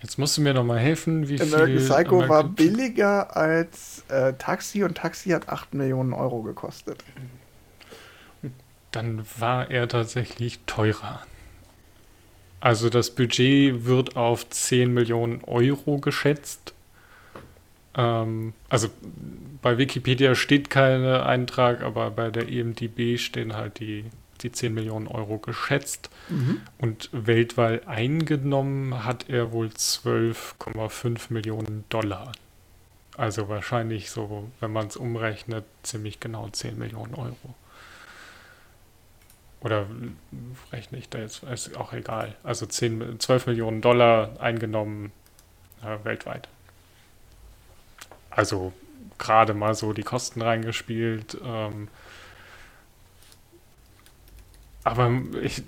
Jetzt 0.02 0.20
musst 0.20 0.38
du 0.38 0.42
mir 0.42 0.54
noch 0.54 0.64
mal 0.64 0.78
helfen, 0.78 1.28
wie 1.28 1.42
American 1.42 1.80
viel. 1.80 1.80
Psycho 1.80 2.16
American 2.18 2.30
war 2.30 2.44
billiger 2.44 3.36
als 3.36 4.04
äh, 4.10 4.34
Taxi 4.34 4.84
und 4.84 4.96
Taxi 4.96 5.30
hat 5.30 5.50
8 5.50 5.74
Millionen 5.74 6.14
Euro 6.14 6.44
gekostet. 6.44 7.04
Dann 8.92 9.26
war 9.40 9.72
er 9.72 9.88
tatsächlich 9.88 10.60
teurer. 10.66 11.22
Also 12.60 12.89
das 12.89 13.12
Budget 13.12 13.86
wird 13.86 14.16
auf 14.16 14.49
10 14.49 14.93
Millionen 14.93 15.43
Euro 15.43 15.99
geschätzt 15.99 16.74
ähm, 17.97 18.53
also 18.70 18.89
bei 19.62 19.78
Wikipedia 19.78 20.36
steht 20.36 20.70
kein 20.70 21.03
Eintrag, 21.03 21.82
aber 21.82 22.12
bei 22.12 22.30
der 22.30 22.47
EMDB 22.47 23.18
stehen 23.18 23.55
halt 23.55 23.80
die, 23.80 24.05
die 24.41 24.51
10 24.51 24.74
Millionen 24.74 25.08
Euro 25.08 25.39
geschätzt. 25.39 26.10
Mhm. 26.30 26.62
Und 26.78 27.10
weltweit 27.12 27.88
eingenommen 27.88 29.03
hat 29.03 29.30
er 29.30 29.51
wohl 29.51 29.68
12,5 29.68 31.34
Millionen 31.34 31.84
Dollar. 31.89 32.32
Also 33.18 33.49
wahrscheinlich 33.49 34.12
so, 34.12 34.47
wenn 34.60 34.72
man 34.72 34.88
es 34.88 34.95
umrechnet, 34.95 35.66
ziemlich 35.82 36.20
genau 36.20 36.47
10 36.49 36.78
Millionen 36.78 37.16
Euro. 37.16 37.55
Oder 39.62 39.88
rechne 40.72 40.99
ich 40.99 41.10
da 41.10 41.20
jetzt, 41.20 41.43
ist 41.43 41.76
auch 41.78 41.93
egal. 41.93 42.36
Also 42.43 42.66
10, 42.66 43.20
12 43.20 43.47
Millionen 43.47 43.82
Dollar 43.82 44.39
eingenommen 44.39 45.12
äh, 45.84 46.03
weltweit. 46.03 46.47
Also 48.30 48.74
gerade 49.18 49.53
mal 49.53 49.74
so 49.74 49.93
die 49.93 50.03
Kosten 50.03 50.41
reingespielt. 50.41 51.38
Ähm, 51.43 51.88
aber 54.84 55.12
ich 55.41 55.64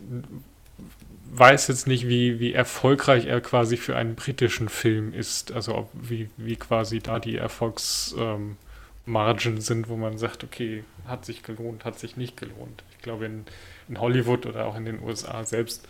weiß 1.31 1.67
jetzt 1.67 1.87
nicht, 1.87 2.07
wie, 2.07 2.39
wie 2.39 2.53
erfolgreich 2.53 3.25
er 3.25 3.41
quasi 3.41 3.77
für 3.77 3.95
einen 3.95 4.15
britischen 4.15 4.69
Film 4.69 5.13
ist. 5.13 5.51
Also 5.51 5.75
ob, 5.75 5.89
wie, 5.93 6.29
wie 6.37 6.55
quasi 6.55 6.99
da 6.99 7.19
die 7.19 7.37
Erfolgsmargen 7.37 9.55
ähm, 9.55 9.61
sind, 9.61 9.89
wo 9.89 9.97
man 9.97 10.17
sagt, 10.17 10.43
okay, 10.43 10.83
hat 11.07 11.25
sich 11.25 11.43
gelohnt, 11.43 11.85
hat 11.85 11.99
sich 11.99 12.17
nicht 12.17 12.37
gelohnt. 12.37 12.83
Ich 12.99 13.03
glaube, 13.03 13.25
in, 13.25 13.45
in 13.87 13.99
Hollywood 13.99 14.45
oder 14.45 14.65
auch 14.65 14.75
in 14.75 14.85
den 14.85 15.01
USA 15.01 15.43
selbst 15.43 15.87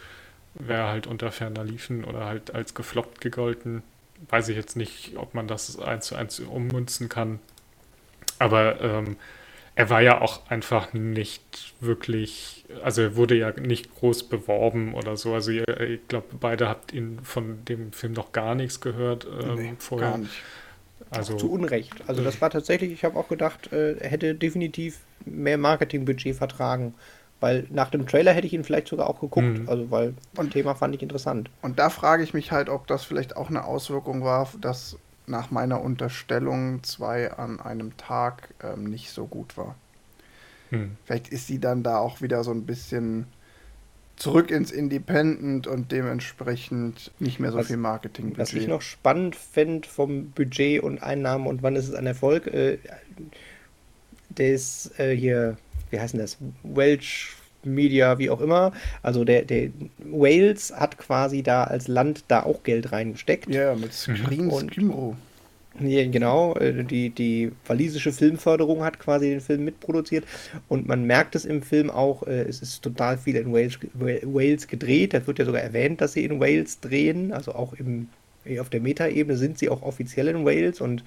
wäre 0.53 0.88
halt 0.88 1.07
unter 1.07 1.32
ferner 1.32 1.64
Liefen 1.64 2.05
oder 2.05 2.26
halt 2.26 2.55
als 2.55 2.74
gefloppt 2.74 3.20
gegolten 3.22 3.84
weiß 4.28 4.49
ich 4.49 4.55
jetzt 4.55 4.76
nicht, 4.76 5.14
ob 5.16 5.34
man 5.34 5.47
das 5.47 5.80
eins 5.80 6.07
zu 6.07 6.16
eins 6.16 6.39
ummünzen 6.39 7.10
kann. 7.10 7.39
Aber 8.38 8.82
ähm, 8.82 9.18
er 9.76 9.89
war 9.89 10.01
ja 10.01 10.22
auch 10.22 10.49
einfach 10.49 10.93
nicht 10.93 11.74
wirklich, 11.80 12.66
also 12.84 13.01
er 13.01 13.16
wurde 13.16 13.36
ja 13.36 13.51
nicht 13.51 13.95
groß 13.95 14.24
beworben 14.24 14.93
oder 14.93 15.16
so. 15.16 15.34
Also 15.34 15.51
ich 15.51 16.07
glaube, 16.07 16.28
beide 16.39 16.68
habt 16.68 16.91
ihn 16.91 17.20
von 17.24 17.64
dem 17.66 17.93
Film 17.93 18.14
noch 18.14 18.32
gar 18.32 18.55
nichts 18.55 18.82
gehört 18.82 19.26
ähm, 19.26 19.55
nee, 19.55 19.74
vorher. 19.78 20.12
Gar 20.12 20.18
nicht. 20.20 20.43
Also, 21.12 21.36
zu 21.38 21.52
Unrecht. 21.52 21.93
Also 22.08 22.24
das 22.24 22.41
war 22.41 22.50
tatsächlich, 22.50 22.91
ich 22.91 23.04
habe 23.04 23.18
auch 23.18 23.28
gedacht, 23.28 23.72
äh, 23.72 23.93
er 23.93 24.10
hätte 24.10 24.36
definitiv 24.36 25.00
mehr 25.26 25.58
Marketingbudget 25.58 26.36
vertragen. 26.36 26.93
Weil 27.41 27.66
nach 27.70 27.89
dem 27.89 28.06
Trailer 28.06 28.34
hätte 28.34 28.47
ich 28.47 28.54
ihn 28.54 28.66
vielleicht 28.66 28.89
sogar 28.89 29.10
auch 29.10 29.22
geguckt. 29.22 29.60
Mhm. 29.60 29.70
Also, 29.70 29.89
weil 29.91 30.14
das 30.34 30.50
Thema 30.50 30.76
fand 30.76 30.93
ich 30.95 31.02
interessant. 31.02 31.50
Und 31.62 31.80
da 31.80 31.89
frage 31.89 32.22
ich 32.24 32.34
mich 32.34 32.52
halt, 32.52 32.68
ob 32.68 32.86
das 32.88 33.06
vielleicht 33.06 33.38
auch 33.38 33.50
eine 33.50 33.64
Auswirkung 33.64 34.24
war, 34.24 34.50
dass 34.60 34.97
nach 35.26 35.52
meiner 35.52 35.82
Unterstellung 35.82 36.84
zwei 36.84 37.32
an 37.32 37.62
einem 37.62 37.95
Tag 37.95 38.54
ähm, 38.62 38.86
nicht 38.86 39.12
so 39.12 39.26
gut 39.26 39.56
war. 39.58 39.76
Hm. 40.72 40.97
Vielleicht 41.06 41.30
ist 41.30 41.47
sie 41.47 41.60
dann 41.60 41.82
da 41.82 42.00
auch 42.00 42.22
wieder 42.22 42.43
so 42.43 42.52
ein 42.52 42.66
bisschen 42.66 43.28
zurück 44.20 44.52
ins 44.52 44.72
Independent 44.72 45.66
und 45.66 45.92
dementsprechend 45.92 47.12
nicht 47.20 47.40
mehr 47.40 47.52
so 47.52 47.58
was, 47.58 47.68
viel 47.68 47.78
Marketing. 47.78 48.34
Was 48.38 48.54
ich 48.54 48.68
noch 48.68 48.82
spannend 48.82 49.36
fände 49.36 49.88
vom 49.88 50.32
Budget 50.32 50.84
und 50.84 51.02
Einnahmen 51.02 51.48
und 51.48 51.64
wann 51.64 51.76
ist 51.76 51.88
es 51.88 51.96
ein 51.96 52.06
Erfolg, 52.06 52.46
äh, 52.48 52.78
das 54.30 54.92
äh, 54.98 55.16
hier, 55.16 55.58
wie 55.90 56.00
heißt 56.00 56.14
denn 56.14 56.22
das? 56.22 56.38
Welsh 56.64 57.36
Media, 57.64 58.20
wie 58.20 58.30
auch 58.30 58.42
immer. 58.42 58.72
Also 59.02 59.24
der, 59.24 59.44
der 59.44 59.70
Wales 59.98 60.72
hat 60.74 60.98
quasi 60.98 61.44
da 61.44 61.64
als 61.64 61.88
Land 61.88 62.26
da 62.28 62.44
auch 62.44 62.64
Geld 62.64 62.92
reingesteckt. 62.92 63.50
Ja, 63.50 63.76
mit 63.76 63.94
Screen 63.94 64.50
und, 64.50 64.72
Screamro. 64.72 65.16
Ja, 65.82 66.06
genau, 66.10 66.56
äh, 66.56 66.84
die, 66.84 67.10
die 67.10 67.52
walisische 67.66 68.12
Filmförderung 68.12 68.84
hat 68.84 69.00
quasi 69.00 69.30
den 69.30 69.40
Film 69.40 69.64
mitproduziert. 69.64 70.26
Und 70.68 70.88
man 70.88 71.06
merkt 71.06 71.36
es 71.36 71.46
im 71.46 71.62
Film 71.62 71.90
auch, 71.90 72.24
äh, 72.24 72.42
es 72.42 72.62
ist 72.62 72.82
total 72.82 73.18
viel 73.18 73.38
in 73.38 73.54
Wales, 73.54 73.80
Wales 73.94 74.68
gedreht, 74.68 75.14
da 75.14 75.26
wird 75.26 75.40
ja 75.40 75.46
sogar 75.46 75.62
erwähnt, 75.62 76.02
dass 76.02 76.14
sie 76.14 76.26
in 76.26 76.40
Wales 76.42 76.82
drehen, 76.82 77.32
also 77.32 77.54
auch 77.56 77.74
im, 77.74 78.10
auf 78.60 78.70
der 78.70 78.82
Metaebene 78.82 79.38
sind 79.38 79.58
sie 79.58 79.70
auch 79.70 79.82
offiziell 79.82 80.28
in 80.28 80.46
Wales. 80.46 80.82
Und 80.82 81.04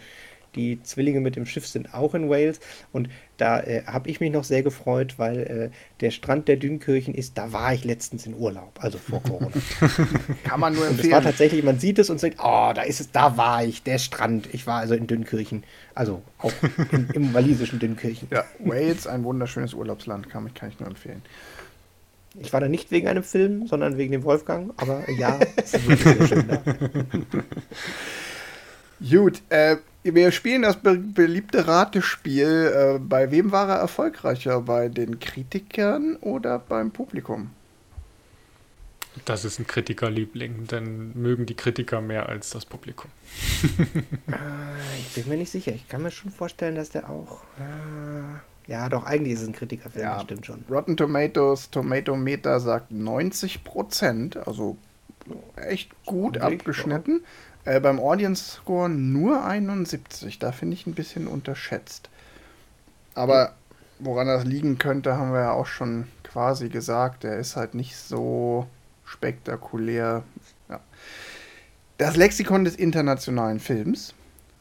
die 0.55 0.82
Zwillinge 0.82 1.20
mit 1.20 1.36
dem 1.36 1.46
Schiff 1.46 1.66
sind 1.66 1.94
auch 1.94 2.14
in 2.14 2.28
Wales. 2.28 2.61
Und 2.92 3.09
da 3.36 3.61
äh, 3.61 3.82
habe 3.86 4.09
ich 4.11 4.20
mich 4.20 4.30
noch 4.30 4.44
sehr 4.44 4.62
gefreut, 4.62 5.14
weil 5.18 5.38
äh, 5.38 5.70
der 6.00 6.11
Strand 6.11 6.48
der 6.48 6.57
Dünkirchen 6.57 7.14
ist, 7.14 7.38
da 7.38 7.53
war 7.53 7.72
ich 7.74 7.84
letztens 7.84 8.26
in 8.26 8.34
Urlaub, 8.34 8.72
also 8.80 8.98
vor 8.98 9.22
Corona. 9.22 9.50
Kann 10.44 10.61
man 10.61 10.74
nur 10.74 10.86
empfehlen. 10.86 11.00
Und 11.00 11.07
es 11.07 11.11
war 11.12 11.22
tatsächlich, 11.22 11.62
man 11.62 11.78
sieht 11.78 11.98
es 11.98 12.11
und 12.11 12.20
sagt, 12.20 12.36
oh, 12.38 12.72
da 12.74 12.82
ist 12.82 13.00
es, 13.00 13.11
da 13.11 13.36
war 13.36 13.64
ich, 13.64 13.82
der 13.82 13.98
Strand. 13.98 14.48
Ich 14.53 14.66
war 14.66 14.80
also 14.80 14.94
in 14.94 15.07
Dünkirchen, 15.07 15.64
also 15.94 16.22
auch 16.38 16.53
in, 16.90 17.09
im 17.14 17.34
walisischen 17.34 17.78
Dünkirchen. 17.78 18.28
Ja, 18.30 18.44
Wales, 18.59 19.07
ein 19.07 19.24
wunderschönes 19.24 19.74
Urlaubsland, 19.74 20.28
kann 20.28 20.46
ich, 20.46 20.55
kann 20.55 20.68
ich 20.68 20.78
nur 20.78 20.88
empfehlen. 20.88 21.22
Ich 22.40 22.53
war 22.53 22.61
da 22.61 22.68
nicht 22.68 22.90
wegen 22.90 23.09
einem 23.09 23.24
Film, 23.24 23.66
sondern 23.66 23.98
wegen 23.98 24.12
dem 24.12 24.24
Wolfgang, 24.24 24.72
aber 24.78 25.09
ja, 25.11 25.38
es 25.57 25.74
ist 25.74 25.86
wirklich 25.86 26.16
sehr 26.16 26.26
schön 26.26 26.48
da. 26.48 26.62
Gut, 29.11 29.42
äh, 29.50 29.76
wir 30.05 30.32
spielen 30.32 30.62
das 30.62 30.76
be 30.76 30.96
beliebte 30.96 31.66
Ratespiel. 31.66 32.96
Äh, 32.96 32.98
bei 32.98 33.30
wem 33.30 33.53
war 33.53 33.68
er 33.68 33.76
erfolgreicher? 33.76 34.61
Bei 34.61 34.88
den 34.88 35.20
Kritikern 35.20 36.16
oder 36.16 36.59
beim 36.59 36.90
Publikum? 36.90 37.50
Das 39.26 39.44
ist 39.44 39.59
ein 39.59 39.66
Kritikerliebling, 39.66 40.66
denn 40.66 41.12
mögen 41.14 41.44
die 41.44 41.55
Kritiker 41.55 42.00
mehr 42.00 42.28
als 42.28 42.50
das 42.50 42.64
Publikum. 42.64 43.11
ah, 44.30 44.36
ich 44.98 45.14
bin 45.14 45.28
mir 45.28 45.36
nicht 45.36 45.50
sicher. 45.50 45.72
Ich 45.72 45.86
kann 45.88 46.03
mir 46.03 46.11
schon 46.11 46.30
vorstellen, 46.30 46.76
dass 46.76 46.90
der 46.90 47.11
auch. 47.11 47.42
Ah, 47.59 48.40
ja, 48.66 48.88
doch, 48.88 49.05
eigentlich 49.05 49.34
ist 49.34 49.42
es 49.42 49.48
ein 49.48 49.53
Kritikerfilm, 49.53 50.05
ja, 50.05 50.20
stimmt 50.20 50.46
schon. 50.46 50.64
Rotten 50.70 50.96
Tomatoes, 50.96 51.70
Tomato 51.70 52.16
Meter 52.16 52.61
sagt 52.61 52.90
90 52.90 53.64
Prozent, 53.64 54.36
also 54.36 54.76
echt 55.57 55.91
gut 56.05 56.39
abgeschnitten. 56.39 57.25
Doch. 57.64 57.73
Äh, 57.73 57.81
beim 57.81 58.01
Audience 58.01 58.57
Score 58.57 58.89
nur 58.89 59.45
71. 59.45 60.39
Da 60.39 60.53
finde 60.53 60.75
ich 60.75 60.87
ein 60.87 60.95
bisschen 60.95 61.27
unterschätzt. 61.27 62.09
Aber 63.14 63.55
woran 63.99 64.27
das 64.27 64.45
liegen 64.45 64.79
könnte, 64.79 65.16
haben 65.16 65.33
wir 65.33 65.41
ja 65.41 65.53
auch 65.53 65.66
schon 65.66 66.07
quasi 66.25 66.68
gesagt. 66.68 67.25
Der 67.25 67.39
ist 67.39 67.57
halt 67.57 67.75
nicht 67.75 67.97
so 67.97 68.66
spektakulär. 69.05 70.23
Ja. 70.68 70.81
Das 71.99 72.16
Lexikon 72.16 72.64
des 72.64 72.75
internationalen 72.75 73.61
Films 73.61 74.14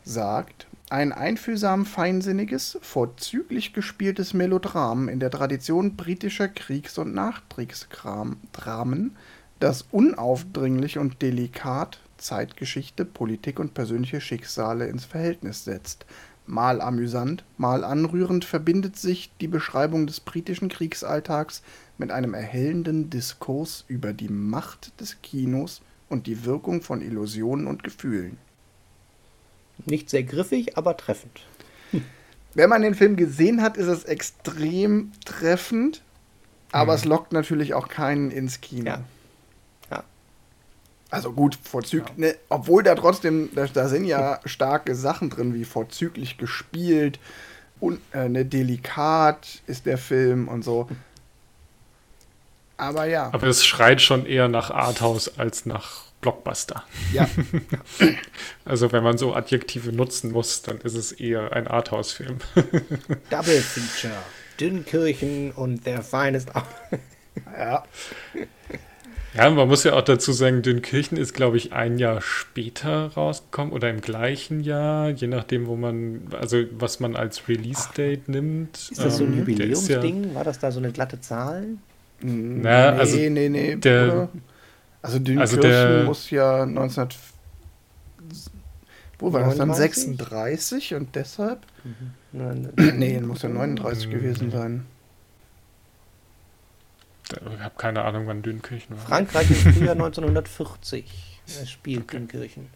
sagt, 0.03 0.67
ein 0.89 1.13
einfühlsam 1.13 1.85
feinsinniges, 1.85 2.77
vorzüglich 2.81 3.73
gespieltes 3.73 4.33
Melodram 4.33 5.07
in 5.07 5.21
der 5.21 5.31
Tradition 5.31 5.95
britischer 5.95 6.49
Kriegs- 6.49 6.97
und 6.97 7.13
Nachkriegsdramen, 7.13 9.15
das 9.61 9.85
unaufdringlich 9.91 10.97
und 10.97 11.21
delikat 11.21 11.99
Zeitgeschichte, 12.17 13.05
Politik 13.05 13.59
und 13.59 13.73
persönliche 13.73 14.19
Schicksale 14.19 14.87
ins 14.87 15.05
Verhältnis 15.05 15.63
setzt. 15.63 16.05
Mal 16.47 16.81
amüsant, 16.81 17.43
mal 17.57 17.83
anrührend 17.83 18.43
verbindet 18.43 18.97
sich 18.97 19.31
die 19.39 19.47
Beschreibung 19.47 20.07
des 20.07 20.19
britischen 20.19 20.67
Kriegsalltags 20.67 21.61
mit 21.97 22.11
einem 22.11 22.33
erhellenden 22.33 23.09
Diskurs 23.09 23.85
über 23.87 24.13
die 24.13 24.29
Macht 24.29 24.99
des 24.99 25.21
Kinos 25.21 25.81
und 26.09 26.25
die 26.25 26.43
Wirkung 26.43 26.81
von 26.81 27.01
Illusionen 27.01 27.67
und 27.67 27.83
Gefühlen. 27.83 28.37
Nicht 29.85 30.09
sehr 30.09 30.23
griffig, 30.23 30.77
aber 30.77 30.97
treffend. 30.97 31.45
Hm. 31.91 32.03
Wenn 32.55 32.69
man 32.69 32.81
den 32.81 32.95
Film 32.95 33.15
gesehen 33.15 33.61
hat, 33.61 33.77
ist 33.77 33.87
es 33.87 34.03
extrem 34.03 35.11
treffend, 35.23 36.01
aber 36.71 36.93
mhm. 36.93 36.97
es 36.97 37.05
lockt 37.05 37.31
natürlich 37.31 37.73
auch 37.73 37.87
keinen 37.87 38.31
ins 38.31 38.59
Kino. 38.59 38.87
Ja. 38.87 39.03
Also 41.11 41.33
gut, 41.33 41.57
vorzüglich, 41.61 42.17
ja. 42.17 42.27
ne, 42.27 42.35
obwohl 42.47 42.83
da 42.83 42.95
trotzdem, 42.95 43.49
da, 43.53 43.67
da, 43.67 43.89
sind 43.89 44.05
ja 44.05 44.39
starke 44.45 44.95
Sachen 44.95 45.29
drin, 45.29 45.53
wie 45.53 45.65
vorzüglich 45.65 46.37
gespielt 46.37 47.19
und 47.81 47.99
äh, 48.13 48.29
ne, 48.29 48.45
delikat 48.45 49.61
ist 49.67 49.85
der 49.85 49.97
Film 49.97 50.47
und 50.47 50.63
so. 50.63 50.87
Aber 52.77 53.05
ja. 53.05 53.29
Aber 53.33 53.47
es 53.47 53.65
schreit 53.65 54.01
schon 54.01 54.25
eher 54.25 54.47
nach 54.47 54.71
Arthouse 54.71 55.37
als 55.37 55.65
nach 55.65 56.05
Blockbuster. 56.21 56.85
Ja. 57.11 57.27
also 58.65 58.93
wenn 58.93 59.03
man 59.03 59.17
so 59.17 59.35
Adjektive 59.35 59.91
nutzen 59.91 60.31
muss, 60.31 60.61
dann 60.61 60.79
ist 60.79 60.95
es 60.95 61.11
eher 61.11 61.51
ein 61.51 61.67
Arthouse-Film. 61.67 62.37
Double 63.29 63.61
Feature. 63.61 64.17
Dünnkirchen 64.59 65.51
und 65.51 65.85
der 65.85 66.03
Finest. 66.03 66.49
ja. 67.57 67.83
Ja, 69.33 69.49
man 69.49 69.67
muss 69.67 69.83
ja 69.85 69.93
auch 69.93 70.01
dazu 70.01 70.33
sagen, 70.33 70.61
Dünnkirchen 70.61 71.17
ist, 71.17 71.33
glaube 71.33 71.55
ich, 71.55 71.71
ein 71.71 71.97
Jahr 71.97 72.21
später 72.21 73.07
rausgekommen 73.13 73.71
oder 73.71 73.89
im 73.89 74.01
gleichen 74.01 74.61
Jahr, 74.61 75.09
je 75.09 75.27
nachdem, 75.27 75.67
wo 75.67 75.77
man, 75.77 76.27
also 76.37 76.63
was 76.77 76.99
man 76.99 77.15
als 77.15 77.47
Release-Date 77.47 78.27
nimmt. 78.27 78.89
Ist 78.91 79.03
das 79.03 79.17
so 79.17 79.23
ein 79.23 79.31
ähm, 79.31 79.39
Jubiläumsding? 79.39 80.29
Ja, 80.29 80.35
War 80.35 80.43
das 80.43 80.59
da 80.59 80.71
so 80.71 80.79
eine 80.79 80.91
glatte 80.91 81.21
Zahl? 81.21 81.65
Na, 82.21 82.89
also 82.89 83.15
nee, 83.15 83.29
nee, 83.29 83.49
nee. 83.49 83.75
Der, 83.77 84.27
also 85.01 85.17
Dünnkirchen 85.17 85.39
also 85.39 85.57
der, 85.61 86.03
muss 86.03 86.29
ja 86.29 86.65
19. 86.65 87.07
Wo 89.17 89.31
war 89.31 89.41
39? 89.41 89.89
das 89.89 90.05
dann? 90.05 90.15
36 90.17 90.95
und 90.95 91.15
deshalb? 91.15 91.59
Mhm. 91.83 92.69
nee, 92.97 93.19
muss 93.21 93.43
ja 93.43 93.49
39 93.49 94.07
mhm. 94.07 94.11
gewesen 94.11 94.51
sein. 94.51 94.85
Ich 97.33 97.59
habe 97.63 97.75
keine 97.77 98.03
Ahnung, 98.03 98.27
wann 98.27 98.41
Dünkirchen 98.41 98.97
war. 98.97 99.05
Frankreich 99.05 99.49
im 99.49 99.73
Frühjahr 99.73 99.93
1940 99.93 101.41
er 101.59 101.65
spielt 101.65 102.03
okay. 102.03 102.17
Dünkirchen. 102.17 102.67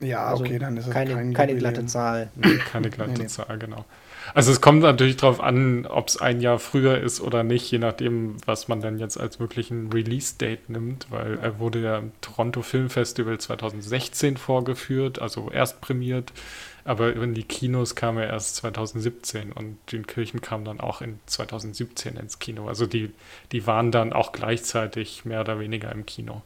Ja, 0.00 0.26
also 0.26 0.44
okay, 0.44 0.58
dann 0.58 0.76
ist 0.76 0.86
es 0.86 0.92
keine, 0.92 1.14
kein 1.14 1.34
keine 1.34 1.56
glatte 1.56 1.84
Zahl. 1.86 2.30
Keine 2.70 2.88
glatte 2.88 3.12
nee, 3.12 3.18
nee. 3.22 3.26
Zahl, 3.26 3.58
genau. 3.58 3.84
Also 4.34 4.52
es 4.52 4.60
kommt 4.60 4.82
natürlich 4.82 5.16
darauf 5.16 5.40
an, 5.40 5.86
ob 5.86 6.08
es 6.08 6.20
ein 6.20 6.40
Jahr 6.40 6.58
früher 6.58 6.98
ist 7.00 7.20
oder 7.20 7.42
nicht, 7.42 7.70
je 7.70 7.78
nachdem, 7.78 8.36
was 8.46 8.68
man 8.68 8.80
dann 8.80 8.98
jetzt 8.98 9.18
als 9.18 9.40
wirklichen 9.40 9.92
Release-Date 9.92 10.70
nimmt, 10.70 11.06
weil 11.10 11.38
er 11.38 11.58
wurde 11.58 11.80
ja 11.80 11.98
im 11.98 12.12
Toronto 12.20 12.62
Film 12.62 12.90
Festival 12.90 13.38
2016 13.38 14.36
vorgeführt, 14.36 15.20
also 15.20 15.50
erst 15.50 15.80
prämiert 15.80 16.32
aber 16.88 17.14
in 17.14 17.34
die 17.34 17.42
Kinos 17.42 17.94
kam 17.96 18.16
er 18.16 18.28
erst 18.28 18.56
2017 18.56 19.52
und 19.52 19.76
den 19.92 20.06
Kirchen 20.06 20.40
kam 20.40 20.64
dann 20.64 20.80
auch 20.80 21.02
in 21.02 21.18
2017 21.26 22.16
ins 22.16 22.38
Kino. 22.38 22.66
Also 22.66 22.86
die, 22.86 23.12
die 23.52 23.66
waren 23.66 23.92
dann 23.92 24.14
auch 24.14 24.32
gleichzeitig 24.32 25.26
mehr 25.26 25.42
oder 25.42 25.60
weniger 25.60 25.92
im 25.92 26.06
Kino. 26.06 26.40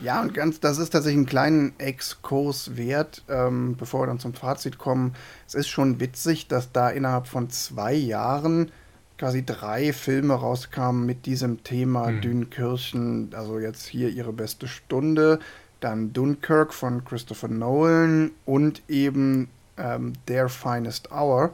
Ja, 0.00 0.22
und 0.22 0.34
ganz, 0.34 0.60
das 0.60 0.78
ist 0.78 0.90
tatsächlich 0.90 1.16
einen 1.16 1.26
kleinen 1.26 1.80
Exkurs 1.80 2.76
wert, 2.76 3.24
ähm, 3.28 3.76
bevor 3.76 4.02
wir 4.02 4.06
dann 4.06 4.20
zum 4.20 4.34
Fazit 4.34 4.78
kommen. 4.78 5.16
Es 5.48 5.54
ist 5.54 5.66
schon 5.66 5.98
witzig, 5.98 6.46
dass 6.46 6.70
da 6.70 6.90
innerhalb 6.90 7.26
von 7.28 7.50
zwei 7.50 7.94
Jahren 7.94 8.70
quasi 9.18 9.44
drei 9.44 9.92
Filme 9.92 10.34
rauskamen 10.34 11.04
mit 11.04 11.26
diesem 11.26 11.64
Thema 11.64 12.10
mhm. 12.10 12.20
Dünkirchen, 12.20 13.30
also 13.34 13.58
jetzt 13.58 13.86
hier 13.86 14.08
ihre 14.10 14.32
beste 14.32 14.68
Stunde, 14.68 15.40
dann 15.80 16.12
Dunkirk 16.12 16.72
von 16.72 17.04
Christopher 17.04 17.48
Nolan 17.48 18.30
und 18.44 18.82
eben 18.88 19.48
ähm, 19.76 20.12
Their 20.26 20.48
Finest 20.48 21.10
Hour. 21.12 21.52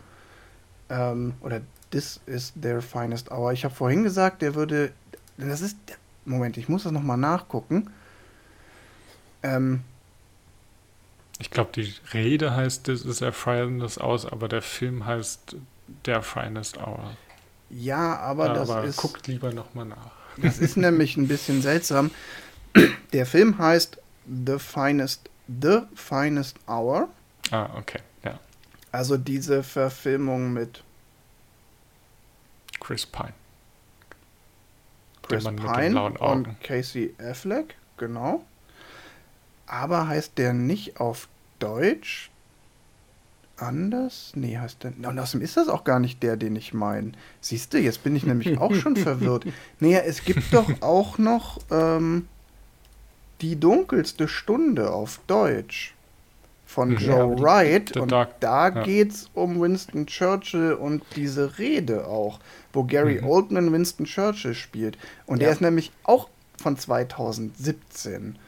Ähm, 0.89 1.35
oder 1.41 1.61
This 1.91 2.20
is 2.27 2.53
Their 2.61 2.83
Finest 2.83 3.31
Hour. 3.31 3.53
Ich 3.53 3.64
habe 3.64 3.75
vorhin 3.75 4.03
gesagt, 4.03 4.43
der 4.43 4.55
würde. 4.55 4.93
Das 5.37 5.61
ist. 5.61 5.77
Moment, 6.27 6.57
ich 6.57 6.70
muss 6.70 6.85
das 6.85 6.93
nochmal 6.93 7.18
nachgucken. 7.18 7.91
Ähm, 9.43 9.83
ich 11.39 11.51
glaube, 11.51 11.70
die 11.74 11.95
Rede 12.12 12.55
heißt 12.55 12.85
This 12.85 13.05
is 13.05 13.18
Their 13.18 13.32
Finest 13.32 14.01
Hour, 14.01 14.32
aber 14.32 14.49
der 14.49 14.62
Film 14.62 15.05
heißt 15.07 15.57
Their 16.05 16.22
Finest 16.22 16.78
Hour. 16.78 17.16
Ja, 17.70 18.18
aber 18.18 18.47
ja, 18.49 18.55
das 18.55 18.70
aber 18.70 18.85
ist. 18.85 18.97
Guckt 18.97 19.26
lieber 19.26 19.53
nochmal 19.53 19.87
nach. 19.87 20.11
Das 20.37 20.59
ist 20.59 20.76
nämlich 20.76 21.16
ein 21.16 21.28
bisschen 21.28 21.62
seltsam. 21.62 22.11
Der 23.12 23.26
Film 23.26 23.59
heißt 23.59 23.99
The 24.26 24.59
Finest, 24.59 25.30
The 25.47 25.82
Finest 25.95 26.57
Hour 26.66 27.09
Ah, 27.51 27.70
okay, 27.76 28.01
ja. 28.24 28.39
Also 28.93 29.16
diese 29.16 29.62
Verfilmung 29.62 30.53
mit 30.53 30.82
Chris 32.80 33.07
Pine. 33.07 33.32
Chris 35.22 35.45
Pine 35.45 36.11
und 36.18 36.61
Casey 36.62 37.14
Affleck, 37.18 37.76
genau. 37.97 38.45
Aber 39.75 40.07
heißt 40.07 40.39
der 40.39 40.53
nicht 40.53 41.01
auf 41.01 41.27
Deutsch 41.59 42.31
anders? 43.57 44.31
Nee, 44.37 44.57
heißt 44.57 44.85
der. 44.85 44.93
Und 45.09 45.18
außerdem 45.18 45.45
ist 45.45 45.57
das 45.57 45.66
auch 45.68 45.83
gar 45.83 45.99
nicht 45.99 46.22
der, 46.22 46.37
den 46.37 46.55
ich 46.55 46.72
meine. 46.72 47.12
Siehst 47.41 47.75
du, 47.75 47.79
jetzt 47.79 48.05
bin 48.05 48.14
ich 48.14 48.25
nämlich 48.25 48.59
auch 48.59 48.72
schon 48.75 48.95
verwirrt. 48.95 49.47
Nee, 49.81 49.97
es 49.97 50.25
gibt 50.25 50.55
doch 50.55 50.70
auch 50.81 51.18
noch 51.18 51.59
ähm, 51.72 52.29
die 53.41 53.59
dunkelste 53.59 54.29
Stunde 54.29 54.93
auf 54.93 55.20
Deutsch 55.27 55.95
von. 56.66 56.97
Joe 56.97 57.35
ja, 57.35 57.41
Wright. 57.41 57.97
Und 57.97 58.12
Dark, 58.12 58.39
da 58.39 58.68
ja. 58.68 58.83
geht 58.85 59.11
es 59.11 59.31
um 59.35 59.61
Winston 59.61 60.07
Churchill 60.07 60.75
und 60.75 61.03
diese 61.16 61.59
Rede 61.59 62.07
auch, 62.07 62.39
wo 62.72 62.85
Gary 62.85 63.20
mhm. 63.20 63.29
Oldman 63.29 63.72
Winston 63.72 64.07
Churchill 64.07 64.55
spielt. 64.55 64.97
Und 65.27 65.39
ja. 65.39 65.47
der 65.47 65.53
ist 65.53 65.61
nämlich 65.61 65.91
auch 66.05 66.29
von 66.62 66.79
2017. 66.79 68.39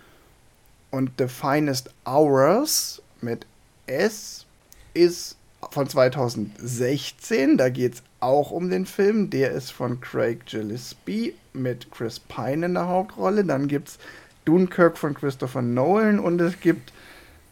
Und 0.97 1.11
The 1.19 1.29
Finest 1.29 1.91
Hours 2.07 3.03
mit 3.21 3.45
S 3.87 4.47
ist 4.95 5.37
von 5.71 5.87
2016. 5.87 7.59
Da 7.59 7.69
geht 7.69 7.97
es 7.97 8.03
auch 8.21 8.51
um 8.51 8.71
den 8.71 8.87
Film. 8.87 9.29
Der 9.29 9.51
ist 9.51 9.73
von 9.73 10.01
Craig 10.01 10.47
Gillespie 10.47 11.35
mit 11.53 11.91
Chris 11.91 12.19
Pine 12.19 12.65
in 12.65 12.73
der 12.73 12.89
Hauptrolle. 12.89 13.45
Dann 13.45 13.69
gibt 13.69 13.89
es 13.89 13.99
Dunkirk 14.47 14.97
von 14.97 15.13
Christopher 15.13 15.61
Nolan 15.61 16.19
und 16.19 16.41
es 16.41 16.59
gibt 16.61 16.95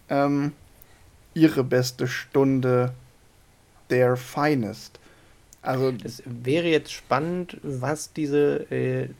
ähm, 0.09 0.53
ihre 1.35 1.65
beste 1.65 2.09
Stunde 2.09 2.95
der 3.91 4.17
Finest. 4.17 4.99
Also 5.61 5.93
es 6.03 6.23
wäre 6.25 6.69
jetzt 6.69 6.95
spannend, 6.95 7.59
was 7.63 8.11
diese 8.15 8.71
äh, 8.71 9.11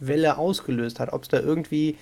Welle 0.00 0.38
ausgelöst 0.38 0.98
hat. 0.98 1.12
Ob 1.12 1.22
es 1.22 1.28
da 1.28 1.38
irgendwie 1.38 1.96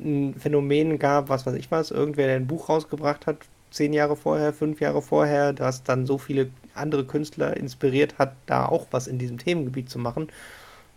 ein 0.00 0.34
Phänomen 0.38 0.98
gab, 0.98 1.28
was 1.28 1.46
weiß 1.46 1.54
ich 1.54 1.70
was, 1.70 1.90
irgendwer, 1.90 2.26
der 2.26 2.36
ein 2.36 2.46
Buch 2.46 2.68
rausgebracht 2.68 3.26
hat, 3.26 3.38
zehn 3.70 3.92
Jahre 3.92 4.16
vorher, 4.16 4.52
fünf 4.52 4.80
Jahre 4.80 5.02
vorher, 5.02 5.52
das 5.52 5.82
dann 5.82 6.06
so 6.06 6.18
viele 6.18 6.50
andere 6.74 7.04
Künstler 7.04 7.56
inspiriert 7.56 8.18
hat, 8.18 8.34
da 8.46 8.66
auch 8.66 8.86
was 8.90 9.06
in 9.06 9.18
diesem 9.18 9.38
Themengebiet 9.38 9.90
zu 9.90 9.98
machen. 9.98 10.28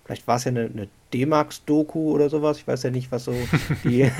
Vielleicht 0.06 0.28
war 0.28 0.36
es 0.36 0.44
ja 0.44 0.52
eine, 0.52 0.66
eine 0.66 0.88
D-Max-Doku 1.14 2.12
oder 2.12 2.30
sowas. 2.30 2.60
Ich 2.60 2.68
weiß 2.68 2.84
ja 2.84 2.92
nicht, 2.92 3.12
was 3.12 3.24
so 3.24 3.34
die 3.84 4.12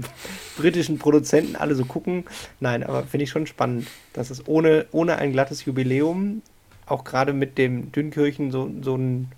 britischen 0.58 0.98
Produzenten 0.98 1.56
alle 1.56 1.74
so 1.74 1.86
gucken. 1.86 2.24
Nein, 2.60 2.82
aber 2.82 3.04
finde 3.04 3.24
ich 3.24 3.30
schon 3.30 3.46
spannend, 3.46 3.86
dass 4.12 4.28
es 4.28 4.46
ohne, 4.46 4.84
ohne 4.92 5.16
ein 5.16 5.32
glattes 5.32 5.64
Jubiläum, 5.64 6.42
auch 6.84 7.04
gerade 7.04 7.32
mit 7.32 7.56
dem 7.56 7.90
Dünnkirchen, 7.90 8.50
so, 8.50 8.70
so 8.82 8.96
ein. 8.96 9.32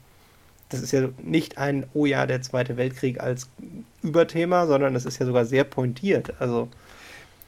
Das 0.73 0.81
ist 0.81 0.93
ja 0.93 1.09
nicht 1.23 1.59
ein 1.59 1.87
Oh 1.95 2.07
ja, 2.07 2.27
der 2.27 2.43
Zweite 2.43 2.77
Weltkrieg 2.77 3.21
als 3.21 3.49
Überthema, 4.03 4.67
sondern 4.67 4.95
es 4.95 5.05
ist 5.05 5.19
ja 5.19 5.27
sogar 5.27 5.45
sehr 5.45 5.65
pointiert. 5.65 6.35
Also. 6.41 6.69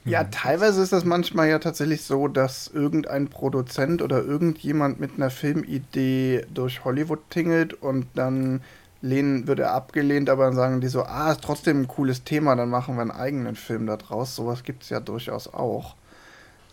Ja, 0.04 0.24
teilweise 0.24 0.82
ist 0.82 0.92
das 0.92 1.04
manchmal 1.04 1.48
ja 1.48 1.58
tatsächlich 1.58 2.02
so, 2.02 2.28
dass 2.28 2.68
irgendein 2.68 3.28
Produzent 3.28 4.02
oder 4.02 4.22
irgendjemand 4.22 5.00
mit 5.00 5.12
einer 5.16 5.30
Filmidee 5.30 6.44
durch 6.52 6.84
Hollywood 6.84 7.30
tingelt 7.30 7.72
und 7.72 8.06
dann 8.14 8.60
lehnen, 9.04 9.46
wird 9.46 9.60
er 9.60 9.72
abgelehnt, 9.72 10.28
aber 10.30 10.44
dann 10.44 10.54
sagen 10.54 10.80
die 10.80 10.88
so, 10.88 11.04
ah, 11.04 11.32
ist 11.32 11.42
trotzdem 11.42 11.82
ein 11.82 11.88
cooles 11.88 12.24
Thema, 12.24 12.56
dann 12.56 12.70
machen 12.70 12.96
wir 12.96 13.02
einen 13.02 13.10
eigenen 13.10 13.54
Film 13.54 13.86
da 13.86 13.96
draus. 13.96 14.34
Sowas 14.34 14.62
gibt 14.62 14.82
es 14.82 14.90
ja 14.90 15.00
durchaus 15.00 15.52
auch. 15.52 15.94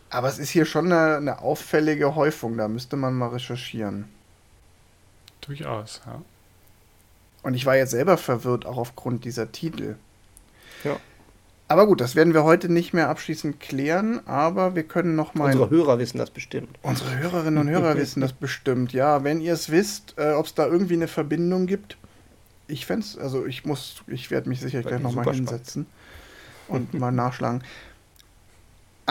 Aber 0.09 0.27
es 0.27 0.39
ist 0.39 0.49
hier 0.49 0.65
schon 0.65 0.91
eine, 0.91 1.17
eine, 1.17 1.39
auffällige 1.39 2.15
Häufung, 2.15 2.57
da 2.57 2.67
müsste 2.67 2.97
man 2.97 3.13
mal 3.13 3.29
recherchieren. 3.29 4.09
Durchaus, 5.41 6.01
ja. 6.05 6.21
Und 7.43 7.53
ich 7.53 7.65
war 7.65 7.75
jetzt 7.75 7.91
selber 7.91 8.17
verwirrt, 8.17 8.65
auch 8.65 8.77
aufgrund 8.77 9.25
dieser 9.25 9.51
Titel. 9.51 9.95
Ja. 10.83 10.97
Aber 11.67 11.87
gut, 11.87 12.01
das 12.01 12.15
werden 12.15 12.33
wir 12.33 12.43
heute 12.43 12.67
nicht 12.67 12.93
mehr 12.93 13.07
abschließend 13.07 13.61
klären, 13.61 14.19
aber 14.27 14.75
wir 14.75 14.83
können 14.83 15.15
noch 15.15 15.35
mal. 15.35 15.45
Unsere 15.45 15.69
Hörer 15.69 15.99
wissen 15.99 16.17
das 16.17 16.29
bestimmt. 16.29 16.77
Unsere 16.81 17.17
Hörerinnen 17.17 17.57
und 17.59 17.69
Hörer 17.69 17.95
wissen 17.97 18.19
das 18.19 18.33
bestimmt, 18.33 18.91
ja. 18.91 19.23
Wenn 19.23 19.39
ihr 19.39 19.53
es 19.53 19.71
wisst, 19.71 20.15
äh, 20.17 20.33
ob 20.33 20.47
es 20.47 20.53
da 20.53 20.67
irgendwie 20.67 20.95
eine 20.95 21.07
Verbindung 21.07 21.67
gibt. 21.67 21.97
Ich 22.67 22.85
fände 22.85 23.05
also 23.21 23.45
ich 23.45 23.65
muss, 23.65 24.03
ich 24.07 24.31
werde 24.31 24.49
mich 24.49 24.59
sicher 24.59 24.81
gleich 24.81 25.01
nochmal 25.01 25.33
hinsetzen 25.33 25.85
und 26.67 26.93
mal 26.93 27.11
nachschlagen. 27.11 27.63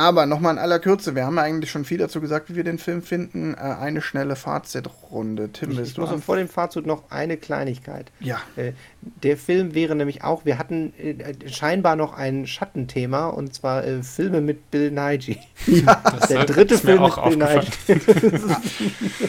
Aber 0.00 0.24
nochmal 0.24 0.54
in 0.54 0.58
aller 0.58 0.78
Kürze, 0.78 1.14
wir 1.14 1.26
haben 1.26 1.36
ja 1.36 1.42
eigentlich 1.42 1.70
schon 1.70 1.84
viel 1.84 1.98
dazu 1.98 2.22
gesagt, 2.22 2.48
wie 2.48 2.56
wir 2.56 2.64
den 2.64 2.78
Film 2.78 3.02
finden. 3.02 3.52
Äh, 3.52 3.58
eine 3.58 4.00
schnelle 4.00 4.34
Fazitrunde. 4.34 5.50
Tim, 5.52 5.72
ich, 5.72 5.78
ich 5.78 5.98
muss 5.98 6.10
vor 6.24 6.36
dem 6.36 6.48
Fazit 6.48 6.86
noch 6.86 7.10
eine 7.10 7.36
Kleinigkeit. 7.36 8.10
Ja. 8.18 8.40
Äh, 8.56 8.72
der 9.02 9.36
Film 9.36 9.74
wäre 9.74 9.94
nämlich 9.94 10.24
auch, 10.24 10.46
wir 10.46 10.56
hatten 10.56 10.94
äh, 10.96 11.50
scheinbar 11.50 11.96
noch 11.96 12.14
ein 12.14 12.46
Schattenthema 12.46 13.28
und 13.28 13.52
zwar 13.52 13.82
Filme 14.02 14.40
mit 14.40 14.70
Bill 14.70 14.90
Nighy. 14.90 15.38
Ja, 15.66 16.02
der 16.28 16.46
dritte 16.46 16.78
Film 16.78 17.02
mit 17.02 17.14
Bill 17.22 17.36
Nighy. 17.36 18.00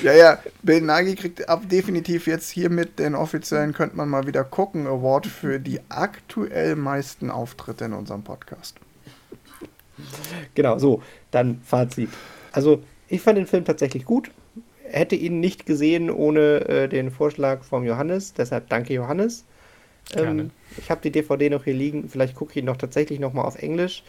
ja, 0.03 0.13
ja, 0.13 0.38
Bill 0.63 0.82
Nighy 0.82 1.15
kriegt 1.15 1.49
ab 1.49 1.67
definitiv 1.69 2.28
jetzt 2.28 2.49
hier 2.49 2.69
mit 2.69 2.97
den 2.97 3.13
offiziellen, 3.13 3.74
könnte 3.74 3.97
man 3.97 4.07
mal 4.07 4.26
wieder 4.26 4.45
gucken, 4.45 4.88
Award 4.88 5.28
für 5.28 5.59
die 5.59 5.82
aktuell 5.89 6.78
meisten 6.78 7.30
Auftritte 7.30 7.86
in 7.86 7.93
unserem 7.93 8.24
Podcast. 8.24 8.78
Genau, 10.56 10.78
so, 10.78 11.02
dann 11.32 11.62
Fazit. 11.64 12.10
Also, 12.52 12.84
ich 13.08 13.22
fand 13.22 13.38
den 13.38 13.47
Film 13.47 13.66
tatsächlich 13.66 14.06
gut. 14.06 14.32
Hätte 14.84 15.16
ihn 15.16 15.39
nicht 15.39 15.66
gesehen 15.66 16.10
ohne 16.10 16.68
äh, 16.68 16.88
den 16.89 17.12
Vorschlag 17.12 17.64
vom 17.64 17.86
Johannes. 17.86 18.34
Deshalb 18.34 18.69
danke, 18.69 18.94
Johannes. 18.94 19.45
Ähm, 20.15 20.52
ich 20.78 20.90
habe 20.90 21.02
die 21.02 21.11
DVD 21.11 21.49
noch 21.49 21.64
hier 21.64 21.73
liegen. 21.73 22.10
Vielleicht 22.10 22.36
gucke 22.36 22.52
ich 22.52 22.57
ihn 22.57 22.65
noch 22.65 22.78
tatsächlich 22.78 23.19
nochmal 23.19 23.45
auf 23.45 23.61
Englisch. 23.61 24.03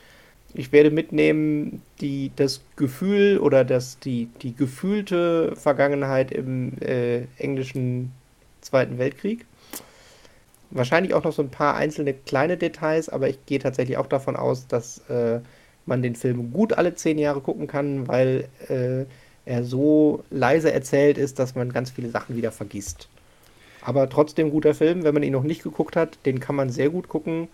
Ich 0.54 0.72
werde 0.72 0.90
mitnehmen 0.90 1.82
die, 2.00 2.30
das 2.36 2.60
Gefühl 2.76 3.38
oder 3.38 3.64
das, 3.64 3.98
die, 3.98 4.28
die 4.42 4.54
gefühlte 4.54 5.56
Vergangenheit 5.56 6.30
im 6.30 6.72
äh, 6.80 7.22
englischen 7.38 8.12
Zweiten 8.60 8.98
Weltkrieg. 8.98 9.46
Wahrscheinlich 10.70 11.14
auch 11.14 11.24
noch 11.24 11.32
so 11.32 11.42
ein 11.42 11.50
paar 11.50 11.76
einzelne 11.76 12.14
kleine 12.14 12.56
Details, 12.56 13.08
aber 13.08 13.28
ich 13.28 13.44
gehe 13.46 13.58
tatsächlich 13.58 13.96
auch 13.96 14.06
davon 14.06 14.36
aus, 14.36 14.66
dass 14.66 14.98
äh, 15.08 15.40
man 15.86 16.02
den 16.02 16.14
Film 16.14 16.52
gut 16.52 16.72
alle 16.74 16.94
zehn 16.94 17.18
Jahre 17.18 17.40
gucken 17.40 17.66
kann, 17.66 18.08
weil 18.08 18.48
äh, 18.68 19.04
er 19.44 19.64
so 19.64 20.24
leise 20.30 20.72
erzählt 20.72 21.18
ist, 21.18 21.38
dass 21.38 21.54
man 21.54 21.72
ganz 21.72 21.90
viele 21.90 22.10
Sachen 22.10 22.36
wieder 22.36 22.52
vergisst. 22.52 23.08
Aber 23.80 24.08
trotzdem 24.08 24.50
guter 24.50 24.74
Film, 24.74 25.02
wenn 25.02 25.14
man 25.14 25.24
ihn 25.24 25.32
noch 25.32 25.42
nicht 25.42 25.64
geguckt 25.64 25.96
hat, 25.96 26.18
den 26.24 26.38
kann 26.38 26.54
man 26.54 26.70
sehr 26.70 26.90
gut 26.90 27.08
gucken. 27.08 27.48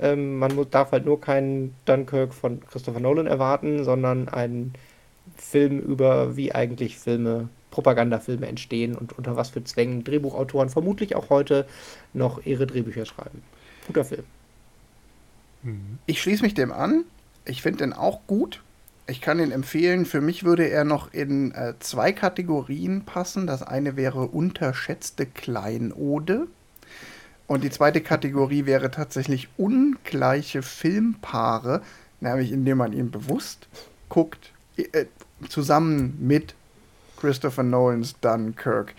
Ähm, 0.00 0.38
man 0.38 0.54
muss, 0.54 0.70
darf 0.70 0.90
halt 0.90 1.06
nur 1.06 1.20
keinen 1.20 1.74
Dunkirk 1.84 2.34
von 2.34 2.60
Christopher 2.66 3.00
Nolan 3.00 3.26
erwarten, 3.26 3.84
sondern 3.84 4.28
einen 4.28 4.72
Film 5.36 5.78
über, 5.78 6.36
wie 6.36 6.52
eigentlich 6.52 6.98
Filme, 6.98 7.48
Propagandafilme 7.70 8.46
entstehen 8.46 8.96
und 8.96 9.16
unter 9.16 9.36
was 9.36 9.50
für 9.50 9.62
Zwängen 9.62 10.02
Drehbuchautoren 10.02 10.68
vermutlich 10.68 11.14
auch 11.14 11.30
heute 11.30 11.66
noch 12.12 12.44
ihre 12.44 12.66
Drehbücher 12.66 13.06
schreiben. 13.06 13.42
Guter 13.86 14.04
Film. 14.04 14.24
Ich 16.06 16.20
schließe 16.20 16.42
mich 16.42 16.54
dem 16.54 16.72
an. 16.72 17.04
Ich 17.48 17.62
finde 17.62 17.78
den 17.78 17.92
auch 17.92 18.20
gut. 18.26 18.62
Ich 19.06 19.22
kann 19.22 19.40
ihn 19.40 19.52
empfehlen. 19.52 20.04
Für 20.04 20.20
mich 20.20 20.44
würde 20.44 20.68
er 20.68 20.84
noch 20.84 21.14
in 21.14 21.52
äh, 21.52 21.74
zwei 21.80 22.12
Kategorien 22.12 23.04
passen. 23.04 23.46
Das 23.46 23.62
eine 23.62 23.96
wäre 23.96 24.26
unterschätzte 24.26 25.24
Kleinode. 25.24 26.46
Und 27.46 27.64
die 27.64 27.70
zweite 27.70 28.02
Kategorie 28.02 28.66
wäre 28.66 28.90
tatsächlich 28.90 29.48
ungleiche 29.56 30.60
Filmpaare, 30.60 31.80
nämlich 32.20 32.52
indem 32.52 32.78
man 32.78 32.92
ihn 32.92 33.10
bewusst 33.10 33.66
guckt, 34.10 34.52
äh, 34.76 35.06
zusammen 35.48 36.18
mit 36.20 36.54
Christopher 37.18 37.62
Nolans 37.62 38.14
Dunkirk. 38.20 38.94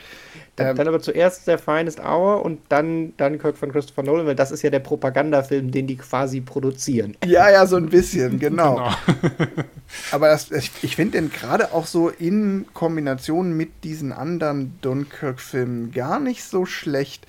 Dann, 0.55 0.67
ähm, 0.67 0.75
dann, 0.75 0.87
aber 0.87 0.99
zuerst 0.99 1.47
der 1.47 1.57
Finest 1.57 1.99
Hour 1.99 2.43
und 2.43 2.59
dann 2.69 3.15
Dunkirk 3.17 3.57
von 3.57 3.71
Christopher 3.71 4.03
Nolan, 4.03 4.25
weil 4.25 4.35
das 4.35 4.51
ist 4.51 4.61
ja 4.61 4.69
der 4.69 4.79
Propagandafilm, 4.79 5.71
den 5.71 5.87
die 5.87 5.97
quasi 5.97 6.41
produzieren. 6.41 7.15
Ja, 7.25 7.49
ja, 7.51 7.67
so 7.67 7.75
ein 7.75 7.89
bisschen, 7.89 8.39
genau. 8.39 8.75
genau. 8.75 8.89
aber 10.11 10.29
das, 10.29 10.49
ich 10.51 10.95
finde 10.95 11.19
den 11.19 11.31
gerade 11.31 11.73
auch 11.73 11.85
so 11.85 12.09
in 12.09 12.65
Kombination 12.73 13.55
mit 13.55 13.83
diesen 13.83 14.11
anderen 14.11 14.79
Dunkirk-Filmen 14.81 15.91
gar 15.91 16.19
nicht 16.19 16.43
so 16.43 16.65
schlecht. 16.65 17.27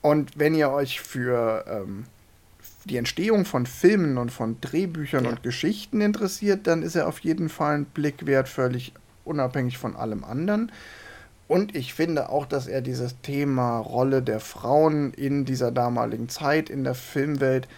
Und 0.00 0.38
wenn 0.38 0.54
ihr 0.54 0.70
euch 0.70 1.00
für 1.00 1.64
ähm, 1.68 2.06
die 2.84 2.96
Entstehung 2.96 3.44
von 3.44 3.66
Filmen 3.66 4.18
und 4.18 4.30
von 4.30 4.56
Drehbüchern 4.60 5.24
ja. 5.24 5.30
und 5.30 5.42
Geschichten 5.42 6.00
interessiert, 6.00 6.66
dann 6.66 6.82
ist 6.82 6.96
er 6.96 7.06
auf 7.06 7.20
jeden 7.20 7.48
Fall 7.48 7.76
ein 7.76 7.84
Blick 7.84 8.26
wert, 8.26 8.48
völlig 8.48 8.92
unabhängig 9.24 9.78
von 9.78 9.96
allem 9.96 10.24
anderen. 10.24 10.72
Und 11.48 11.76
ich 11.76 11.92
finde 11.92 12.30
auch, 12.30 12.46
dass 12.46 12.66
er 12.66 12.80
dieses 12.80 13.20
Thema 13.20 13.78
Rolle 13.78 14.22
der 14.22 14.40
Frauen 14.40 15.12
in 15.12 15.44
dieser 15.44 15.70
damaligen 15.70 16.28
Zeit 16.28 16.70
in 16.70 16.84
der 16.84 16.94
Filmwelt 16.94 17.68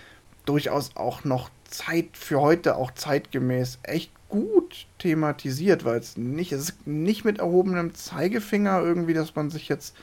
durchaus 0.45 0.93
auch 0.97 1.25
noch 1.25 1.51
Zeit 1.69 2.11
für 2.13 2.41
heute 2.41 2.77
auch 2.77 2.93
zeitgemäß 2.93 3.79
echt 3.83 4.13
gut 4.29 4.87
thematisiert, 4.99 5.85
weil 5.85 5.99
es 5.99 6.17
nicht, 6.17 6.53
es 6.53 6.61
ist 6.71 6.87
nicht 6.87 7.25
mit 7.25 7.39
erhobenem 7.39 7.95
Zeigefinger 7.95 8.81
irgendwie, 8.81 9.15
dass 9.15 9.35
man 9.35 9.51
sich 9.51 9.69
jetzt, 9.69 9.97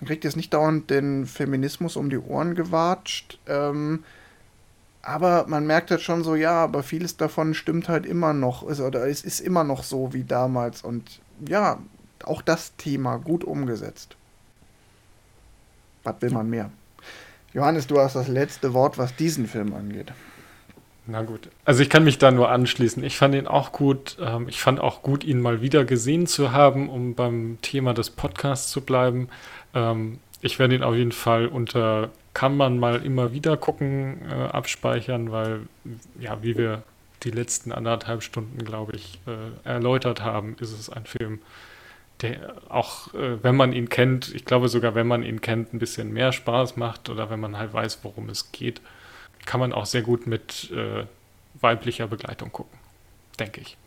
man 0.00 0.08
kriegt 0.08 0.24
jetzt 0.24 0.36
nicht 0.36 0.54
dauernd 0.54 0.90
den 0.90 1.26
Feminismus 1.26 1.96
um 1.96 2.10
die 2.10 2.18
Ohren 2.18 2.54
gewatscht. 2.54 3.38
Ähm, 3.46 4.04
aber 5.04 5.46
man 5.48 5.66
merkt 5.66 5.90
halt 5.90 6.00
schon 6.00 6.24
so, 6.24 6.34
ja, 6.34 6.64
aber 6.64 6.82
vieles 6.82 7.16
davon 7.16 7.54
stimmt 7.54 7.88
halt 7.88 8.06
immer 8.06 8.32
noch, 8.32 8.62
oder 8.62 9.06
es 9.06 9.22
ist 9.22 9.40
immer 9.40 9.64
noch 9.64 9.82
so 9.82 10.12
wie 10.12 10.24
damals. 10.24 10.82
Und 10.82 11.20
ja, 11.46 11.78
auch 12.24 12.42
das 12.42 12.76
Thema 12.76 13.18
gut 13.18 13.44
umgesetzt. 13.44 14.16
Was 16.04 16.16
will 16.20 16.30
man 16.30 16.48
mehr? 16.48 16.70
Johannes, 17.52 17.86
du 17.86 17.98
hast 17.98 18.16
das 18.16 18.28
letzte 18.28 18.72
Wort, 18.74 18.98
was 18.98 19.14
diesen 19.16 19.46
Film 19.46 19.74
angeht. 19.74 20.12
Na 21.06 21.22
gut. 21.22 21.50
Also 21.64 21.82
ich 21.82 21.90
kann 21.90 22.04
mich 22.04 22.18
da 22.18 22.30
nur 22.30 22.50
anschließen. 22.50 23.04
Ich 23.04 23.18
fand 23.18 23.34
ihn 23.34 23.46
auch 23.46 23.72
gut. 23.72 24.16
Ähm, 24.20 24.48
ich 24.48 24.60
fand 24.60 24.80
auch 24.80 25.02
gut, 25.02 25.22
ihn 25.22 25.40
mal 25.40 25.60
wieder 25.60 25.84
gesehen 25.84 26.26
zu 26.26 26.52
haben, 26.52 26.88
um 26.88 27.14
beim 27.14 27.58
Thema 27.60 27.92
des 27.92 28.08
Podcasts 28.08 28.70
zu 28.70 28.80
bleiben. 28.80 29.28
Ich 30.44 30.58
werde 30.58 30.74
ihn 30.74 30.82
auf 30.82 30.94
jeden 30.94 31.12
Fall 31.12 31.46
unter 31.46 32.10
kann 32.34 32.54
man 32.54 32.78
mal 32.78 33.02
immer 33.02 33.32
wieder 33.32 33.56
gucken, 33.56 34.20
äh, 34.28 34.34
abspeichern, 34.34 35.32
weil, 35.32 35.60
ja, 36.20 36.42
wie 36.42 36.58
wir 36.58 36.82
die 37.22 37.30
letzten 37.30 37.72
anderthalb 37.72 38.22
Stunden, 38.22 38.62
glaube 38.62 38.92
ich, 38.94 39.18
äh, 39.26 39.66
erläutert 39.66 40.20
haben, 40.20 40.54
ist 40.60 40.78
es 40.78 40.90
ein 40.90 41.06
Film, 41.06 41.40
der 42.20 42.56
auch, 42.68 43.14
äh, 43.14 43.42
wenn 43.42 43.56
man 43.56 43.72
ihn 43.72 43.88
kennt, 43.88 44.34
ich 44.34 44.44
glaube 44.44 44.68
sogar, 44.68 44.94
wenn 44.94 45.06
man 45.06 45.22
ihn 45.22 45.40
kennt, 45.40 45.72
ein 45.72 45.78
bisschen 45.78 46.12
mehr 46.12 46.30
Spaß 46.32 46.76
macht 46.76 47.08
oder 47.08 47.30
wenn 47.30 47.40
man 47.40 47.56
halt 47.56 47.72
weiß, 47.72 48.00
worum 48.02 48.28
es 48.28 48.52
geht, 48.52 48.82
kann 49.46 49.60
man 49.60 49.72
auch 49.72 49.86
sehr 49.86 50.02
gut 50.02 50.26
mit 50.26 50.70
äh, 50.72 51.06
weiblicher 51.58 52.06
Begleitung 52.06 52.52
gucken, 52.52 52.78
denke 53.40 53.62
ich. 53.62 53.78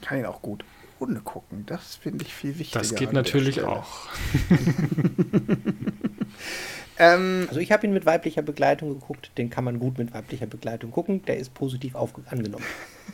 Kann 0.00 0.18
ihn 0.18 0.26
auch 0.26 0.42
gut 0.42 0.64
ohne 0.98 1.20
gucken. 1.20 1.64
Das 1.66 1.96
finde 1.96 2.24
ich 2.24 2.34
viel 2.34 2.58
wichtiger. 2.58 2.80
Das 2.80 2.94
geht 2.94 3.12
natürlich 3.12 3.62
auch. 3.62 4.08
ähm, 6.98 7.46
also 7.48 7.60
ich 7.60 7.72
habe 7.72 7.86
ihn 7.86 7.92
mit 7.92 8.06
weiblicher 8.06 8.42
Begleitung 8.42 8.90
geguckt. 8.90 9.30
Den 9.38 9.50
kann 9.50 9.64
man 9.64 9.78
gut 9.78 9.98
mit 9.98 10.14
weiblicher 10.14 10.46
Begleitung 10.46 10.90
gucken. 10.90 11.24
Der 11.26 11.36
ist 11.36 11.54
positiv 11.54 11.94
angenommen. 11.96 12.64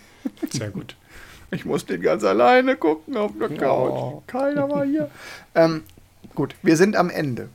Sehr 0.51 0.71
gut. 0.71 0.97
Ich 1.51 1.65
muss 1.65 1.85
den 1.85 2.01
ganz 2.01 2.25
alleine 2.25 2.77
gucken 2.77 3.17
auf 3.17 3.33
der 3.39 3.51
Couch. 3.51 3.93
Oh. 3.93 4.23
Keiner 4.27 4.71
war 4.71 4.87
hier. 4.87 5.11
ähm, 5.55 5.83
gut, 6.35 6.55
wir 6.63 6.77
sind 6.77 6.97
am 6.97 7.11
Ende. 7.11 7.49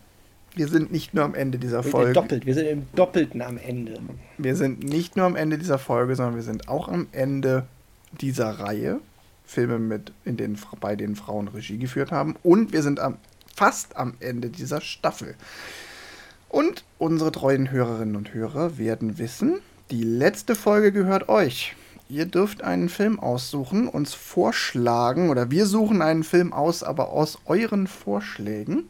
Wir 0.56 0.68
sind 0.68 0.92
nicht 0.92 1.14
nur 1.14 1.24
am 1.24 1.36
Ende 1.36 1.58
dieser 1.58 1.84
wir 1.84 1.92
Folge. 1.92 2.14
Doppelt, 2.14 2.46
wir 2.46 2.54
sind 2.54 2.68
im 2.68 2.88
Doppelten 2.96 3.42
am 3.42 3.58
Ende. 3.58 4.00
Wir 4.38 4.56
sind 4.56 4.84
nicht 4.84 5.16
nur 5.16 5.26
am 5.26 5.36
Ende 5.36 5.58
dieser 5.58 5.78
Folge, 5.78 6.16
sondern 6.16 6.36
wir 6.36 6.44
sind 6.44 6.68
auch 6.68 6.88
am 6.88 7.08
Ende 7.12 7.66
dieser 8.22 8.60
Reihe. 8.60 9.00
Filme 9.48 9.80
mit, 9.80 10.12
in 10.26 10.38
denen, 10.38 10.60
bei 10.80 10.96
denen 10.96 11.16
Frauen 11.16 11.48
Regie 11.48 11.78
geführt 11.80 12.12
haben. 12.12 12.36
Und 12.44 12.74
wir 12.74 12.84
sind 12.84 13.00
am, 13.00 13.18
fast 13.56 13.98
am 13.98 14.14
Ende 14.20 14.50
dieser 14.50 14.82
Staffel. 14.82 15.36
Und 16.50 16.84
unsere 17.00 17.32
treuen 17.32 17.72
Hörerinnen 17.72 18.16
und 18.16 18.34
Hörer 18.34 18.78
werden 18.78 19.18
wissen, 19.18 19.60
die 19.90 20.04
letzte 20.04 20.54
Folge 20.54 20.92
gehört 20.92 21.30
euch. 21.30 21.76
Ihr 22.10 22.26
dürft 22.26 22.62
einen 22.62 22.90
Film 22.90 23.20
aussuchen, 23.20 23.88
uns 23.88 24.14
vorschlagen 24.14 25.30
oder 25.30 25.52
wir 25.52 25.66
suchen 25.66 26.02
einen 26.02 26.24
Film 26.24 26.54
aus, 26.54 26.84
aber 26.84 27.10
aus 27.10 27.40
euren 27.46 27.88
Vorschlägen. 27.88 28.90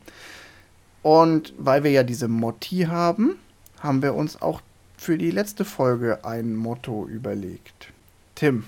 Und 1.02 1.54
weil 1.58 1.84
wir 1.84 1.92
ja 1.92 2.04
diese 2.04 2.28
Motti 2.28 2.88
haben, 2.90 3.38
haben 3.80 4.02
wir 4.02 4.14
uns 4.14 4.42
auch 4.42 4.62
für 4.98 5.18
die 5.18 5.32
letzte 5.32 5.66
Folge 5.66 6.26
ein 6.26 6.56
Motto 6.56 7.08
überlegt. 7.08 7.92
Tim, 8.36 8.66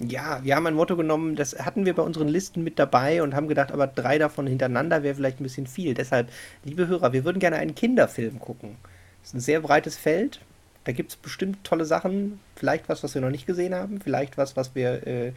ja, 0.00 0.42
wir 0.42 0.56
haben 0.56 0.66
ein 0.66 0.74
Motto 0.74 0.96
genommen, 0.96 1.36
das 1.36 1.58
hatten 1.58 1.84
wir 1.84 1.94
bei 1.94 2.02
unseren 2.02 2.28
Listen 2.28 2.64
mit 2.64 2.78
dabei 2.78 3.22
und 3.22 3.34
haben 3.34 3.48
gedacht, 3.48 3.70
aber 3.70 3.86
drei 3.86 4.18
davon 4.18 4.46
hintereinander 4.46 5.02
wäre 5.02 5.14
vielleicht 5.14 5.40
ein 5.40 5.44
bisschen 5.44 5.66
viel. 5.66 5.92
Deshalb, 5.92 6.30
liebe 6.64 6.88
Hörer, 6.88 7.12
wir 7.12 7.24
würden 7.24 7.38
gerne 7.38 7.56
einen 7.56 7.74
Kinderfilm 7.74 8.38
gucken. 8.40 8.76
Das 9.20 9.30
ist 9.30 9.34
ein 9.34 9.40
sehr 9.40 9.60
breites 9.60 9.98
Feld. 9.98 10.40
Da 10.84 10.92
gibt 10.92 11.10
es 11.10 11.16
bestimmt 11.16 11.62
tolle 11.64 11.84
Sachen. 11.84 12.40
Vielleicht 12.56 12.88
was, 12.88 13.02
was 13.04 13.14
wir 13.14 13.20
noch 13.20 13.30
nicht 13.30 13.46
gesehen 13.46 13.74
haben. 13.74 14.00
Vielleicht 14.00 14.38
was, 14.38 14.56
was 14.56 14.74
wir 14.74 15.06
äh, 15.06 15.32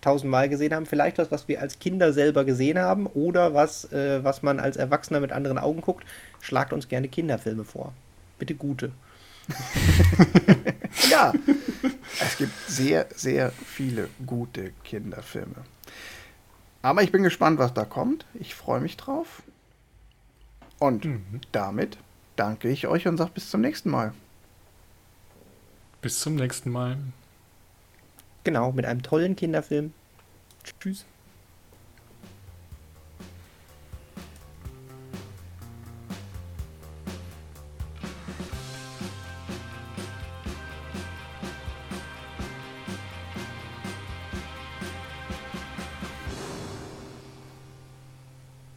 tausendmal 0.00 0.48
gesehen 0.48 0.74
haben. 0.74 0.86
Vielleicht 0.86 1.18
was, 1.18 1.30
was 1.30 1.46
wir 1.48 1.60
als 1.60 1.78
Kinder 1.78 2.14
selber 2.14 2.44
gesehen 2.44 2.78
haben. 2.78 3.06
Oder 3.06 3.52
was, 3.52 3.92
äh, 3.92 4.24
was 4.24 4.42
man 4.42 4.58
als 4.58 4.78
Erwachsener 4.78 5.20
mit 5.20 5.32
anderen 5.32 5.58
Augen 5.58 5.82
guckt. 5.82 6.06
Schlagt 6.40 6.72
uns 6.72 6.88
gerne 6.88 7.08
Kinderfilme 7.08 7.64
vor. 7.64 7.92
Bitte 8.38 8.54
gute. 8.54 8.92
ja, 11.10 11.32
es 12.20 12.38
gibt 12.38 12.52
sehr, 12.68 13.06
sehr 13.14 13.50
viele 13.50 14.08
gute 14.24 14.72
Kinderfilme. 14.84 15.64
Aber 16.82 17.02
ich 17.02 17.12
bin 17.12 17.22
gespannt, 17.22 17.58
was 17.58 17.74
da 17.74 17.84
kommt. 17.84 18.24
Ich 18.34 18.54
freue 18.54 18.80
mich 18.80 18.96
drauf. 18.96 19.42
Und 20.78 21.04
mhm. 21.04 21.40
damit 21.52 21.98
danke 22.36 22.70
ich 22.70 22.86
euch 22.86 23.06
und 23.06 23.18
sage 23.18 23.32
bis 23.34 23.50
zum 23.50 23.60
nächsten 23.60 23.90
Mal. 23.90 24.14
Bis 26.00 26.20
zum 26.20 26.36
nächsten 26.36 26.70
Mal. 26.70 26.96
Genau, 28.44 28.72
mit 28.72 28.86
einem 28.86 29.02
tollen 29.02 29.36
Kinderfilm. 29.36 29.92
Tschüss. 30.64 31.04